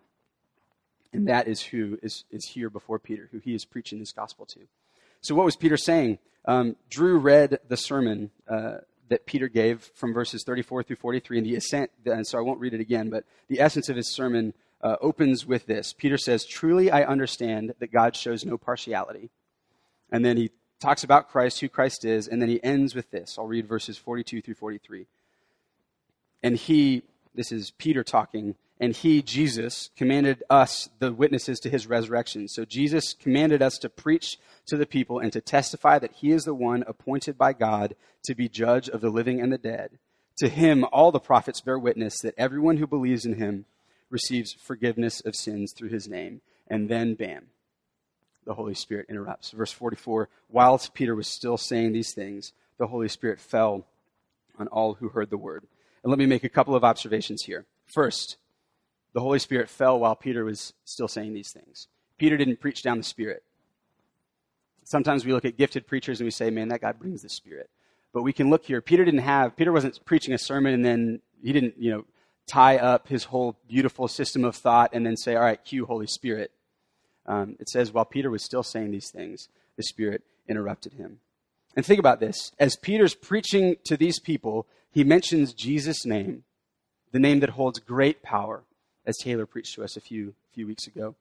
And 1.15 1.27
that 1.27 1.47
is 1.47 1.61
who 1.61 1.97
is, 2.03 2.25
is 2.31 2.49
here 2.53 2.69
before 2.69 2.99
Peter, 2.99 3.29
who 3.31 3.39
he 3.39 3.55
is 3.55 3.65
preaching 3.65 3.99
this 3.99 4.11
gospel 4.11 4.45
to. 4.47 4.59
So, 5.21 5.35
what 5.35 5.45
was 5.45 5.55
Peter 5.55 5.77
saying? 5.77 6.19
Um, 6.45 6.75
Drew 6.89 7.17
read 7.17 7.59
the 7.67 7.77
sermon 7.77 8.31
uh, 8.47 8.77
that 9.09 9.25
Peter 9.25 9.47
gave 9.47 9.89
from 9.95 10.13
verses 10.13 10.43
34 10.45 10.83
through 10.83 10.95
43, 10.97 11.37
and 11.39 11.47
the 11.47 11.55
ascent, 11.55 11.91
and 12.05 12.25
so 12.27 12.37
I 12.37 12.41
won't 12.41 12.59
read 12.59 12.73
it 12.73 12.79
again, 12.79 13.09
but 13.09 13.23
the 13.47 13.59
essence 13.59 13.89
of 13.89 13.95
his 13.95 14.13
sermon 14.13 14.53
uh, 14.81 14.97
opens 15.01 15.45
with 15.45 15.65
this. 15.65 15.93
Peter 15.93 16.17
says, 16.17 16.45
Truly 16.45 16.91
I 16.91 17.03
understand 17.03 17.73
that 17.79 17.91
God 17.91 18.15
shows 18.15 18.45
no 18.45 18.57
partiality. 18.57 19.29
And 20.11 20.23
then 20.23 20.37
he 20.37 20.51
talks 20.79 21.03
about 21.03 21.29
Christ, 21.29 21.59
who 21.59 21.69
Christ 21.69 22.05
is, 22.05 22.27
and 22.27 22.41
then 22.41 22.49
he 22.49 22.63
ends 22.63 22.93
with 22.93 23.09
this. 23.09 23.35
I'll 23.37 23.47
read 23.47 23.67
verses 23.67 23.97
42 23.97 24.41
through 24.41 24.53
43. 24.53 25.07
And 26.43 26.55
he, 26.55 27.03
this 27.33 27.51
is 27.51 27.71
Peter 27.71 28.03
talking, 28.03 28.55
and 28.79 28.93
he, 28.95 29.21
Jesus, 29.21 29.89
commanded 29.95 30.43
us, 30.49 30.89
the 30.99 31.13
witnesses 31.13 31.59
to 31.61 31.69
his 31.69 31.87
resurrection. 31.87 32.47
So 32.47 32.65
Jesus 32.65 33.13
commanded 33.13 33.61
us 33.61 33.77
to 33.77 33.89
preach 33.89 34.37
to 34.67 34.75
the 34.75 34.85
people 34.85 35.19
and 35.19 35.31
to 35.31 35.41
testify 35.41 35.97
that 35.99 36.13
he 36.13 36.31
is 36.31 36.43
the 36.43 36.53
one 36.53 36.83
appointed 36.85 37.37
by 37.37 37.53
God 37.53 37.95
to 38.25 38.35
be 38.35 38.49
judge 38.49 38.89
of 38.89 38.99
the 38.99 39.09
living 39.09 39.39
and 39.39 39.51
the 39.51 39.57
dead. 39.57 39.91
To 40.39 40.49
him, 40.49 40.85
all 40.91 41.13
the 41.13 41.19
prophets 41.19 41.61
bear 41.61 41.79
witness 41.79 42.19
that 42.21 42.35
everyone 42.37 42.77
who 42.77 42.87
believes 42.87 43.25
in 43.25 43.35
him 43.35 43.65
receives 44.09 44.53
forgiveness 44.53 45.21
of 45.21 45.35
sins 45.35 45.71
through 45.71 45.89
his 45.89 46.07
name. 46.09 46.41
And 46.67 46.89
then, 46.89 47.13
bam, 47.13 47.47
the 48.45 48.55
Holy 48.55 48.73
Spirit 48.73 49.07
interrupts. 49.07 49.51
Verse 49.51 49.71
44 49.71 50.27
Whilst 50.49 50.93
Peter 50.93 51.15
was 51.15 51.27
still 51.27 51.57
saying 51.57 51.93
these 51.93 52.13
things, 52.13 52.51
the 52.77 52.87
Holy 52.87 53.07
Spirit 53.07 53.39
fell 53.39 53.85
on 54.59 54.67
all 54.67 54.95
who 54.95 55.09
heard 55.09 55.29
the 55.29 55.37
word. 55.37 55.63
And 56.03 56.09
let 56.09 56.19
me 56.19 56.25
make 56.25 56.43
a 56.43 56.49
couple 56.49 56.75
of 56.75 56.83
observations 56.83 57.43
here. 57.43 57.65
First, 57.85 58.37
the 59.15 59.21
Holy 59.21 59.39
Spirit 59.39 59.69
fell 59.69 59.97
while 59.97 60.13
Peter 60.13 60.43
was 60.43 60.73
still 60.83 61.07
saying 61.07 61.33
these 61.33 61.53
things. 61.53 61.87
Peter 62.17 62.35
didn't 62.35 62.59
preach 62.59 62.83
down 62.83 62.97
the 62.97 63.03
Spirit. 63.03 63.43
Sometimes 64.83 65.25
we 65.25 65.31
look 65.31 65.45
at 65.45 65.57
gifted 65.57 65.87
preachers 65.87 66.19
and 66.19 66.27
we 66.27 66.31
say, 66.31 66.49
man, 66.49 66.67
that 66.67 66.81
guy 66.81 66.91
brings 66.91 67.21
the 67.21 67.29
Spirit. 67.29 67.69
But 68.13 68.23
we 68.23 68.33
can 68.33 68.49
look 68.49 68.65
here. 68.65 68.81
Peter 68.81 69.05
didn't 69.05 69.21
have, 69.21 69.55
Peter 69.55 69.71
wasn't 69.71 70.03
preaching 70.03 70.33
a 70.33 70.37
sermon 70.37 70.73
and 70.73 70.83
then 70.83 71.21
he 71.41 71.53
didn't, 71.53 71.75
you 71.79 71.91
know, 71.91 72.05
tie 72.45 72.77
up 72.77 73.07
his 73.07 73.23
whole 73.23 73.57
beautiful 73.69 74.09
system 74.09 74.43
of 74.43 74.53
thought 74.53 74.89
and 74.91 75.05
then 75.05 75.15
say, 75.15 75.35
all 75.35 75.43
right, 75.43 75.63
cue 75.63 75.85
Holy 75.85 76.07
Spirit. 76.07 76.51
Um, 77.25 77.55
it 77.57 77.69
says, 77.69 77.93
while 77.93 78.03
Peter 78.03 78.29
was 78.29 78.43
still 78.43 78.63
saying 78.63 78.91
these 78.91 79.11
things, 79.11 79.47
the 79.77 79.83
Spirit 79.83 80.23
interrupted 80.49 80.93
him. 80.93 81.19
And 81.73 81.85
think 81.85 81.99
about 81.99 82.19
this. 82.19 82.51
As 82.59 82.75
Peter's 82.75 83.15
preaching 83.15 83.77
to 83.85 83.95
these 83.95 84.19
people, 84.19 84.67
he 84.91 85.05
mentions 85.05 85.53
Jesus' 85.53 86.05
name, 86.05 86.43
the 87.13 87.19
name 87.19 87.39
that 87.39 87.51
holds 87.51 87.79
great 87.79 88.21
power, 88.21 88.63
as 89.05 89.17
Taylor 89.17 89.45
preached 89.45 89.75
to 89.75 89.83
us 89.83 89.97
a 89.97 90.01
few, 90.01 90.35
few 90.53 90.67
weeks 90.67 90.87
ago 90.87 91.15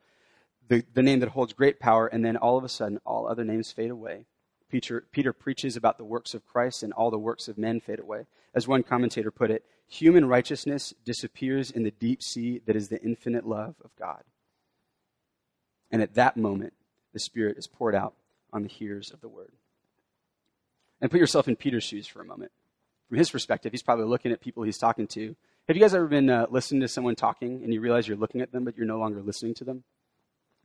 the, 0.69 0.85
the 0.95 1.03
name 1.03 1.21
that 1.21 1.31
holds 1.31 1.53
great 1.53 1.79
power, 1.79 2.07
and 2.07 2.25
then 2.25 2.37
all 2.37 2.57
of 2.57 2.65
a 2.65 2.69
sudden, 2.69 3.01
all 3.05 3.27
other 3.27 3.45
names 3.45 3.73
fade 3.73 3.91
away. 3.91 4.27
Peter, 4.71 5.05
Peter 5.13 5.33
preaches 5.33 5.77
about 5.77 5.99
the 5.99 6.05
works 6.05 6.35
of 6.35 6.47
Christ, 6.47 6.83
and 6.83 6.93
all 6.93 7.11
the 7.11 7.19
works 7.19 7.49
of 7.49 7.59
men 7.59 7.81
fade 7.81 8.01
away. 8.01 8.27
As 8.55 8.67
one 8.67 8.83
commentator 8.83 9.31
put 9.31 9.51
it, 9.51 9.65
human 9.87 10.27
righteousness 10.27 10.95
disappears 11.05 11.71
in 11.71 11.83
the 11.83 11.91
deep 11.91 12.23
sea 12.23 12.61
that 12.67 12.77
is 12.77 12.89
the 12.89 13.03
infinite 13.03 13.47
love 13.47 13.75
of 13.85 13.95
God. 13.99 14.23
And 15.91 16.01
at 16.03 16.15
that 16.15 16.37
moment, 16.37 16.73
the 17.13 17.21
Spirit 17.21 17.59
is 17.59 17.67
poured 17.67 17.95
out 17.95 18.15
on 18.53 18.63
the 18.63 18.69
hearers 18.69 19.11
of 19.11 19.21
the 19.21 19.29
word. 19.29 19.53
And 21.01 21.11
put 21.11 21.21
yourself 21.21 21.47
in 21.47 21.57
Peter's 21.57 21.85
shoes 21.85 22.07
for 22.07 22.23
a 22.23 22.25
moment. 22.25 22.53
From 23.09 23.19
his 23.19 23.31
perspective, 23.31 23.73
he's 23.73 23.83
probably 23.83 24.07
looking 24.07 24.33
at 24.33 24.41
people 24.41 24.63
he's 24.63 24.79
talking 24.79 25.07
to. 25.09 25.37
Have 25.67 25.77
you 25.77 25.81
guys 25.81 25.95
ever 25.95 26.07
been 26.07 26.29
uh, 26.29 26.47
listening 26.51 26.83
to 26.83 26.89
someone 26.89 27.15
talking 27.15 27.63
and 27.65 27.73
you 27.73 27.81
realize 27.81 28.07
you're 28.07 28.19
looking 28.19 28.43
at 28.43 28.53
them, 28.53 28.65
but 28.65 28.77
you're 28.77 28.87
no 28.87 28.99
longer 28.99 29.23
listening 29.23 29.55
to 29.55 29.65
them? 29.65 29.83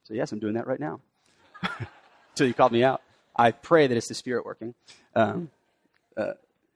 So, 0.03 0.13
yes, 0.13 0.33
I'm 0.33 0.39
doing 0.39 0.55
that 0.55 0.67
right 0.67 0.79
now. 0.79 0.99
Until 2.31 2.47
you 2.47 2.53
called 2.53 2.73
me 2.73 2.83
out. 2.83 3.01
I 3.33 3.51
pray 3.51 3.87
that 3.87 3.95
it's 3.95 4.09
the 4.09 4.13
Spirit 4.13 4.45
working. 4.45 4.73
Um, 5.15 5.51
uh, 6.17 6.33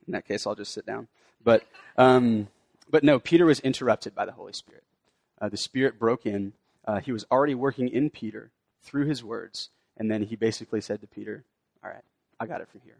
in 0.07 0.13
that 0.13 0.25
case, 0.25 0.47
I'll 0.47 0.55
just 0.55 0.73
sit 0.73 0.85
down. 0.85 1.09
But, 1.43 1.65
um, 1.97 2.47
but 2.89 3.03
no, 3.03 3.19
Peter 3.19 3.45
was 3.45 3.59
interrupted 3.59 4.15
by 4.15 4.25
the 4.25 4.31
Holy 4.31 4.53
Spirit. 4.53 4.83
Uh, 5.41 5.49
the 5.49 5.57
Spirit 5.57 5.99
broke 5.99 6.25
in. 6.25 6.53
Uh, 6.85 7.01
he 7.01 7.11
was 7.11 7.25
already 7.29 7.55
working 7.55 7.89
in 7.89 8.09
Peter 8.09 8.51
through 8.83 9.07
his 9.07 9.21
words. 9.21 9.69
And 9.97 10.09
then 10.09 10.23
he 10.23 10.37
basically 10.37 10.79
said 10.79 11.01
to 11.01 11.07
Peter, 11.07 11.43
All 11.83 11.89
right, 11.89 12.03
I 12.39 12.45
got 12.45 12.61
it 12.61 12.69
from 12.69 12.79
here. 12.85 12.95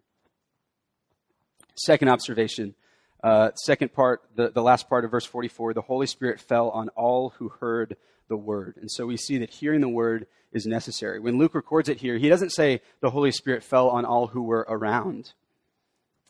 Second 1.76 2.10
observation, 2.10 2.76
uh, 3.24 3.52
second 3.56 3.94
part, 3.94 4.22
the, 4.36 4.50
the 4.50 4.62
last 4.62 4.90
part 4.90 5.06
of 5.06 5.12
verse 5.12 5.26
44 5.26 5.74
the 5.74 5.82
Holy 5.82 6.08
Spirit 6.08 6.40
fell 6.40 6.70
on 6.70 6.90
all 6.90 7.30
who 7.38 7.50
heard 7.50 7.96
the 8.28 8.38
word. 8.38 8.76
And 8.80 8.92
so 8.92 9.06
we 9.06 9.18
see 9.18 9.38
that 9.40 9.50
hearing 9.50 9.82
the 9.82 9.90
word 9.90 10.28
is 10.52 10.66
necessary. 10.66 11.20
When 11.20 11.38
Luke 11.38 11.56
records 11.56 11.90
it 11.90 12.00
here, 12.00 12.18
he 12.18 12.30
doesn't 12.30 12.52
say 12.52 12.82
the 13.00 13.12
Holy 13.12 13.32
Spirit 13.32 13.64
fell 13.64 13.90
on 13.90 14.06
all 14.06 14.28
who 14.28 14.44
were 14.44 14.66
around. 14.70 15.34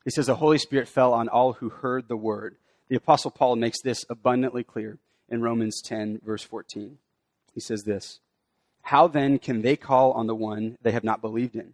He 0.05 0.12
says 0.12 0.27
the 0.27 0.35
Holy 0.35 0.57
Spirit 0.57 0.88
fell 0.88 1.13
on 1.13 1.29
all 1.29 1.53
who 1.53 1.69
heard 1.69 2.07
the 2.07 2.17
word. 2.17 2.55
The 2.89 2.95
Apostle 2.95 3.31
Paul 3.31 3.55
makes 3.55 3.81
this 3.81 4.05
abundantly 4.09 4.63
clear 4.63 5.00
in 5.29 5.41
Romans 5.41 5.81
10, 5.83 6.21
verse 6.23 6.43
14. 6.43 6.97
He 7.53 7.59
says 7.59 7.83
this 7.83 8.19
How 8.83 9.07
then 9.07 9.39
can 9.39 9.62
they 9.62 9.75
call 9.75 10.12
on 10.12 10.27
the 10.27 10.35
one 10.35 10.77
they 10.81 10.91
have 10.91 11.03
not 11.03 11.21
believed 11.21 11.55
in? 11.55 11.73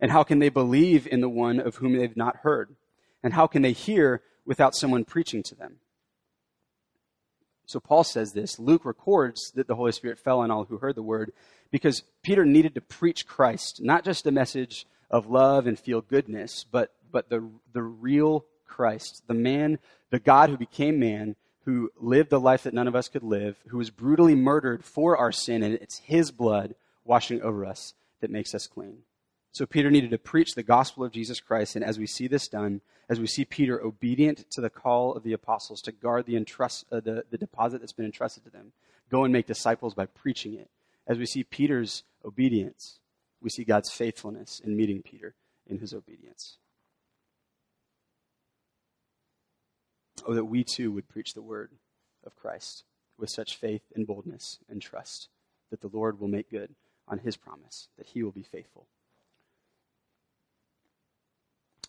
And 0.00 0.10
how 0.10 0.22
can 0.22 0.38
they 0.38 0.48
believe 0.48 1.06
in 1.06 1.20
the 1.20 1.28
one 1.28 1.60
of 1.60 1.76
whom 1.76 1.96
they've 1.96 2.16
not 2.16 2.36
heard? 2.36 2.74
And 3.22 3.32
how 3.32 3.46
can 3.46 3.62
they 3.62 3.72
hear 3.72 4.22
without 4.46 4.74
someone 4.74 5.04
preaching 5.04 5.42
to 5.44 5.54
them? 5.54 5.76
So 7.66 7.80
Paul 7.80 8.04
says 8.04 8.32
this. 8.32 8.58
Luke 8.58 8.84
records 8.84 9.50
that 9.54 9.66
the 9.66 9.76
Holy 9.76 9.92
Spirit 9.92 10.18
fell 10.18 10.40
on 10.40 10.50
all 10.50 10.64
who 10.64 10.78
heard 10.78 10.96
the 10.96 11.02
word 11.02 11.32
because 11.70 12.02
Peter 12.22 12.44
needed 12.44 12.74
to 12.74 12.80
preach 12.80 13.26
Christ, 13.26 13.80
not 13.82 14.04
just 14.04 14.26
a 14.26 14.30
message 14.30 14.86
of 15.10 15.26
love 15.26 15.66
and 15.66 15.78
feel 15.78 16.00
goodness, 16.00 16.64
but, 16.70 16.92
but 17.10 17.30
the, 17.30 17.48
the 17.72 17.82
real 17.82 18.44
Christ, 18.66 19.22
the 19.26 19.34
man, 19.34 19.78
the 20.10 20.18
God 20.18 20.50
who 20.50 20.56
became 20.56 20.98
man, 20.98 21.36
who 21.64 21.90
lived 21.98 22.30
the 22.30 22.40
life 22.40 22.64
that 22.64 22.74
none 22.74 22.88
of 22.88 22.94
us 22.94 23.08
could 23.08 23.22
live, 23.22 23.56
who 23.68 23.78
was 23.78 23.90
brutally 23.90 24.34
murdered 24.34 24.84
for 24.84 25.16
our 25.16 25.32
sin, 25.32 25.62
and 25.62 25.74
it's 25.74 25.98
his 25.98 26.30
blood 26.30 26.74
washing 27.04 27.40
over 27.40 27.64
us 27.64 27.94
that 28.20 28.30
makes 28.30 28.54
us 28.54 28.66
clean. 28.66 28.98
So 29.54 29.66
Peter 29.66 29.88
needed 29.88 30.10
to 30.10 30.18
preach 30.18 30.56
the 30.56 30.64
gospel 30.64 31.04
of 31.04 31.12
Jesus 31.12 31.38
Christ, 31.38 31.76
and 31.76 31.84
as 31.84 31.96
we 31.96 32.08
see 32.08 32.26
this 32.26 32.48
done, 32.48 32.80
as 33.08 33.20
we 33.20 33.28
see 33.28 33.44
Peter 33.44 33.80
obedient 33.80 34.50
to 34.50 34.60
the 34.60 34.68
call 34.68 35.14
of 35.14 35.22
the 35.22 35.32
apostles 35.32 35.80
to 35.82 35.92
guard 35.92 36.26
the, 36.26 36.36
entrust, 36.36 36.86
uh, 36.90 36.98
the, 36.98 37.24
the 37.30 37.38
deposit 37.38 37.78
that's 37.78 37.92
been 37.92 38.04
entrusted 38.04 38.42
to 38.44 38.50
them, 38.50 38.72
go 39.12 39.22
and 39.22 39.32
make 39.32 39.46
disciples 39.46 39.94
by 39.94 40.06
preaching 40.06 40.54
it. 40.54 40.70
As 41.06 41.18
we 41.18 41.26
see 41.26 41.44
Peter's 41.44 42.02
obedience, 42.24 42.98
we 43.40 43.48
see 43.48 43.62
God's 43.62 43.92
faithfulness 43.92 44.58
in 44.58 44.76
meeting 44.76 45.02
Peter 45.02 45.36
in 45.68 45.78
his 45.78 45.94
obedience. 45.94 46.56
Oh, 50.26 50.34
that 50.34 50.46
we 50.46 50.64
too 50.64 50.90
would 50.90 51.08
preach 51.08 51.32
the 51.34 51.42
word 51.42 51.70
of 52.26 52.34
Christ 52.34 52.82
with 53.16 53.30
such 53.30 53.56
faith 53.56 53.82
and 53.94 54.04
boldness 54.04 54.58
and 54.68 54.82
trust 54.82 55.28
that 55.70 55.80
the 55.80 55.90
Lord 55.92 56.18
will 56.18 56.26
make 56.26 56.50
good 56.50 56.74
on 57.06 57.18
his 57.20 57.36
promise, 57.36 57.86
that 57.96 58.06
he 58.06 58.24
will 58.24 58.32
be 58.32 58.42
faithful. 58.42 58.88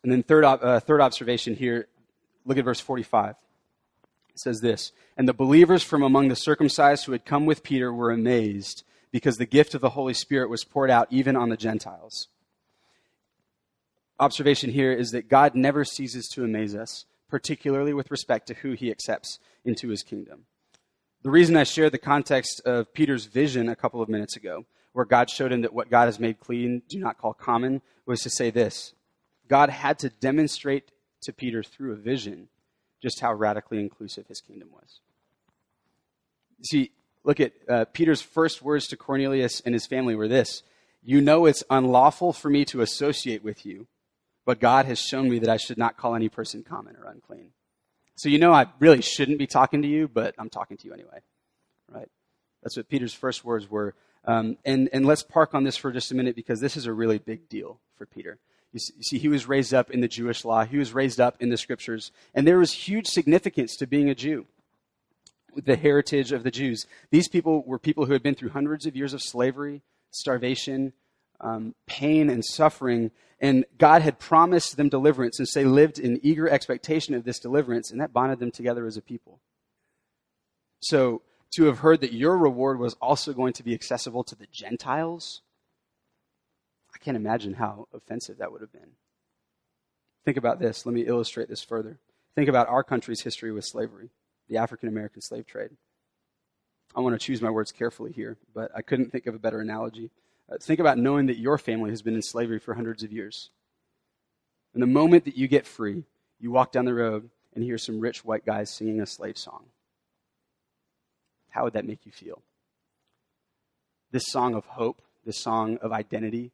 And 0.06 0.12
then, 0.12 0.22
third, 0.22 0.44
uh, 0.44 0.80
third 0.82 1.02
observation 1.02 1.56
here, 1.56 1.88
look 2.46 2.60
at 2.60 2.64
verse 2.64 2.80
45. 2.80 3.32
It 4.30 4.40
says 4.40 4.62
this 4.62 4.92
And 5.18 5.28
the 5.28 5.34
believers 5.34 5.82
from 5.82 6.04
among 6.04 6.28
the 6.28 6.36
circumcised 6.36 7.06
who 7.06 7.12
had 7.12 7.26
come 7.26 7.48
with 7.48 7.64
Peter 7.64 7.92
were 7.92 8.12
amazed 8.12 8.84
because 9.12 9.38
the 9.38 9.48
gift 9.48 9.74
of 9.74 9.82
the 9.82 9.90
Holy 9.90 10.14
Spirit 10.14 10.52
was 10.52 10.64
poured 10.64 10.92
out 10.92 11.08
even 11.10 11.36
on 11.36 11.50
the 11.50 11.58
Gentiles. 11.58 12.28
Observation 14.20 14.70
here 14.70 14.94
is 14.94 15.10
that 15.10 15.28
God 15.28 15.56
never 15.56 15.84
ceases 15.84 16.28
to 16.36 16.44
amaze 16.44 16.76
us, 16.76 17.06
particularly 17.28 17.92
with 17.92 18.12
respect 18.12 18.46
to 18.50 18.54
who 18.54 18.74
he 18.74 18.92
accepts 18.92 19.40
into 19.64 19.88
his 19.90 20.04
kingdom. 20.04 20.46
The 21.24 21.32
reason 21.32 21.58
I 21.58 21.64
shared 21.64 21.94
the 21.94 21.98
context 21.98 22.62
of 22.64 22.94
Peter's 22.94 23.26
vision 23.26 23.70
a 23.70 23.76
couple 23.76 24.04
of 24.04 24.10
minutes 24.10 24.36
ago, 24.36 24.68
where 24.94 25.04
God 25.04 25.32
showed 25.32 25.52
him 25.52 25.62
that 25.62 25.74
what 25.74 25.90
God 25.90 26.06
has 26.06 26.20
made 26.20 26.40
clean 26.40 26.84
do 26.88 27.00
not 27.00 27.18
call 27.18 27.34
common, 27.34 27.82
was 28.06 28.22
to 28.22 28.30
say 28.30 28.52
this 28.52 28.94
God 29.48 29.70
had 29.70 30.00
to 30.00 30.10
demonstrate 30.10 30.92
to 31.24 31.34
Peter 31.34 31.64
through 31.64 31.94
a 31.94 31.96
vision 31.96 32.50
just 33.02 33.20
how 33.20 33.34
radically 33.34 33.80
inclusive 33.80 34.28
his 34.28 34.42
kingdom 34.42 34.70
was. 34.72 35.00
See, 36.64 36.92
look 37.24 37.40
at 37.40 37.54
uh, 37.70 37.86
Peter's 37.94 38.22
first 38.22 38.62
words 38.62 38.88
to 38.88 38.98
Cornelius 38.98 39.62
and 39.62 39.76
his 39.76 39.86
family 39.86 40.16
were 40.16 40.28
this 40.28 40.64
You 41.04 41.22
know 41.22 41.46
it's 41.46 41.64
unlawful 41.70 42.34
for 42.34 42.50
me 42.50 42.66
to 42.66 42.82
associate 42.82 43.44
with 43.44 43.66
you, 43.66 43.88
but 44.46 44.60
God 44.60 44.86
has 44.86 45.00
shown 45.00 45.30
me 45.30 45.40
that 45.40 45.50
I 45.50 45.58
should 45.58 45.78
not 45.78 45.98
call 45.98 46.16
any 46.16 46.30
person 46.30 46.64
common 46.64 46.96
or 46.96 47.06
unclean. 47.06 47.52
So 48.16 48.30
you 48.30 48.40
know 48.40 48.54
I 48.54 48.68
really 48.80 49.02
shouldn't 49.02 49.40
be 49.40 49.48
talking 49.48 49.82
to 49.82 49.88
you, 49.88 50.08
but 50.08 50.36
I'm 50.38 50.50
talking 50.50 50.78
to 50.78 50.88
you 50.88 50.94
anyway. 50.94 51.20
Right? 51.92 52.10
That's 52.64 52.78
what 52.78 52.90
Peter's 52.90 53.14
first 53.14 53.44
words 53.44 53.70
were. 53.70 53.94
Um, 54.28 54.58
and, 54.66 54.90
and 54.92 55.06
let's 55.06 55.24
park 55.24 55.54
on 55.54 55.64
this 55.64 55.78
for 55.78 55.92
just 55.92 56.12
a 56.12 56.16
minute 56.16 56.36
because 56.36 56.60
this 56.60 56.76
is 56.76 56.86
a 56.86 56.94
really 56.94 57.20
big 57.20 57.48
deal 57.48 57.80
for 57.98 58.06
Peter. 58.06 58.40
You 58.74 58.80
see, 58.80 59.20
he 59.20 59.30
was 59.30 59.48
raised 59.48 59.74
up 59.74 59.90
in 59.90 60.02
the 60.02 60.08
Jewish 60.08 60.44
law, 60.44 60.66
he 60.66 60.78
was 60.78 60.94
raised 60.94 61.22
up 61.22 61.38
in 61.40 61.50
the 61.50 61.58
scriptures, 61.58 62.12
and 62.34 62.46
there 62.46 62.58
was 62.58 62.74
huge 62.74 63.08
significance 63.08 63.76
to 63.78 63.88
being 63.88 64.10
a 64.10 64.16
Jew. 64.16 64.48
The 65.56 65.78
heritage 65.78 66.34
of 66.34 66.44
the 66.44 66.52
Jews. 66.52 66.86
These 67.12 67.30
people 67.30 67.64
were 67.66 67.80
people 67.80 68.06
who 68.06 68.12
had 68.12 68.22
been 68.22 68.36
through 68.36 68.50
hundreds 68.50 68.86
of 68.86 68.94
years 68.98 69.14
of 69.14 69.22
slavery, 69.22 69.82
starvation, 70.12 70.92
um, 71.40 71.76
pain, 71.86 72.30
and 72.30 72.44
suffering, 72.44 73.12
and 73.40 73.64
God 73.78 74.02
had 74.02 74.20
promised 74.20 74.76
them 74.76 74.90
deliverance, 74.90 75.40
and 75.40 75.48
so 75.48 75.62
they 75.62 75.66
lived 75.66 75.98
in 75.98 76.20
eager 76.24 76.50
expectation 76.50 77.14
of 77.14 77.24
this 77.24 77.40
deliverance, 77.40 77.92
and 77.92 78.02
that 78.02 78.12
bonded 78.12 78.40
them 78.40 78.52
together 78.52 78.86
as 78.86 78.98
a 78.98 79.02
people. 79.02 79.40
So, 80.82 81.22
to 81.52 81.66
have 81.66 81.80
heard 81.80 82.02
that 82.02 82.14
your 82.14 82.38
reward 82.38 82.80
was 82.80 82.96
also 83.02 83.34
going 83.34 83.54
to 83.54 83.64
be 83.64 83.74
accessible 83.74 84.24
to 84.26 84.36
the 84.36 84.48
Gentiles, 84.52 85.42
I 86.94 86.98
can't 86.98 87.18
imagine 87.18 87.54
how 87.54 87.88
offensive 87.94 88.38
that 88.38 88.52
would 88.52 88.62
have 88.62 88.72
been. 88.72 88.92
Think 90.24 90.38
about 90.38 90.60
this. 90.60 90.86
Let 90.86 90.96
me 90.96 91.02
illustrate 91.02 91.50
this 91.50 91.64
further. 91.64 92.00
Think 92.36 92.50
about 92.50 92.68
our 92.68 92.84
country's 92.84 93.22
history 93.22 93.52
with 93.52 93.64
slavery, 93.64 94.10
the 94.50 94.58
African 94.58 94.90
American 94.90 95.22
slave 95.22 95.46
trade. 95.46 95.72
I 96.96 97.02
want 97.02 97.20
to 97.20 97.26
choose 97.26 97.42
my 97.42 97.50
words 97.50 97.72
carefully 97.72 98.12
here, 98.12 98.38
but 98.54 98.72
I 98.76 98.82
couldn't 98.82 99.12
think 99.12 99.28
of 99.28 99.36
a 99.36 99.40
better 99.40 99.60
analogy. 99.60 100.12
Uh, 100.52 100.58
think 100.60 100.80
about 100.80 100.98
knowing 100.98 101.26
that 101.28 101.38
your 101.38 101.58
family 101.58 101.90
has 101.90 102.02
been 102.02 102.16
in 102.16 102.22
slavery 102.22 102.60
for 102.60 102.74
hundreds 102.74 103.04
of 103.04 103.12
years. 103.12 103.50
And 104.74 104.82
the 104.82 104.88
moment 104.88 105.26
that 105.26 105.38
you 105.38 105.48
get 105.48 105.66
free, 105.66 106.04
you 106.40 106.52
walk 106.52 106.72
down 106.72 106.86
the 106.86 106.94
road 106.94 107.30
and 107.54 107.64
hear 107.64 107.78
some 107.78 108.00
rich 108.00 108.24
white 108.24 108.46
guys 108.46 108.70
singing 108.70 109.02
a 109.02 109.06
slave 109.06 109.38
song. 109.38 109.66
How 111.56 111.64
would 111.64 111.74
that 111.74 111.86
make 111.86 112.06
you 112.06 112.12
feel? 112.12 112.42
This 114.12 114.28
song 114.28 114.56
of 114.56 114.66
hope, 114.66 115.02
this 115.26 115.38
song 115.38 115.78
of 115.78 115.94
identity, 115.94 116.52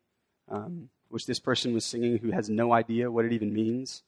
um, 0.48 0.90
which 1.10 1.26
this 1.26 1.40
person 1.40 1.74
was 1.74 1.84
singing 1.84 2.20
who 2.20 2.30
has 2.30 2.52
no 2.52 2.72
idea 2.72 3.10
what 3.10 3.26
it 3.26 3.34
even 3.34 3.52
means. 3.52 4.04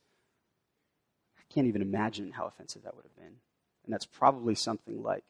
I 1.36 1.42
can't 1.52 1.66
even 1.66 1.82
imagine 1.82 2.34
how 2.34 2.46
offensive 2.46 2.84
that 2.84 2.96
would 2.96 3.06
have 3.06 3.16
been. 3.16 3.38
And 3.86 3.92
that's 3.92 4.06
probably 4.06 4.54
something 4.54 5.02
like 5.02 5.24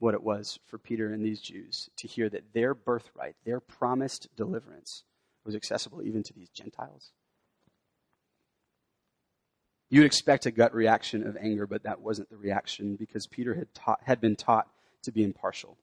what 0.00 0.12
it 0.12 0.22
was 0.22 0.58
for 0.66 0.76
Peter 0.76 1.14
and 1.14 1.24
these 1.24 1.40
Jews 1.40 1.88
to 1.96 2.06
hear 2.06 2.28
that 2.28 2.52
their 2.52 2.74
birthright, 2.74 3.36
their 3.46 3.60
promised 3.60 4.28
deliverance, 4.36 5.02
was 5.46 5.54
accessible 5.54 6.02
even 6.02 6.22
to 6.24 6.34
these 6.34 6.50
Gentiles. 6.50 7.12
You'd 9.90 10.04
expect 10.04 10.46
a 10.46 10.50
gut 10.50 10.74
reaction 10.74 11.26
of 11.26 11.36
anger, 11.36 11.66
but 11.66 11.84
that 11.84 12.00
wasn't 12.00 12.30
the 12.30 12.36
reaction 12.36 12.96
because 12.96 13.26
Peter 13.26 13.54
had, 13.54 13.72
taught, 13.74 14.00
had 14.04 14.20
been 14.20 14.36
taught 14.36 14.68
to 15.02 15.12
be 15.12 15.24
impartial. 15.24 15.78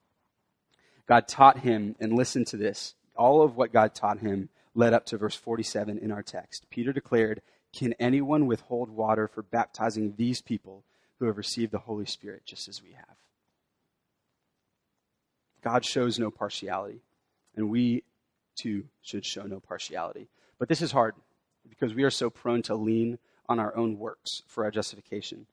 God 1.06 1.28
taught 1.28 1.60
him, 1.60 1.96
and 2.00 2.12
listen 2.12 2.44
to 2.46 2.56
this 2.56 2.94
all 3.16 3.42
of 3.42 3.56
what 3.56 3.72
God 3.72 3.94
taught 3.94 4.18
him 4.18 4.50
led 4.74 4.92
up 4.92 5.06
to 5.06 5.16
verse 5.16 5.34
47 5.34 5.98
in 5.98 6.12
our 6.12 6.22
text. 6.22 6.66
Peter 6.70 6.92
declared, 6.92 7.40
Can 7.72 7.94
anyone 7.94 8.46
withhold 8.46 8.90
water 8.90 9.26
for 9.26 9.42
baptizing 9.42 10.14
these 10.16 10.42
people 10.42 10.84
who 11.18 11.26
have 11.26 11.38
received 11.38 11.72
the 11.72 11.78
Holy 11.78 12.04
Spirit 12.04 12.42
just 12.44 12.68
as 12.68 12.82
we 12.82 12.92
have? 12.92 13.16
God 15.64 15.84
shows 15.84 16.18
no 16.18 16.30
partiality, 16.30 17.00
and 17.56 17.70
we 17.70 18.04
too 18.54 18.84
should 19.02 19.24
show 19.24 19.42
no 19.44 19.60
partiality. 19.60 20.28
But 20.58 20.68
this 20.68 20.82
is 20.82 20.92
hard 20.92 21.14
because 21.68 21.94
we 21.94 22.04
are 22.04 22.10
so 22.10 22.30
prone 22.30 22.62
to 22.62 22.74
lean 22.74 23.18
on 23.48 23.58
our 23.58 23.76
own 23.76 23.98
works 23.98 24.42
for 24.46 24.64
our 24.64 24.70
justification. 24.70 25.46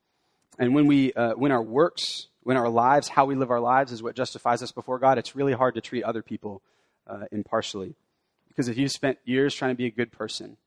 And 0.59 0.75
when, 0.75 0.85
we, 0.85 1.13
uh, 1.13 1.33
when 1.33 1.51
our 1.51 1.61
works, 1.61 2.27
when 2.43 2.57
our 2.57 2.69
lives, 2.69 3.07
how 3.07 3.25
we 3.25 3.35
live 3.35 3.51
our 3.51 3.59
lives 3.59 3.91
is 3.91 4.03
what 4.03 4.15
justifies 4.15 4.61
us 4.61 4.71
before 4.71 4.99
God, 4.99 5.17
it's 5.17 5.35
really 5.35 5.53
hard 5.53 5.75
to 5.75 5.81
treat 5.81 6.03
other 6.03 6.21
people 6.21 6.61
uh, 7.07 7.25
impartially. 7.31 7.95
Because 8.47 8.67
if 8.67 8.77
you've 8.77 8.91
spent 8.91 9.17
years 9.25 9.55
trying 9.55 9.71
to 9.71 9.77
be 9.77 9.85
a 9.85 9.91
good 9.91 10.11
person, 10.11 10.57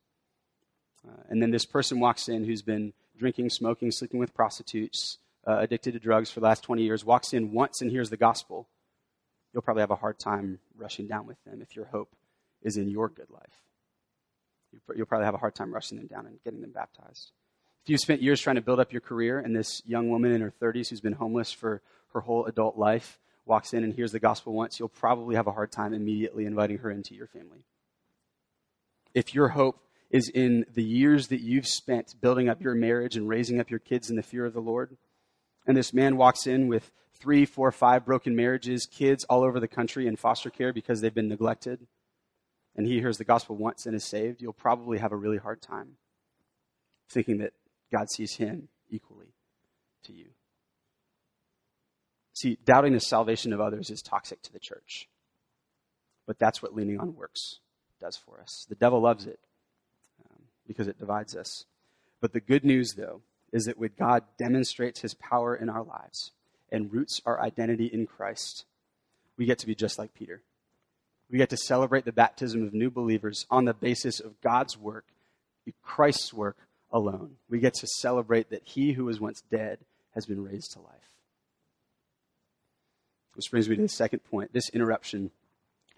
uh, 1.07 1.23
and 1.29 1.41
then 1.41 1.51
this 1.51 1.65
person 1.65 2.01
walks 2.01 2.29
in 2.29 2.45
who's 2.45 2.63
been 2.63 2.93
drinking, 3.17 3.51
smoking, 3.51 3.91
sleeping 3.93 4.19
with 4.19 4.35
prostitutes, 4.35 5.19
uh, 5.47 5.59
addicted 5.59 5.93
to 5.93 6.01
drugs 6.01 6.31
for 6.31 6.41
the 6.41 6.47
last 6.47 6.65
20 6.65 6.83
years, 6.83 7.05
walks 7.05 7.33
in 7.33 7.53
once 7.53 7.81
and 7.81 7.91
hears 7.91 8.11
the 8.11 8.17
gospel, 8.17 8.67
you'll 9.53 9.63
probably 9.63 9.83
have 9.83 9.93
a 9.93 9.97
hard 9.97 10.19
time 10.19 10.59
rushing 10.77 11.07
down 11.07 11.27
with 11.27 11.43
them 11.45 11.63
if 11.63 11.77
your 11.77 11.87
hope 11.87 12.11
is 12.63 12.77
in 12.77 12.91
your 12.91 13.09
good 13.09 13.31
life. 13.31 13.66
You'll 14.95 15.07
probably 15.07 15.27
have 15.27 15.35
a 15.35 15.39
hard 15.39 15.55
time 15.55 15.73
rushing 15.73 15.99
them 15.99 16.07
down 16.07 16.27
and 16.27 16.39
getting 16.45 16.61
them 16.61 16.73
baptized. 16.73 17.33
If 17.85 17.91
you 17.91 17.99
spent 17.99 18.23
years 18.23 18.41
trying 18.41 18.57
to 18.57 18.63
build 18.63 18.81
up 18.81 18.93
your 18.93 19.01
career, 19.01 19.39
and 19.39 19.55
this 19.55 19.81
young 19.87 20.11
woman 20.11 20.33
in 20.33 20.41
her 20.41 20.53
30s 20.61 20.89
who's 20.89 21.01
been 21.01 21.13
homeless 21.13 21.53
for 21.53 21.83
her 22.13 22.21
whole 22.21 22.47
adult 22.47 22.77
life 22.77 23.19
walks 23.45 23.73
in 23.73 23.85
and 23.85 23.93
hears 23.93 24.13
the 24.13 24.19
gospel 24.19 24.53
once, 24.53 24.79
you'll 24.79 24.89
probably 24.89 25.37
have 25.37 25.47
a 25.47 25.53
hard 25.53 25.71
time 25.71 25.95
immediately 25.95 26.47
inviting 26.47 26.79
her 26.79 26.91
into 26.91 27.15
your 27.15 27.29
family. 27.29 27.65
If 29.15 29.35
your 29.35 29.49
hope 29.49 29.79
is 30.11 30.29
in 30.29 30.67
the 30.75 30.83
years 30.83 31.29
that 31.29 31.41
you've 31.41 31.67
spent 31.67 32.21
building 32.21 32.49
up 32.49 32.61
your 32.61 32.75
marriage 32.75 33.17
and 33.17 33.29
raising 33.29 33.61
up 33.61 33.71
your 33.71 33.79
kids 33.79 34.11
in 34.11 34.17
the 34.17 34.23
fear 34.23 34.45
of 34.45 34.53
the 34.53 34.61
Lord, 34.61 34.97
and 35.67 35.77
this 35.77 35.93
man 35.93 36.17
walks 36.17 36.47
in 36.47 36.69
with 36.69 36.91
three, 37.15 37.45
four, 37.45 37.73
five 37.73 38.05
broken 38.05 38.37
marriages, 38.37 38.87
kids 38.87 39.25
all 39.25 39.43
over 39.43 39.59
the 39.59 39.69
country 39.69 40.07
in 40.07 40.17
foster 40.17 40.51
care 40.51 40.73
because 40.73 41.01
they've 41.01 41.15
been 41.15 41.29
neglected, 41.29 41.87
and 42.77 42.87
he 42.87 43.01
hears 43.01 43.19
the 43.19 43.25
gospel 43.25 43.57
once 43.57 43.87
and 43.87 43.97
is 43.97 44.05
saved, 44.05 44.43
you'll 44.43 44.53
probably 44.53 44.99
have 44.99 45.13
a 45.13 45.17
really 45.17 45.39
hard 45.39 45.63
time 45.63 45.97
thinking 47.09 47.39
that 47.39 47.55
God 47.91 48.11
sees 48.11 48.35
him 48.35 48.69
equally 48.91 49.35
to 50.05 50.13
you. 50.13 50.27
See, 52.35 52.59
doubting 52.65 52.93
the 52.93 53.01
salvation 53.01 53.53
of 53.53 53.61
others 53.61 53.91
is 53.91 54.03
toxic 54.03 54.43
to 54.43 54.53
the 54.53 54.59
church. 54.59 55.09
But 56.27 56.39
that's 56.39 56.61
what 56.61 56.75
leaning 56.75 57.01
on 57.01 57.15
works 57.15 57.61
does 57.99 58.17
for 58.17 58.41
us. 58.41 58.67
The 58.69 58.75
devil 58.75 59.01
loves 59.01 59.27
it 59.27 59.39
um, 60.25 60.43
because 60.67 60.87
it 60.87 60.99
divides 60.99 61.35
us. 61.35 61.65
But 62.21 62.33
the 62.33 62.41
good 62.41 62.65
news, 62.65 62.95
though, 62.95 63.23
is 63.53 63.65
that 63.65 63.79
when 63.79 63.93
God 63.99 64.25
demonstrates 64.39 65.01
his 65.01 65.15
power 65.15 65.55
in 65.57 65.71
our 65.71 65.83
lives 65.83 66.33
and 66.71 66.93
roots 66.93 67.23
our 67.25 67.41
identity 67.41 67.87
in 67.87 68.07
Christ, 68.07 68.67
we 69.39 69.47
get 69.47 69.59
to 69.61 69.67
be 69.67 69.75
just 69.75 69.99
like 69.99 70.13
Peter. 70.13 70.43
We 71.31 71.39
get 71.39 71.51
to 71.51 71.57
celebrate 71.57 72.05
the 72.05 72.13
baptism 72.13 72.63
of 72.63 72.73
new 72.73 72.91
believers 72.91 73.47
on 73.51 73.65
the 73.65 73.75
basis 73.75 74.21
of 74.21 74.41
God's 74.41 74.79
work, 74.79 75.07
Christ's 75.83 76.33
work 76.33 76.57
alone. 76.93 77.37
We 77.49 77.59
get 77.59 77.75
to 77.75 77.87
celebrate 77.99 78.51
that 78.51 78.63
he 78.65 78.93
who 78.93 79.07
was 79.07 79.21
once 79.21 79.43
dead 79.51 79.79
has 80.15 80.27
been 80.27 80.45
raised 80.45 80.73
to 80.73 80.81
life. 80.81 81.11
Which 83.35 83.51
brings 83.51 83.69
me 83.69 83.77
to 83.77 83.83
the 83.83 83.89
second 83.89 84.21
point. 84.21 84.53
This 84.53 84.71
interruption 84.71 85.31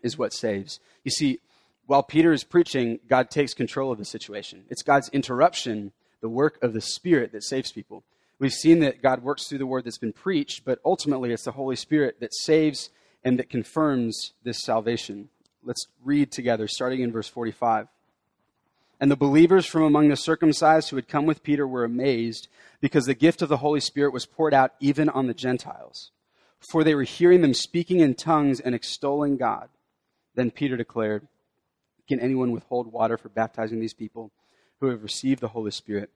is 0.03 0.19
what 0.19 0.33
saves. 0.33 0.81
You 1.05 1.11
see, 1.11 1.41
while 1.87 2.03
Peter 2.03 2.33
is 2.33 2.45
preaching, 2.45 2.99
God 3.09 3.31
takes 3.31 3.55
control 3.55 3.93
of 3.93 3.99
the 3.99 4.05
situation. 4.05 4.65
It's 4.69 4.83
God's 4.83 5.09
interruption, 5.11 5.93
the 6.21 6.29
work 6.29 6.59
of 6.63 6.73
the 6.73 6.81
Spirit, 6.81 7.33
that 7.33 7.45
saves 7.45 7.71
people. 7.71 8.03
We've 8.39 8.53
seen 8.53 8.81
that 8.81 9.03
God 9.03 9.23
works 9.23 9.49
through 9.49 9.59
the 9.59 9.67
word 9.67 9.85
that's 9.85 9.99
been 9.99 10.13
preached, 10.13 10.65
but 10.65 10.81
ultimately 10.85 11.33
it's 11.33 11.45
the 11.45 11.53
Holy 11.53 11.77
Spirit 11.77 12.21
that 12.21 12.35
saves 12.35 12.91
and 13.25 13.39
that 13.39 13.51
confirms 13.51 14.33
this 14.45 14.63
salvation. 14.63 15.29
Let's 15.63 15.87
read 16.05 16.31
together, 16.31 16.69
starting 16.69 17.01
in 17.01 17.13
verse 17.13 17.29
45. 17.29 17.89
And 19.01 19.11
the 19.11 19.17
believers 19.17 19.67
from 19.67 19.83
among 19.83 20.09
the 20.09 20.17
circumcised 20.17 20.91
who 20.91 20.97
had 20.97 21.09
come 21.09 21.27
with 21.27 21.43
Peter 21.43 21.67
were 21.67 21.85
amazed 21.85 22.49
because 22.81 23.07
the 23.07 23.15
gift 23.15 23.43
of 23.43 23.49
the 23.49 23.59
Holy 23.59 23.81
Spirit 23.81 24.13
was 24.13 24.27
poured 24.27 24.55
out 24.55 24.73
even 24.81 25.09
on 25.09 25.27
the 25.27 25.35
Gentiles. 25.35 26.11
For 26.71 26.83
they 26.83 26.95
were 26.95 27.05
hearing 27.05 27.41
them 27.41 27.55
speaking 27.55 28.01
in 28.01 28.15
tongues 28.15 28.59
and 28.59 28.75
extolling 28.75 29.37
God. 29.37 29.69
Then 30.35 30.51
Peter 30.51 30.77
declared, 30.77 31.29
Can 32.09 32.19
anyone 32.19 32.51
withhold 32.51 32.93
water 32.93 33.17
for 33.17 33.29
baptizing 33.29 33.81
these 33.81 33.95
people 33.95 34.33
who 34.81 34.89
have 34.89 35.03
received 35.03 35.41
the 35.41 35.49
Holy 35.49 35.71
Spirit 35.71 36.11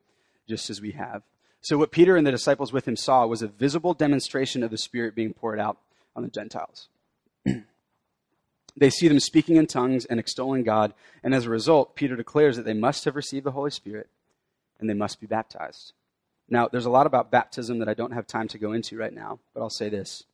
just 0.49 0.69
as 0.69 0.81
we 0.81 0.93
have? 0.93 1.23
So, 1.61 1.79
what 1.79 1.93
Peter 1.93 2.17
and 2.17 2.27
the 2.27 2.33
disciples 2.33 2.73
with 2.73 2.89
him 2.89 2.97
saw 2.97 3.25
was 3.27 3.43
a 3.43 3.47
visible 3.47 3.95
demonstration 3.95 4.65
of 4.65 4.73
the 4.73 4.79
Spirit 4.79 5.15
being 5.15 5.33
poured 5.33 5.61
out 5.61 5.79
on 6.17 6.25
the 6.25 6.29
Gentiles. 6.29 6.89
They 8.77 8.91
see 8.91 9.09
them 9.09 9.21
speaking 9.21 9.57
in 9.57 9.67
tongues 9.67 10.05
and 10.07 10.19
extolling 10.19 10.63
God, 10.63 10.95
and 11.23 11.35
as 11.35 11.47
a 11.47 11.51
result, 11.51 11.95
Peter 11.95 12.17
declares 12.17 12.57
that 12.57 12.65
they 12.65 12.73
must 12.73 13.05
have 13.05 13.17
received 13.17 13.45
the 13.45 13.53
Holy 13.53 13.71
Spirit 13.71 14.09
and 14.81 14.89
they 14.89 14.95
must 14.95 15.21
be 15.21 15.27
baptized. 15.27 15.93
Now, 16.49 16.69
there's 16.69 16.87
a 16.87 16.91
lot 16.91 17.07
about 17.07 17.31
baptism 17.31 17.79
that 17.79 17.89
I 17.89 17.95
don't 17.95 18.13
have 18.13 18.27
time 18.27 18.49
to 18.49 18.59
go 18.59 18.73
into 18.73 18.99
right 18.99 19.13
now, 19.13 19.39
but 19.55 19.61
I'll 19.61 19.71
say 19.71 19.89
this. 19.89 20.25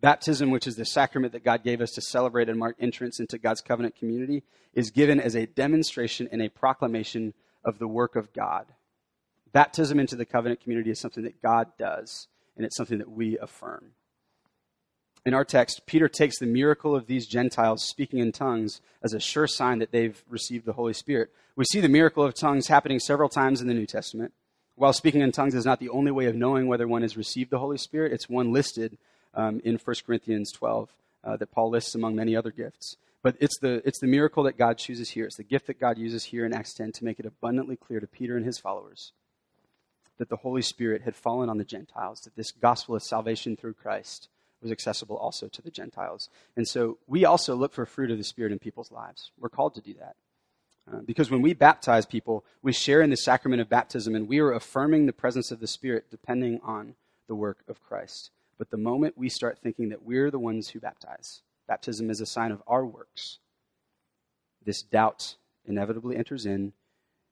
Baptism, 0.00 0.50
which 0.50 0.66
is 0.66 0.76
the 0.76 0.84
sacrament 0.84 1.32
that 1.32 1.44
God 1.44 1.62
gave 1.62 1.80
us 1.80 1.92
to 1.92 2.02
celebrate 2.02 2.48
and 2.48 2.58
mark 2.58 2.76
entrance 2.78 3.20
into 3.20 3.38
God's 3.38 3.60
covenant 3.60 3.96
community, 3.96 4.42
is 4.74 4.90
given 4.90 5.20
as 5.20 5.34
a 5.34 5.46
demonstration 5.46 6.28
and 6.30 6.42
a 6.42 6.50
proclamation 6.50 7.32
of 7.64 7.78
the 7.78 7.88
work 7.88 8.16
of 8.16 8.32
God. 8.32 8.66
Baptism 9.52 9.98
into 9.98 10.16
the 10.16 10.26
covenant 10.26 10.60
community 10.60 10.90
is 10.90 11.00
something 11.00 11.24
that 11.24 11.40
God 11.40 11.68
does, 11.78 12.28
and 12.56 12.66
it's 12.66 12.76
something 12.76 12.98
that 12.98 13.10
we 13.10 13.38
affirm 13.38 13.92
in 15.26 15.34
our 15.34 15.44
text, 15.44 15.82
Peter 15.86 16.08
takes 16.08 16.38
the 16.38 16.46
miracle 16.46 16.94
of 16.94 17.08
these 17.08 17.26
Gentiles 17.26 17.82
speaking 17.82 18.20
in 18.20 18.30
tongues 18.30 18.80
as 19.02 19.12
a 19.12 19.18
sure 19.18 19.48
sign 19.48 19.80
that 19.80 19.90
they've 19.90 20.22
received 20.30 20.64
the 20.64 20.74
Holy 20.74 20.92
Spirit. 20.92 21.30
We 21.56 21.64
see 21.64 21.80
the 21.80 21.88
miracle 21.88 22.22
of 22.22 22.32
tongues 22.34 22.68
happening 22.68 23.00
several 23.00 23.28
times 23.28 23.60
in 23.60 23.66
the 23.66 23.74
New 23.74 23.86
Testament. 23.86 24.32
While 24.76 24.92
speaking 24.92 25.22
in 25.22 25.32
tongues 25.32 25.56
is 25.56 25.64
not 25.64 25.80
the 25.80 25.88
only 25.88 26.12
way 26.12 26.26
of 26.26 26.36
knowing 26.36 26.68
whether 26.68 26.86
one 26.86 27.02
has 27.02 27.16
received 27.16 27.50
the 27.50 27.58
Holy 27.58 27.76
Spirit, 27.76 28.12
it's 28.12 28.28
one 28.28 28.52
listed 28.52 28.98
um, 29.34 29.60
in 29.64 29.80
1 29.82 29.96
Corinthians 30.06 30.52
12 30.52 30.90
uh, 31.24 31.36
that 31.38 31.50
Paul 31.50 31.70
lists 31.70 31.96
among 31.96 32.14
many 32.14 32.36
other 32.36 32.52
gifts. 32.52 32.96
But 33.20 33.34
it's 33.40 33.58
the, 33.60 33.82
it's 33.84 33.98
the 33.98 34.06
miracle 34.06 34.44
that 34.44 34.56
God 34.56 34.78
chooses 34.78 35.10
here. 35.10 35.24
It's 35.24 35.38
the 35.38 35.42
gift 35.42 35.66
that 35.66 35.80
God 35.80 35.98
uses 35.98 36.22
here 36.22 36.46
in 36.46 36.52
Acts 36.52 36.74
10 36.74 36.92
to 36.92 37.04
make 37.04 37.18
it 37.18 37.26
abundantly 37.26 37.74
clear 37.74 37.98
to 37.98 38.06
Peter 38.06 38.36
and 38.36 38.46
his 38.46 38.60
followers 38.60 39.10
that 40.18 40.28
the 40.28 40.36
Holy 40.36 40.62
Spirit 40.62 41.02
had 41.02 41.16
fallen 41.16 41.50
on 41.50 41.58
the 41.58 41.64
Gentiles, 41.64 42.20
that 42.20 42.36
this 42.36 42.52
gospel 42.52 42.94
of 42.94 43.02
salvation 43.02 43.56
through 43.56 43.74
Christ 43.74 44.28
was 44.66 44.72
accessible 44.72 45.16
also 45.16 45.46
to 45.46 45.62
the 45.62 45.70
Gentiles. 45.70 46.28
And 46.56 46.66
so 46.66 46.98
we 47.06 47.24
also 47.24 47.54
look 47.54 47.72
for 47.72 47.86
fruit 47.86 48.10
of 48.10 48.18
the 48.18 48.24
Spirit 48.24 48.50
in 48.50 48.58
people's 48.58 48.90
lives. 48.90 49.30
We're 49.38 49.48
called 49.48 49.76
to 49.76 49.80
do 49.80 49.94
that. 49.94 50.16
Uh, 50.92 51.00
because 51.04 51.30
when 51.30 51.42
we 51.42 51.54
baptize 51.54 52.04
people, 52.04 52.44
we 52.62 52.72
share 52.72 53.00
in 53.00 53.10
the 53.10 53.16
sacrament 53.16 53.62
of 53.62 53.68
baptism 53.68 54.14
and 54.14 54.28
we 54.28 54.40
are 54.40 54.52
affirming 54.52 55.06
the 55.06 55.12
presence 55.12 55.52
of 55.52 55.60
the 55.60 55.66
Spirit 55.68 56.06
depending 56.10 56.60
on 56.64 56.96
the 57.28 57.34
work 57.36 57.58
of 57.68 57.82
Christ. 57.82 58.30
But 58.58 58.70
the 58.70 58.76
moment 58.76 59.16
we 59.16 59.28
start 59.28 59.58
thinking 59.58 59.90
that 59.90 60.02
we're 60.02 60.30
the 60.30 60.38
ones 60.38 60.68
who 60.68 60.80
baptize, 60.80 61.42
baptism 61.68 62.10
is 62.10 62.20
a 62.20 62.26
sign 62.26 62.50
of 62.50 62.62
our 62.66 62.84
works, 62.84 63.38
this 64.64 64.82
doubt 64.82 65.36
inevitably 65.64 66.16
enters 66.16 66.44
in 66.44 66.72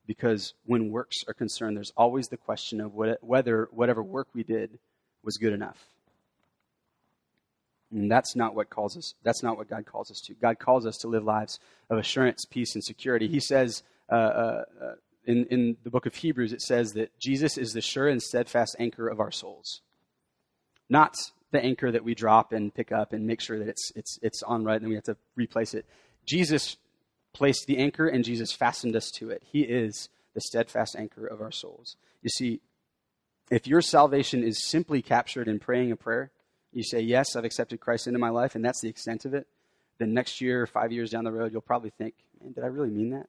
because 0.07 0.53
when 0.65 0.91
works 0.91 1.23
are 1.27 1.33
concerned, 1.33 1.75
there's 1.75 1.93
always 1.97 2.27
the 2.27 2.37
question 2.37 2.79
of 2.79 2.93
whether 2.93 3.69
whatever 3.71 4.03
work 4.03 4.27
we 4.33 4.43
did 4.43 4.79
was 5.23 5.37
good 5.37 5.53
enough. 5.53 5.89
And 7.91 8.11
that's 8.11 8.35
not 8.35 8.55
what 8.55 8.69
calls 8.69 8.97
us. 8.97 9.13
That's 9.23 9.43
not 9.43 9.57
what 9.57 9.69
God 9.69 9.85
calls 9.85 10.11
us 10.11 10.19
to. 10.25 10.33
God 10.33 10.59
calls 10.59 10.85
us 10.85 10.97
to 10.97 11.07
live 11.07 11.23
lives 11.23 11.59
of 11.89 11.97
assurance, 11.97 12.45
peace, 12.45 12.75
and 12.75 12.83
security. 12.83 13.27
He 13.27 13.39
says 13.39 13.83
uh, 14.11 14.15
uh, 14.15 14.63
uh, 14.81 14.93
in 15.25 15.45
in 15.45 15.77
the 15.83 15.89
book 15.89 16.05
of 16.05 16.15
Hebrews, 16.15 16.53
it 16.53 16.61
says 16.61 16.93
that 16.93 17.17
Jesus 17.19 17.57
is 17.57 17.73
the 17.73 17.81
sure 17.81 18.07
and 18.07 18.21
steadfast 18.21 18.75
anchor 18.79 19.07
of 19.07 19.19
our 19.19 19.31
souls, 19.31 19.81
not 20.89 21.15
the 21.51 21.63
anchor 21.63 21.91
that 21.91 22.03
we 22.03 22.15
drop 22.15 22.51
and 22.51 22.73
pick 22.73 22.91
up 22.91 23.13
and 23.13 23.25
make 23.25 23.41
sure 23.41 23.59
that 23.59 23.67
it's 23.67 23.91
it's 23.95 24.19
it's 24.21 24.43
on 24.43 24.63
right, 24.63 24.75
and 24.75 24.83
then 24.83 24.89
we 24.89 24.95
have 24.95 25.03
to 25.05 25.17
replace 25.35 25.73
it. 25.73 25.85
Jesus 26.25 26.77
placed 27.33 27.65
the 27.67 27.77
anchor, 27.77 28.07
and 28.07 28.23
Jesus 28.23 28.51
fastened 28.51 28.95
us 28.95 29.09
to 29.17 29.29
it. 29.29 29.43
He 29.45 29.61
is 29.61 30.09
the 30.33 30.41
steadfast 30.41 30.95
anchor 30.95 31.25
of 31.25 31.41
our 31.41 31.51
souls. 31.51 31.95
You 32.21 32.29
see, 32.29 32.61
if 33.51 33.67
your 33.67 33.81
salvation 33.81 34.43
is 34.43 34.67
simply 34.67 35.01
captured 35.01 35.47
in 35.47 35.59
praying 35.59 35.91
a 35.91 35.95
prayer, 35.95 36.31
you 36.75 36.83
say, 36.83 36.99
Yes, 36.99 37.35
I've 37.35 37.45
accepted 37.45 37.79
Christ 37.79 38.07
into 38.07 38.19
my 38.19 38.29
life, 38.29 38.55
and 38.55 38.63
that's 38.63 38.81
the 38.81 38.89
extent 38.89 39.25
of 39.25 39.33
it, 39.33 39.47
then 39.97 40.13
next 40.13 40.41
year, 40.41 40.67
five 40.67 40.91
years 40.91 41.09
down 41.09 41.23
the 41.23 41.31
road, 41.31 41.51
you'll 41.51 41.61
probably 41.61 41.89
think, 41.89 42.13
Man, 42.41 42.51
did 42.51 42.63
I 42.63 42.67
really 42.67 42.89
mean 42.89 43.11
that? 43.11 43.27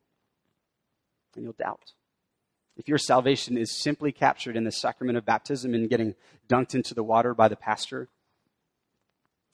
And 1.35 1.45
you'll 1.45 1.53
doubt. 1.53 1.93
If 2.77 2.89
your 2.89 2.99
salvation 2.99 3.57
is 3.57 3.71
simply 3.71 4.13
captured 4.13 4.57
in 4.57 4.65
the 4.65 4.73
sacrament 4.73 5.17
of 5.17 5.25
baptism 5.25 5.75
and 5.75 5.89
getting 5.89 6.15
dunked 6.49 6.75
into 6.75 6.93
the 6.93 7.03
water 7.03 7.35
by 7.35 7.49
the 7.49 7.57
pastor, 7.57 8.09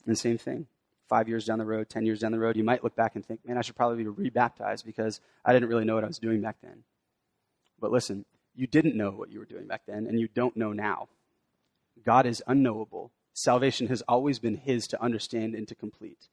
and 0.06 0.18
same 0.18 0.38
thing. 0.38 0.66
Five 1.08 1.28
years 1.28 1.44
down 1.44 1.58
the 1.58 1.64
road, 1.64 1.88
ten 1.88 2.06
years 2.06 2.20
down 2.20 2.32
the 2.32 2.38
road, 2.38 2.56
you 2.56 2.64
might 2.64 2.82
look 2.82 2.96
back 2.96 3.14
and 3.14 3.24
think, 3.24 3.46
man, 3.46 3.58
I 3.58 3.60
should 3.60 3.76
probably 3.76 4.02
be 4.02 4.08
rebaptized 4.08 4.86
because 4.86 5.20
I 5.44 5.52
didn't 5.52 5.68
really 5.68 5.84
know 5.84 5.94
what 5.94 6.04
I 6.04 6.08
was 6.08 6.18
doing 6.18 6.40
back 6.40 6.56
then. 6.62 6.84
But 7.78 7.92
listen, 7.92 8.24
you 8.56 8.66
didn't 8.66 8.96
know 8.96 9.10
what 9.10 9.30
you 9.30 9.38
were 9.38 9.44
doing 9.44 9.66
back 9.66 9.82
then, 9.86 10.06
and 10.06 10.18
you 10.18 10.28
don't 10.28 10.56
know 10.56 10.72
now. 10.72 11.08
God 12.04 12.26
is 12.26 12.42
unknowable. 12.46 13.10
Salvation 13.34 13.88
has 13.88 14.02
always 14.02 14.38
been 14.38 14.56
His 14.56 14.86
to 14.88 15.02
understand 15.02 15.54
and 15.54 15.66
to 15.68 15.74
complete. 15.74 16.28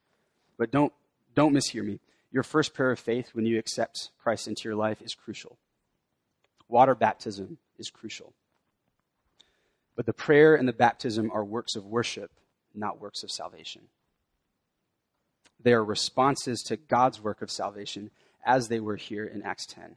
But 0.57 0.71
don't, 0.71 0.93
don't 1.35 1.53
mishear 1.53 1.83
me. 1.83 1.99
Your 2.31 2.43
first 2.43 2.73
prayer 2.73 2.91
of 2.91 2.99
faith 2.99 3.29
when 3.33 3.45
you 3.45 3.57
accept 3.57 4.09
Christ 4.21 4.47
into 4.47 4.63
your 4.65 4.75
life 4.75 5.01
is 5.01 5.15
crucial. 5.15 5.57
Water 6.67 6.93
baptism 6.93 7.57
is 7.77 7.89
crucial. 7.89 8.33
But 9.95 10.05
the 10.05 10.13
prayer 10.13 10.55
and 10.55 10.67
the 10.67 10.73
baptism 10.73 11.31
are 11.33 11.43
works 11.43 11.75
of 11.75 11.85
worship, 11.85 12.31
not 12.75 13.01
works 13.01 13.23
of 13.23 13.31
salvation. 13.31 13.83
They 15.61 15.73
are 15.73 15.83
responses 15.83 16.61
to 16.67 16.77
God's 16.77 17.21
work 17.21 17.41
of 17.41 17.51
salvation 17.51 18.11
as 18.45 18.67
they 18.67 18.79
were 18.79 18.95
here 18.95 19.25
in 19.25 19.41
Acts 19.41 19.65
10. 19.65 19.95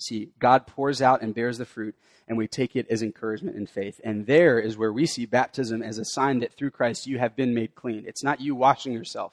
See, 0.00 0.30
God 0.38 0.66
pours 0.66 1.02
out 1.02 1.20
and 1.20 1.34
bears 1.34 1.58
the 1.58 1.66
fruit, 1.66 1.94
and 2.26 2.38
we 2.38 2.48
take 2.48 2.74
it 2.74 2.86
as 2.88 3.02
encouragement 3.02 3.56
in 3.56 3.66
faith. 3.66 4.00
And 4.02 4.26
there 4.26 4.58
is 4.58 4.78
where 4.78 4.92
we 4.92 5.06
see 5.06 5.26
baptism 5.26 5.82
as 5.82 5.98
a 5.98 6.04
sign 6.04 6.40
that 6.40 6.54
through 6.54 6.70
Christ 6.70 7.06
you 7.06 7.18
have 7.18 7.36
been 7.36 7.54
made 7.54 7.74
clean. 7.74 8.04
It's 8.06 8.24
not 8.24 8.40
you 8.40 8.54
washing 8.54 8.92
yourself, 8.92 9.32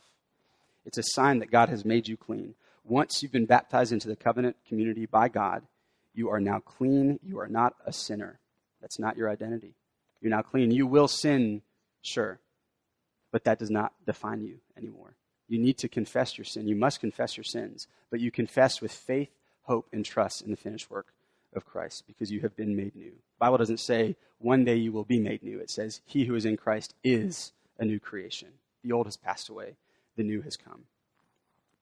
it's 0.86 0.98
a 0.98 1.04
sign 1.04 1.40
that 1.40 1.52
God 1.52 1.70
has 1.70 1.86
made 1.86 2.08
you 2.08 2.18
clean. 2.18 2.56
Once 2.84 3.22
you've 3.22 3.32
been 3.32 3.46
baptized 3.46 3.92
into 3.92 4.08
the 4.08 4.16
covenant 4.16 4.56
community 4.68 5.06
by 5.06 5.28
God, 5.28 5.64
you 6.14 6.30
are 6.30 6.40
now 6.40 6.60
clean. 6.60 7.20
You 7.22 7.40
are 7.40 7.48
not 7.48 7.76
a 7.86 7.92
sinner. 7.92 8.40
That's 8.82 8.98
not 8.98 9.18
your 9.18 9.30
identity. 9.30 9.74
You're 10.22 10.32
now 10.32 10.42
clean. 10.42 10.72
You 10.72 10.88
will 10.88 11.08
sin, 11.08 11.62
sure, 12.02 12.40
but 13.32 13.44
that 13.44 13.60
does 13.60 13.70
not 13.70 13.94
define 14.06 14.42
you 14.42 14.60
anymore. 14.78 15.14
You 15.50 15.60
need 15.60 15.78
to 15.80 15.90
confess 15.90 16.38
your 16.38 16.46
sin. 16.46 16.68
You 16.68 16.76
must 16.76 17.00
confess 17.00 17.38
your 17.38 17.44
sins, 17.44 17.88
but 18.10 18.20
you 18.20 18.32
confess 18.32 18.82
with 18.82 18.92
faith 18.92 19.30
hope, 19.68 19.88
and 19.92 20.04
trust 20.04 20.42
in 20.42 20.52
the 20.52 20.58
finished 20.58 20.90
work 20.90 21.14
of 21.54 21.66
Christ 21.66 22.04
because 22.08 22.32
you 22.32 22.42
have 22.42 22.56
been 22.56 22.76
made 22.76 22.96
new. 22.96 23.12
The 23.12 23.40
Bible 23.40 23.58
doesn't 23.58 23.80
say 23.80 24.16
one 24.40 24.64
day 24.64 24.76
you 24.76 24.92
will 24.92 25.04
be 25.04 25.20
made 25.20 25.44
new. 25.44 25.60
It 25.60 25.70
says 25.70 26.02
he 26.06 26.26
who 26.26 26.36
is 26.36 26.46
in 26.46 26.58
Christ 26.58 26.94
is 27.04 27.52
a 27.80 27.86
new 27.86 28.00
creation. 28.00 28.50
The 28.84 28.92
old 28.92 29.08
has 29.08 29.18
passed 29.18 29.50
away, 29.50 29.76
the 30.16 30.24
new 30.24 30.42
has 30.42 30.58
come. 30.58 30.84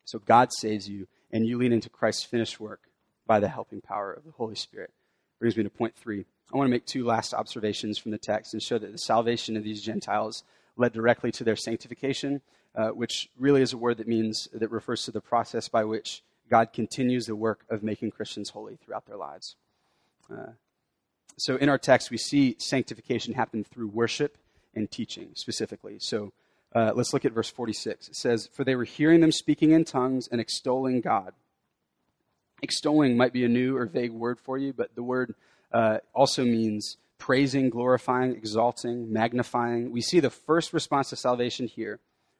So 0.05 0.19
God 0.19 0.49
saves 0.53 0.87
you, 0.87 1.07
and 1.31 1.45
you 1.45 1.57
lean 1.57 1.73
into 1.73 1.89
Christ's 1.89 2.23
finished 2.23 2.59
work 2.59 2.81
by 3.25 3.39
the 3.39 3.49
helping 3.49 3.81
power 3.81 4.13
of 4.13 4.23
the 4.23 4.31
Holy 4.31 4.55
Spirit. 4.55 4.91
Brings 5.39 5.57
me 5.57 5.63
to 5.63 5.69
point 5.69 5.95
three. 5.95 6.25
I 6.53 6.57
want 6.57 6.67
to 6.67 6.71
make 6.71 6.85
two 6.85 7.05
last 7.05 7.33
observations 7.33 7.97
from 7.97 8.11
the 8.11 8.17
text 8.17 8.53
and 8.53 8.61
show 8.61 8.77
that 8.77 8.91
the 8.91 8.97
salvation 8.97 9.57
of 9.57 9.63
these 9.63 9.81
Gentiles 9.81 10.43
led 10.77 10.93
directly 10.93 11.31
to 11.33 11.43
their 11.43 11.55
sanctification, 11.55 12.41
uh, 12.75 12.89
which 12.89 13.29
really 13.37 13.61
is 13.61 13.73
a 13.73 13.77
word 13.77 13.97
that 13.97 14.07
means 14.07 14.47
that 14.53 14.69
refers 14.69 15.03
to 15.05 15.11
the 15.11 15.21
process 15.21 15.67
by 15.67 15.83
which 15.83 16.23
God 16.49 16.73
continues 16.73 17.25
the 17.25 17.35
work 17.35 17.65
of 17.69 17.83
making 17.83 18.11
Christians 18.11 18.51
holy 18.51 18.75
throughout 18.75 19.05
their 19.05 19.17
lives. 19.17 19.55
Uh, 20.31 20.53
so 21.37 21.55
in 21.55 21.69
our 21.69 21.77
text, 21.77 22.11
we 22.11 22.17
see 22.17 22.55
sanctification 22.59 23.33
happen 23.33 23.63
through 23.63 23.87
worship 23.87 24.37
and 24.73 24.89
teaching 24.89 25.31
specifically. 25.33 25.97
So 25.99 26.33
uh, 26.73 26.91
let's 26.95 27.13
look 27.13 27.25
at 27.25 27.31
verse 27.31 27.49
46. 27.49 28.09
It 28.09 28.15
says, 28.15 28.49
For 28.53 28.63
they 28.63 28.75
were 28.75 28.83
hearing 28.83 29.21
them 29.21 29.31
speaking 29.31 29.71
in 29.71 29.85
tongues 29.85 30.27
and 30.31 30.39
extolling 30.39 31.01
God. 31.01 31.33
Extolling 32.61 33.17
might 33.17 33.33
be 33.33 33.43
a 33.43 33.49
new 33.49 33.75
or 33.75 33.85
vague 33.85 34.11
word 34.11 34.39
for 34.39 34.57
you, 34.57 34.73
but 34.73 34.95
the 34.95 35.03
word 35.03 35.35
uh, 35.71 35.99
also 36.13 36.43
means 36.43 36.97
praising, 37.17 37.69
glorifying, 37.69 38.35
exalting, 38.35 39.11
magnifying. 39.11 39.91
We 39.91 40.01
see 40.01 40.19
the 40.19 40.29
first 40.29 40.73
response 40.73 41.09
to 41.09 41.15
salvation 41.15 41.67
here 41.67 41.99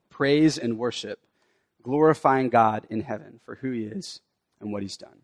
praise 0.10 0.58
and 0.58 0.78
worship 0.78 1.20
glorifying 1.86 2.50
God 2.50 2.88
in 2.90 3.02
heaven 3.02 3.40
for 3.46 3.56
who 3.56 3.72
he 3.72 3.84
is 3.84 4.20
and 4.60 4.74
what 4.74 4.82
he's 4.82 4.98
done. 4.98 5.20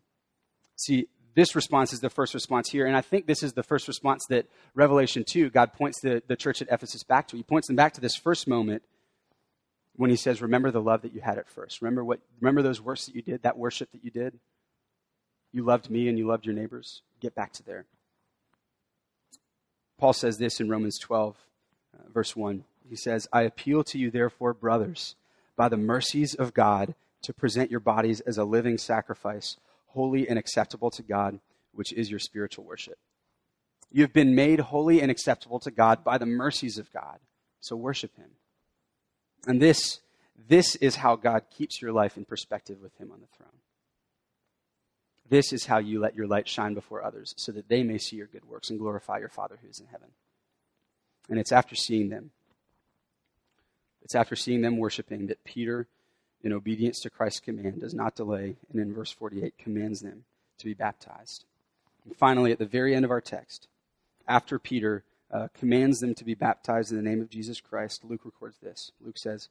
See, 0.76 1.08
this 1.34 1.56
response 1.56 1.92
is 1.92 2.00
the 2.00 2.08
first 2.08 2.34
response 2.34 2.70
here, 2.70 2.86
and 2.86 2.96
I 2.96 3.00
think 3.00 3.26
this 3.26 3.42
is 3.42 3.54
the 3.54 3.64
first 3.64 3.88
response 3.88 4.24
that 4.28 4.46
Revelation 4.74 5.24
2, 5.24 5.50
God 5.50 5.72
points 5.72 6.00
the, 6.00 6.22
the 6.28 6.36
church 6.36 6.62
at 6.62 6.68
Ephesus 6.70 7.02
back 7.02 7.26
to. 7.28 7.36
He 7.36 7.42
points 7.42 7.66
them 7.66 7.74
back 7.74 7.94
to 7.94 8.00
this 8.00 8.14
first 8.14 8.46
moment 8.46 8.82
when 9.96 10.08
he 10.08 10.16
says, 10.16 10.40
Remember 10.40 10.70
the 10.70 10.80
love 10.80 11.02
that 11.02 11.12
you 11.12 11.20
had 11.20 11.36
at 11.36 11.48
first. 11.48 11.82
Remember, 11.82 12.04
what, 12.04 12.20
remember 12.40 12.62
those 12.62 12.80
works 12.80 13.06
that 13.06 13.16
you 13.16 13.22
did, 13.22 13.42
that 13.42 13.58
worship 13.58 13.90
that 13.90 14.04
you 14.04 14.12
did? 14.12 14.38
You 15.52 15.64
loved 15.64 15.90
me 15.90 16.08
and 16.08 16.16
you 16.16 16.28
loved 16.28 16.46
your 16.46 16.54
neighbors. 16.54 17.02
Get 17.20 17.34
back 17.34 17.52
to 17.54 17.64
there. 17.64 17.86
Paul 19.98 20.12
says 20.12 20.38
this 20.38 20.60
in 20.60 20.68
Romans 20.68 20.98
12, 20.98 21.36
uh, 21.94 22.10
verse 22.12 22.36
1. 22.36 22.64
He 22.88 22.96
says, 22.96 23.26
I 23.32 23.42
appeal 23.42 23.82
to 23.84 23.98
you, 23.98 24.10
therefore, 24.10 24.54
brothers 24.54 25.16
by 25.56 25.68
the 25.68 25.76
mercies 25.76 26.34
of 26.34 26.54
God 26.54 26.94
to 27.22 27.32
present 27.32 27.70
your 27.70 27.80
bodies 27.80 28.20
as 28.20 28.38
a 28.38 28.44
living 28.44 28.78
sacrifice, 28.78 29.56
holy 29.88 30.28
and 30.28 30.38
acceptable 30.38 30.90
to 30.90 31.02
God, 31.02 31.40
which 31.72 31.92
is 31.92 32.10
your 32.10 32.18
spiritual 32.18 32.64
worship. 32.64 32.98
You 33.90 34.02
have 34.02 34.12
been 34.12 34.34
made 34.34 34.60
holy 34.60 35.00
and 35.00 35.10
acceptable 35.10 35.60
to 35.60 35.70
God 35.70 36.02
by 36.02 36.18
the 36.18 36.26
mercies 36.26 36.78
of 36.78 36.92
God. 36.92 37.18
So 37.60 37.76
worship 37.76 38.16
Him. 38.16 38.30
And 39.46 39.60
this, 39.60 40.00
this 40.48 40.76
is 40.76 40.96
how 40.96 41.16
God 41.16 41.44
keeps 41.50 41.80
your 41.80 41.92
life 41.92 42.16
in 42.16 42.24
perspective 42.24 42.78
with 42.80 42.96
Him 42.98 43.12
on 43.12 43.20
the 43.20 43.26
throne. 43.36 43.48
This 45.28 45.52
is 45.52 45.66
how 45.66 45.78
you 45.78 46.00
let 46.00 46.16
your 46.16 46.26
light 46.26 46.48
shine 46.48 46.74
before 46.74 47.04
others 47.04 47.34
so 47.36 47.52
that 47.52 47.68
they 47.68 47.82
may 47.82 47.98
see 47.98 48.16
your 48.16 48.26
good 48.26 48.44
works 48.44 48.70
and 48.70 48.78
glorify 48.78 49.18
your 49.18 49.28
Father 49.28 49.58
who 49.62 49.68
is 49.68 49.80
in 49.80 49.86
heaven. 49.86 50.08
And 51.28 51.38
it's 51.38 51.52
after 51.52 51.74
seeing 51.74 52.08
them 52.08 52.32
it's 54.02 54.14
after 54.14 54.36
seeing 54.36 54.62
them 54.62 54.78
worshiping 54.78 55.26
that 55.26 55.44
Peter, 55.44 55.86
in 56.42 56.52
obedience 56.52 57.00
to 57.00 57.10
Christ's 57.10 57.40
command, 57.40 57.80
does 57.80 57.94
not 57.94 58.16
delay, 58.16 58.56
and 58.70 58.80
in 58.80 58.94
verse 58.94 59.12
48 59.12 59.56
commands 59.58 60.00
them 60.00 60.24
to 60.58 60.64
be 60.64 60.74
baptized. 60.74 61.44
And 62.04 62.16
finally, 62.16 62.52
at 62.52 62.58
the 62.58 62.66
very 62.66 62.94
end 62.94 63.04
of 63.04 63.10
our 63.10 63.20
text, 63.20 63.68
after 64.26 64.58
Peter 64.58 65.04
uh, 65.30 65.48
commands 65.54 66.00
them 66.00 66.14
to 66.14 66.24
be 66.24 66.34
baptized 66.34 66.90
in 66.90 66.96
the 66.96 67.08
name 67.08 67.20
of 67.20 67.30
Jesus 67.30 67.60
Christ, 67.60 68.04
Luke 68.04 68.24
records 68.24 68.58
this. 68.62 68.92
Luke 69.00 69.18
says, 69.18 69.48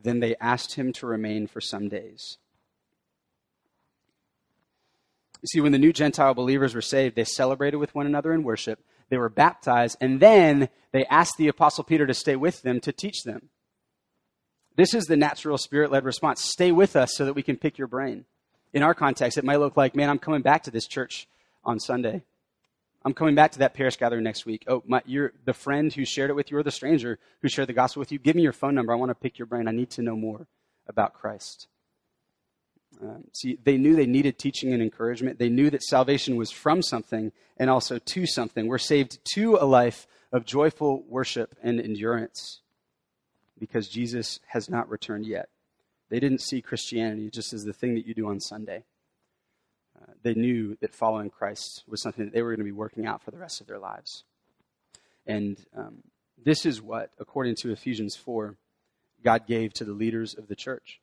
Then 0.00 0.20
they 0.20 0.36
asked 0.36 0.74
him 0.74 0.92
to 0.94 1.06
remain 1.06 1.46
for 1.46 1.60
some 1.60 1.88
days. 1.88 2.38
You 5.42 5.48
see, 5.48 5.60
when 5.60 5.72
the 5.72 5.78
new 5.78 5.92
Gentile 5.92 6.34
believers 6.34 6.74
were 6.74 6.82
saved, 6.82 7.16
they 7.16 7.24
celebrated 7.24 7.76
with 7.76 7.94
one 7.94 8.06
another 8.06 8.32
in 8.32 8.42
worship, 8.42 8.80
they 9.08 9.16
were 9.16 9.28
baptized, 9.28 9.96
and 10.00 10.20
then 10.20 10.68
they 10.92 11.04
asked 11.06 11.36
the 11.38 11.48
Apostle 11.48 11.84
Peter 11.84 12.06
to 12.06 12.14
stay 12.14 12.36
with 12.36 12.62
them 12.62 12.80
to 12.80 12.92
teach 12.92 13.22
them. 13.22 13.50
This 14.76 14.92
is 14.92 15.06
the 15.06 15.16
natural 15.16 15.58
spirit 15.58 15.90
led 15.90 16.04
response. 16.04 16.44
Stay 16.44 16.70
with 16.70 16.96
us 16.96 17.14
so 17.16 17.24
that 17.24 17.32
we 17.32 17.42
can 17.42 17.56
pick 17.56 17.78
your 17.78 17.88
brain. 17.88 18.26
In 18.74 18.82
our 18.82 18.94
context, 18.94 19.38
it 19.38 19.44
might 19.44 19.58
look 19.58 19.76
like, 19.76 19.96
man, 19.96 20.10
I'm 20.10 20.18
coming 20.18 20.42
back 20.42 20.64
to 20.64 20.70
this 20.70 20.86
church 20.86 21.26
on 21.64 21.80
Sunday. 21.80 22.22
I'm 23.02 23.14
coming 23.14 23.34
back 23.34 23.52
to 23.52 23.60
that 23.60 23.72
parish 23.72 23.96
gathering 23.96 24.24
next 24.24 24.44
week. 24.44 24.64
Oh, 24.66 24.82
my, 24.86 25.00
you're 25.06 25.32
the 25.44 25.54
friend 25.54 25.92
who 25.92 26.04
shared 26.04 26.28
it 26.28 26.34
with 26.34 26.50
you 26.50 26.58
or 26.58 26.62
the 26.62 26.70
stranger 26.70 27.18
who 27.40 27.48
shared 27.48 27.68
the 27.68 27.72
gospel 27.72 28.00
with 28.00 28.12
you. 28.12 28.18
Give 28.18 28.36
me 28.36 28.42
your 28.42 28.52
phone 28.52 28.74
number. 28.74 28.92
I 28.92 28.96
want 28.96 29.10
to 29.10 29.14
pick 29.14 29.38
your 29.38 29.46
brain. 29.46 29.66
I 29.66 29.72
need 29.72 29.90
to 29.90 30.02
know 30.02 30.16
more 30.16 30.46
about 30.88 31.14
Christ. 31.14 31.68
Um, 33.00 33.24
see, 33.32 33.58
they 33.62 33.78
knew 33.78 33.96
they 33.96 34.06
needed 34.06 34.38
teaching 34.38 34.72
and 34.72 34.82
encouragement. 34.82 35.38
They 35.38 35.48
knew 35.48 35.70
that 35.70 35.82
salvation 35.82 36.36
was 36.36 36.50
from 36.50 36.82
something 36.82 37.32
and 37.56 37.70
also 37.70 37.98
to 37.98 38.26
something. 38.26 38.66
We're 38.66 38.78
saved 38.78 39.18
to 39.34 39.56
a 39.56 39.64
life 39.64 40.06
of 40.32 40.44
joyful 40.44 41.04
worship 41.08 41.54
and 41.62 41.80
endurance 41.80 42.60
because 43.58 43.88
Jesus 43.88 44.40
has 44.48 44.68
not 44.68 44.88
returned 44.88 45.26
yet. 45.26 45.48
They 46.08 46.20
didn't 46.20 46.40
see 46.40 46.62
Christianity 46.62 47.30
just 47.30 47.52
as 47.52 47.64
the 47.64 47.72
thing 47.72 47.94
that 47.94 48.06
you 48.06 48.14
do 48.14 48.28
on 48.28 48.40
Sunday. 48.40 48.84
Uh, 50.00 50.12
they 50.22 50.34
knew 50.34 50.76
that 50.80 50.94
following 50.94 51.30
Christ 51.30 51.84
was 51.88 52.02
something 52.02 52.24
that 52.24 52.34
they 52.34 52.42
were 52.42 52.50
going 52.50 52.60
to 52.60 52.64
be 52.64 52.72
working 52.72 53.06
out 53.06 53.22
for 53.22 53.30
the 53.30 53.38
rest 53.38 53.60
of 53.60 53.66
their 53.66 53.78
lives. 53.78 54.24
And 55.26 55.58
um, 55.76 55.98
this 56.42 56.64
is 56.64 56.80
what, 56.80 57.10
according 57.18 57.56
to 57.62 57.72
Ephesians 57.72 58.14
4, 58.14 58.56
God 59.24 59.46
gave 59.46 59.72
to 59.74 59.84
the 59.84 59.92
leaders 59.92 60.34
of 60.34 60.48
the 60.48 60.54
church. 60.54 61.00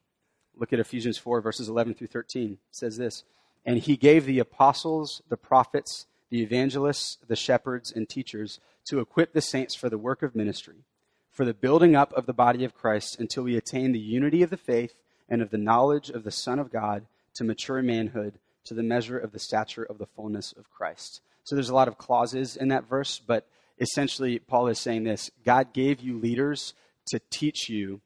Look 0.56 0.72
at 0.72 0.80
Ephesians 0.80 1.18
4, 1.18 1.42
verses 1.42 1.68
11 1.68 1.96
through 1.96 2.08
13. 2.08 2.54
It 2.54 2.60
says 2.72 2.98
this 2.98 3.24
And 3.66 3.80
he 3.80 3.98
gave 3.98 4.26
the 4.26 4.40
apostles, 4.40 5.22
the 5.28 5.38
prophets, 5.38 6.06
the 6.30 6.42
evangelists, 6.42 7.18
the 7.28 7.36
shepherds, 7.36 7.92
and 7.92 8.08
teachers 8.08 8.60
to 8.86 9.00
equip 9.00 9.34
the 9.34 9.42
saints 9.42 9.76
for 9.76 9.90
the 9.90 9.98
work 9.98 10.24
of 10.24 10.36
ministry 10.36 10.86
for 11.34 11.46
the 11.46 11.54
building 11.54 11.96
up 11.96 12.14
of 12.14 12.28
the 12.28 12.34
body 12.34 12.64
of 12.64 12.76
Christ 12.76 13.20
until 13.20 13.44
we 13.44 13.58
attain 13.58 13.92
the 13.92 14.00
unity 14.00 14.44
of 14.44 14.52
the 14.52 14.58
faith 14.58 14.94
and 15.28 15.42
of 15.42 15.50
the 15.50 15.58
knowledge 15.58 16.10
of 16.10 16.24
the 16.24 16.32
Son 16.32 16.60
of 16.60 16.72
God 16.72 17.06
to 17.34 17.44
mature 17.44 17.82
manhood, 17.82 18.36
to 18.66 18.76
the 18.76 18.84
measure 18.84 19.18
of 19.18 19.32
the 19.32 19.40
stature 19.40 19.84
of 19.84 19.98
the 19.98 20.06
fullness 20.06 20.54
of 20.54 20.70
Christ. 20.70 21.22
So 21.44 21.56
there's 21.56 21.70
a 21.70 21.76
lot 21.76 21.88
of 21.88 21.98
clauses 21.98 22.56
in 22.56 22.68
that 22.70 22.88
verse, 22.88 23.20
but 23.20 23.48
essentially, 23.80 24.38
Paul 24.40 24.68
is 24.68 24.80
saying 24.80 25.04
this 25.04 25.32
God 25.44 25.74
gave 25.74 26.00
you 26.00 26.20
leaders 26.20 26.76
to 27.08 27.20
teach 27.32 27.68
you 27.68 28.02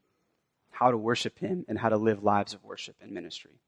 how 0.72 0.90
to 0.90 0.98
worship 0.98 1.40
Him 1.40 1.66
and 1.68 1.80
how 1.80 1.90
to 1.90 1.98
live 1.98 2.24
lives 2.24 2.54
of 2.54 2.64
worship 2.64 2.96
and 3.02 3.12
ministry. 3.12 3.60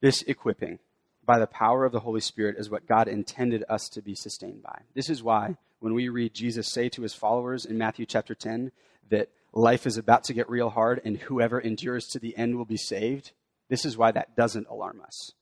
This 0.00 0.22
equipping 0.22 0.78
by 1.26 1.38
the 1.38 1.46
power 1.46 1.84
of 1.84 1.92
the 1.92 2.00
Holy 2.00 2.20
Spirit 2.20 2.56
is 2.56 2.70
what 2.70 2.86
God 2.86 3.08
intended 3.08 3.64
us 3.68 3.88
to 3.90 4.00
be 4.00 4.14
sustained 4.14 4.62
by. 4.62 4.82
This 4.94 5.10
is 5.10 5.22
why 5.22 5.56
when 5.80 5.92
we 5.92 6.08
read 6.08 6.32
Jesus 6.32 6.72
say 6.72 6.88
to 6.90 7.02
his 7.02 7.14
followers 7.14 7.66
in 7.66 7.76
Matthew 7.76 8.06
chapter 8.06 8.34
10 8.34 8.70
that 9.10 9.28
life 9.52 9.86
is 9.86 9.96
about 9.96 10.24
to 10.24 10.34
get 10.34 10.48
real 10.48 10.70
hard 10.70 11.00
and 11.04 11.18
whoever 11.18 11.58
endures 11.58 12.06
to 12.08 12.18
the 12.18 12.36
end 12.36 12.56
will 12.56 12.64
be 12.64 12.76
saved, 12.76 13.32
this 13.68 13.84
is 13.84 13.96
why 13.96 14.12
that 14.12 14.36
doesn't 14.36 14.68
alarm 14.68 15.02
us. 15.04 15.32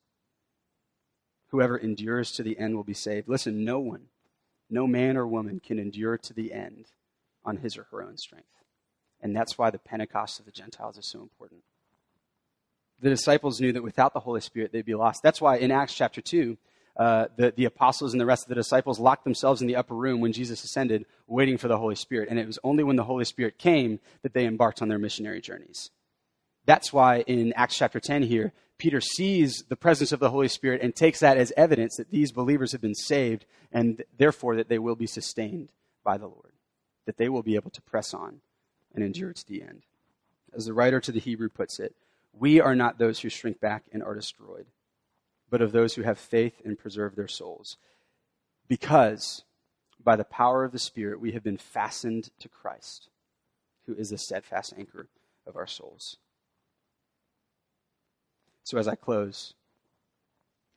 Whoever 1.49 1.77
endures 1.77 2.33
to 2.33 2.42
the 2.42 2.59
end 2.59 2.75
will 2.75 2.85
be 2.85 2.94
saved. 2.94 3.29
Listen, 3.29 3.64
no 3.64 3.79
one, 3.79 4.07
no 4.70 4.87
man 4.87 5.16
or 5.16 5.27
woman 5.27 5.61
can 5.61 5.79
endure 5.79 6.16
to 6.18 6.33
the 6.33 6.53
end 6.53 6.87
on 7.44 7.59
his 7.59 7.77
or 7.77 7.87
her 7.90 8.03
own 8.03 8.16
strength. 8.16 8.49
And 9.20 9.37
that's 9.37 9.57
why 9.57 9.70
the 9.70 9.79
Pentecost 9.79 10.40
of 10.40 10.47
the 10.47 10.51
Gentiles 10.51 10.99
is 10.99 11.07
so 11.07 11.20
important. 11.20 11.61
The 13.00 13.11
disciples 13.11 13.61
knew 13.61 13.72
that 13.72 13.83
without 13.83 14.14
the 14.14 14.20
Holy 14.20 14.40
Spirit, 14.40 14.72
they'd 14.72 14.85
be 14.85 14.94
lost. 14.94 15.22
That's 15.22 15.40
why 15.40 15.57
in 15.57 15.70
Acts 15.70 15.94
chapter 15.94 16.20
2, 16.20 16.57
uh, 16.96 17.26
the, 17.37 17.52
the 17.57 17.64
apostles 17.64 18.12
and 18.12 18.20
the 18.20 18.26
rest 18.26 18.44
of 18.44 18.48
the 18.48 18.54
disciples 18.54 19.00
locked 19.00 19.24
themselves 19.24 19.61
in 19.61 19.66
the 19.66 19.76
upper 19.76 19.94
room 19.94 20.20
when 20.20 20.33
Jesus 20.33 20.62
ascended, 20.62 21.07
waiting 21.26 21.59
for 21.59 21.68
the 21.68 21.78
Holy 21.78 21.96
Spirit. 21.96 22.28
And 22.30 22.38
it 22.38 22.46
was 22.46 22.59
only 22.62 22.85
when 22.85 22.96
the 22.96 23.04
Holy 23.04 23.24
Spirit 23.24 23.59
came 23.59 23.98
that 24.22 24.33
they 24.33 24.46
embarked 24.46 24.80
on 24.80 24.88
their 24.88 24.98
missionary 24.98 25.40
journeys. 25.40 25.90
That's 26.66 26.92
why 26.92 27.20
in 27.22 27.52
Acts 27.54 27.76
chapter 27.76 28.00
10 28.00 28.22
here, 28.22 28.52
Peter 28.78 29.00
sees 29.00 29.64
the 29.68 29.76
presence 29.76 30.12
of 30.12 30.20
the 30.20 30.30
Holy 30.30 30.48
Spirit 30.48 30.80
and 30.83 30.94
takes 30.94 31.20
that 31.20 31.37
as 31.37 31.52
evidence 31.57 31.96
that 31.96 32.11
these 32.11 32.33
believers 32.33 32.72
have 32.72 32.80
been 32.80 32.94
saved 32.94 33.44
and 33.72 34.02
therefore 34.16 34.57
that 34.57 34.68
they 34.68 34.78
will 34.78 34.96
be 34.96 35.07
sustained 35.07 35.70
by 36.02 36.16
the 36.16 36.26
Lord, 36.26 36.52
that 37.07 37.16
they 37.16 37.28
will 37.28 37.42
be 37.42 37.54
able 37.54 37.70
to 37.70 37.83
press 37.83 38.14
on 38.14 38.40
and 38.94 39.04
endure 39.04 39.33
to 39.33 39.46
the 39.46 39.62
end. 39.62 39.83
As 40.57 40.66
the 40.66 40.72
writer 40.72 41.00
to 41.00 41.12
the 41.12 41.20
Hebrew 41.20 41.48
puts 41.48 41.78
it, 41.78 41.94
we 42.38 42.61
are 42.61 42.75
not 42.75 42.99
those 42.99 43.20
who 43.20 43.29
shrink 43.29 43.61
back 43.61 43.85
and 43.92 44.03
are 44.03 44.14
destroyed, 44.14 44.66
but 45.51 45.62
of 45.62 45.73
those 45.73 45.94
who 45.94 46.03
have 46.03 46.18
faith 46.18 46.61
and 46.64 46.79
preserve 46.79 47.16
their 47.16 47.29
souls. 47.29 47.77
Because 48.68 49.44
by 50.03 50.16
the 50.16 50.25
power 50.25 50.64
of 50.64 50.73
the 50.73 50.79
Spirit 50.79 51.20
we 51.20 51.33
have 51.33 51.42
been 51.42 51.57
fastened 51.59 52.31
to 52.40 52.49
Christ, 52.49 53.09
who 53.87 53.94
is 53.94 54.11
the 54.11 54.18
steadfast 54.18 54.75
anchor 54.77 55.09
of 55.47 55.57
our 55.57 55.66
souls. 55.66 56.16
So, 58.64 58.79
as 58.79 58.88
I 58.88 58.94
close, 58.94 59.55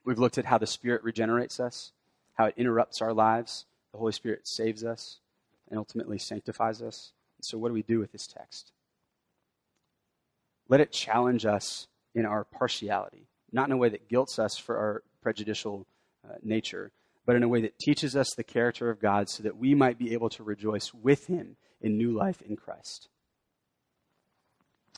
we've 0.03 0.19
looked 0.19 0.37
at 0.37 0.45
how 0.45 0.57
the 0.57 0.67
Spirit 0.67 1.03
regenerates 1.03 1.59
us, 1.59 1.93
how 2.33 2.45
it 2.45 2.53
interrupts 2.57 3.01
our 3.01 3.13
lives, 3.13 3.65
the 3.91 3.97
Holy 3.97 4.11
Spirit 4.11 4.47
saves 4.47 4.83
us, 4.83 5.19
and 5.69 5.77
ultimately 5.77 6.19
sanctifies 6.19 6.81
us. 6.81 7.13
So, 7.41 7.57
what 7.57 7.69
do 7.69 7.73
we 7.73 7.83
do 7.83 7.99
with 7.99 8.11
this 8.11 8.27
text? 8.27 8.71
Let 10.69 10.81
it 10.81 10.91
challenge 10.91 11.45
us 11.45 11.87
in 12.13 12.25
our 12.25 12.43
partiality, 12.43 13.27
not 13.51 13.67
in 13.67 13.71
a 13.71 13.77
way 13.77 13.89
that 13.89 14.09
guilts 14.09 14.39
us 14.39 14.57
for 14.57 14.77
our 14.77 15.03
prejudicial 15.21 15.85
uh, 16.27 16.35
nature, 16.43 16.91
but 17.25 17.35
in 17.35 17.43
a 17.43 17.47
way 17.47 17.61
that 17.61 17.79
teaches 17.79 18.15
us 18.15 18.33
the 18.35 18.43
character 18.43 18.89
of 18.89 18.99
God 18.99 19.29
so 19.29 19.43
that 19.43 19.57
we 19.57 19.75
might 19.75 19.97
be 19.97 20.13
able 20.13 20.29
to 20.29 20.43
rejoice 20.43 20.93
with 20.93 21.27
Him 21.27 21.57
in 21.81 21.97
new 21.97 22.11
life 22.11 22.41
in 22.41 22.55
Christ. 22.55 23.09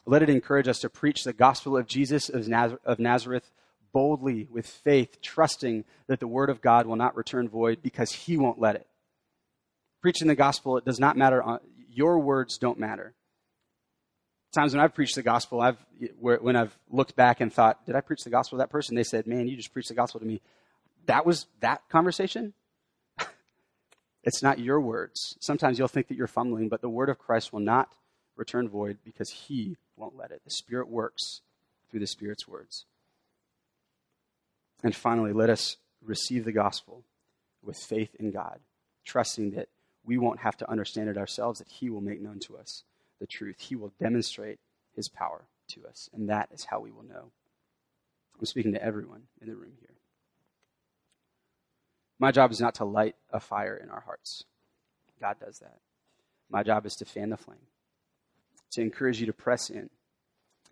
Let 0.06 0.24
it 0.24 0.30
encourage 0.30 0.68
us 0.68 0.80
to 0.80 0.90
preach 0.90 1.24
the 1.24 1.34
gospel 1.34 1.78
of 1.78 1.88
Jesus 1.88 2.30
of 2.30 3.00
Nazareth 3.00 3.52
boldly 3.92 4.48
with 4.50 4.68
faith, 4.68 5.22
trusting 5.22 5.84
that 6.08 6.20
the 6.20 6.28
word 6.28 6.50
of 6.50 6.62
God 6.62 6.86
will 6.86 6.96
not 6.96 7.16
return 7.16 7.50
void 7.50 7.82
because 7.82 8.12
he 8.12 8.38
won't 8.38 8.60
let 8.60 8.76
it. 8.76 8.88
Preaching 10.02 10.28
the 10.28 10.36
gospel, 10.36 10.78
it 10.78 10.86
does 10.86 11.00
not 11.00 11.18
matter. 11.18 11.46
Uh, 11.46 11.58
your 11.92 12.20
words 12.20 12.58
don't 12.58 12.80
matter. 12.80 13.14
Times 14.52 14.74
when 14.74 14.84
I've 14.84 14.96
preached 14.96 15.16
the 15.16 15.22
gospel, 15.22 15.62
I've, 15.62 15.78
when 16.20 16.56
I've 16.56 16.76
looked 16.90 17.16
back 17.16 17.40
and 17.40 17.54
thought, 17.54 17.86
did 17.86 17.96
I 17.96 18.02
preach 18.02 18.24
the 18.24 18.32
gospel 18.32 18.58
to 18.58 18.64
that 18.64 18.72
person? 18.72 18.96
They 18.96 19.04
said, 19.04 19.28
man, 19.28 19.48
you 19.48 19.56
just 19.56 19.72
preached 19.72 19.90
the 19.90 19.96
gospel 19.96 20.20
to 20.20 20.26
me. 20.26 20.42
That 21.06 21.26
was 21.26 21.46
that 21.60 21.88
conversation? 21.90 22.54
it's 24.24 24.42
not 24.42 24.58
your 24.58 24.80
words. 24.80 25.38
Sometimes 25.40 25.78
you'll 25.78 25.88
think 25.88 26.08
that 26.08 26.16
you're 26.16 26.28
fumbling, 26.28 26.68
but 26.68 26.82
the 26.82 26.90
word 26.90 27.10
of 27.10 27.20
Christ 27.20 27.54
will 27.54 27.60
not 27.60 27.94
return 28.36 28.68
void 28.68 28.98
because 29.04 29.30
he 29.30 29.78
won't 29.96 30.18
let 30.18 30.32
it. 30.32 30.42
The 30.44 30.52
Spirit 30.52 30.90
works 30.90 31.42
through 31.92 32.00
the 32.00 32.08
Spirit's 32.08 32.48
words. 32.48 32.86
And 34.84 34.96
finally, 34.96 35.34
let 35.34 35.50
us 35.52 35.78
receive 36.04 36.46
the 36.46 36.52
gospel 36.52 37.04
with 37.64 37.78
faith 37.78 38.16
in 38.16 38.32
God, 38.32 38.60
trusting 39.06 39.52
that 39.52 39.68
we 40.06 40.18
won't 40.18 40.40
have 40.40 40.58
to 40.58 40.70
understand 40.70 41.10
it 41.10 41.18
ourselves, 41.18 41.60
that 41.60 41.68
He 41.68 41.90
will 41.90 42.02
make 42.02 42.22
known 42.22 42.40
to 42.48 42.58
us 42.58 42.84
the 43.20 43.28
truth. 43.28 43.58
He 43.60 43.76
will 43.76 43.94
demonstrate 44.00 44.60
His 44.96 45.08
power 45.08 45.46
to 45.70 45.86
us, 45.88 46.10
and 46.14 46.30
that 46.30 46.50
is 46.54 46.66
how 46.66 46.80
we 46.80 46.92
will 46.92 47.04
know. 47.04 47.32
I'm 48.40 48.46
speaking 48.46 48.74
to 48.74 48.84
everyone 48.84 49.24
in 49.42 49.48
the 49.48 49.56
room 49.56 49.74
here. 49.80 49.96
My 52.18 52.32
job 52.32 52.52
is 52.52 52.60
not 52.60 52.76
to 52.76 52.86
light 52.86 53.16
a 53.32 53.40
fire 53.40 53.76
in 53.76 53.90
our 53.90 54.02
hearts. 54.02 54.44
God 55.22 55.38
does 55.40 55.60
that. 55.60 55.80
My 56.50 56.64
job 56.64 56.86
is 56.86 56.96
to 56.98 57.06
fan 57.06 57.30
the 57.30 57.38
flame 57.38 57.60
to 58.72 58.82
encourage 58.82 59.20
you 59.20 59.26
to 59.26 59.34
press 59.34 59.70
in 59.70 59.90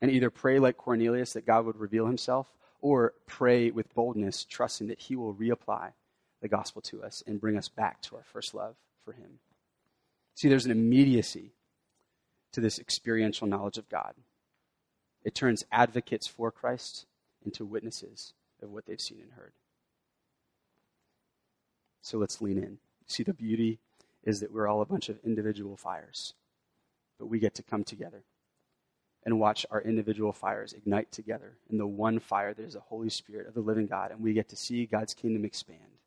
and 0.02 0.12
either 0.12 0.30
pray 0.30 0.60
like 0.60 0.78
Cornelius 0.78 1.34
that 1.34 1.46
God 1.46 1.66
would 1.66 1.78
reveal 1.78 2.06
himself 2.06 2.48
or 2.82 3.14
pray 3.26 3.72
with 3.72 3.94
boldness, 3.96 4.46
trusting 4.46 4.88
that 4.88 5.00
he 5.00 5.16
will 5.16 5.34
reapply 5.34 5.94
the 6.42 6.48
gospel 6.48 6.82
to 6.84 7.04
us 7.04 7.24
and 7.26 7.42
bring 7.42 7.58
us 7.58 7.68
back 7.68 8.02
to 8.04 8.16
our 8.16 8.24
first 8.24 8.54
love 8.54 8.76
for 9.04 9.14
him. 9.14 9.40
See, 10.36 10.48
there's 10.48 10.66
an 10.66 10.72
immediacy 10.72 11.54
to 12.58 12.62
this 12.62 12.80
experiential 12.80 13.46
knowledge 13.46 13.78
of 13.78 13.88
God. 13.88 14.16
It 15.24 15.36
turns 15.36 15.64
advocates 15.72 16.26
for 16.26 16.50
Christ 16.50 17.06
into 17.46 17.64
witnesses 17.64 18.34
of 18.64 18.72
what 18.72 18.88
they've 18.88 19.00
seen 19.00 19.20
and 19.22 19.34
heard. 19.34 19.54
So 22.02 22.18
let's 22.18 22.42
lean 22.42 22.58
in. 22.58 22.80
See, 23.06 23.22
the 23.22 23.36
beauty 23.36 23.78
is 24.24 24.40
that 24.40 24.52
we're 24.52 24.68
all 24.68 24.82
a 24.82 24.88
bunch 24.88 25.08
of 25.08 25.20
individual 25.24 25.78
fires 25.78 26.34
but 27.20 27.28
we 27.28 27.38
get 27.38 27.54
to 27.56 27.64
come 27.64 27.84
together 27.84 28.24
and 29.24 29.40
watch 29.40 29.64
our 29.70 29.82
individual 29.82 30.32
fires 30.32 30.74
ignite 30.74 31.12
together 31.12 31.58
in 31.70 31.78
the 31.78 31.88
one 31.88 32.20
fire 32.20 32.56
that 32.56 32.66
is 32.66 32.74
the 32.74 32.80
Holy 32.80 33.10
Spirit 33.10 33.48
of 33.48 33.54
the 33.54 33.60
living 33.60 33.86
God, 33.88 34.10
and 34.10 34.22
we 34.22 34.34
get 34.34 34.50
to 34.50 34.56
see 34.56 34.88
God's 34.88 35.14
kingdom 35.14 35.46
expand 35.46 36.00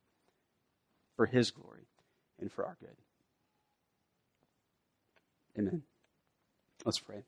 for 1.14 1.26
His 1.26 1.52
glory 1.52 1.86
and 2.40 2.50
for 2.50 2.64
our 2.64 2.76
good. 2.80 2.96
Amen. 5.56 5.82
Let's 6.85 6.99
pray. 6.99 7.23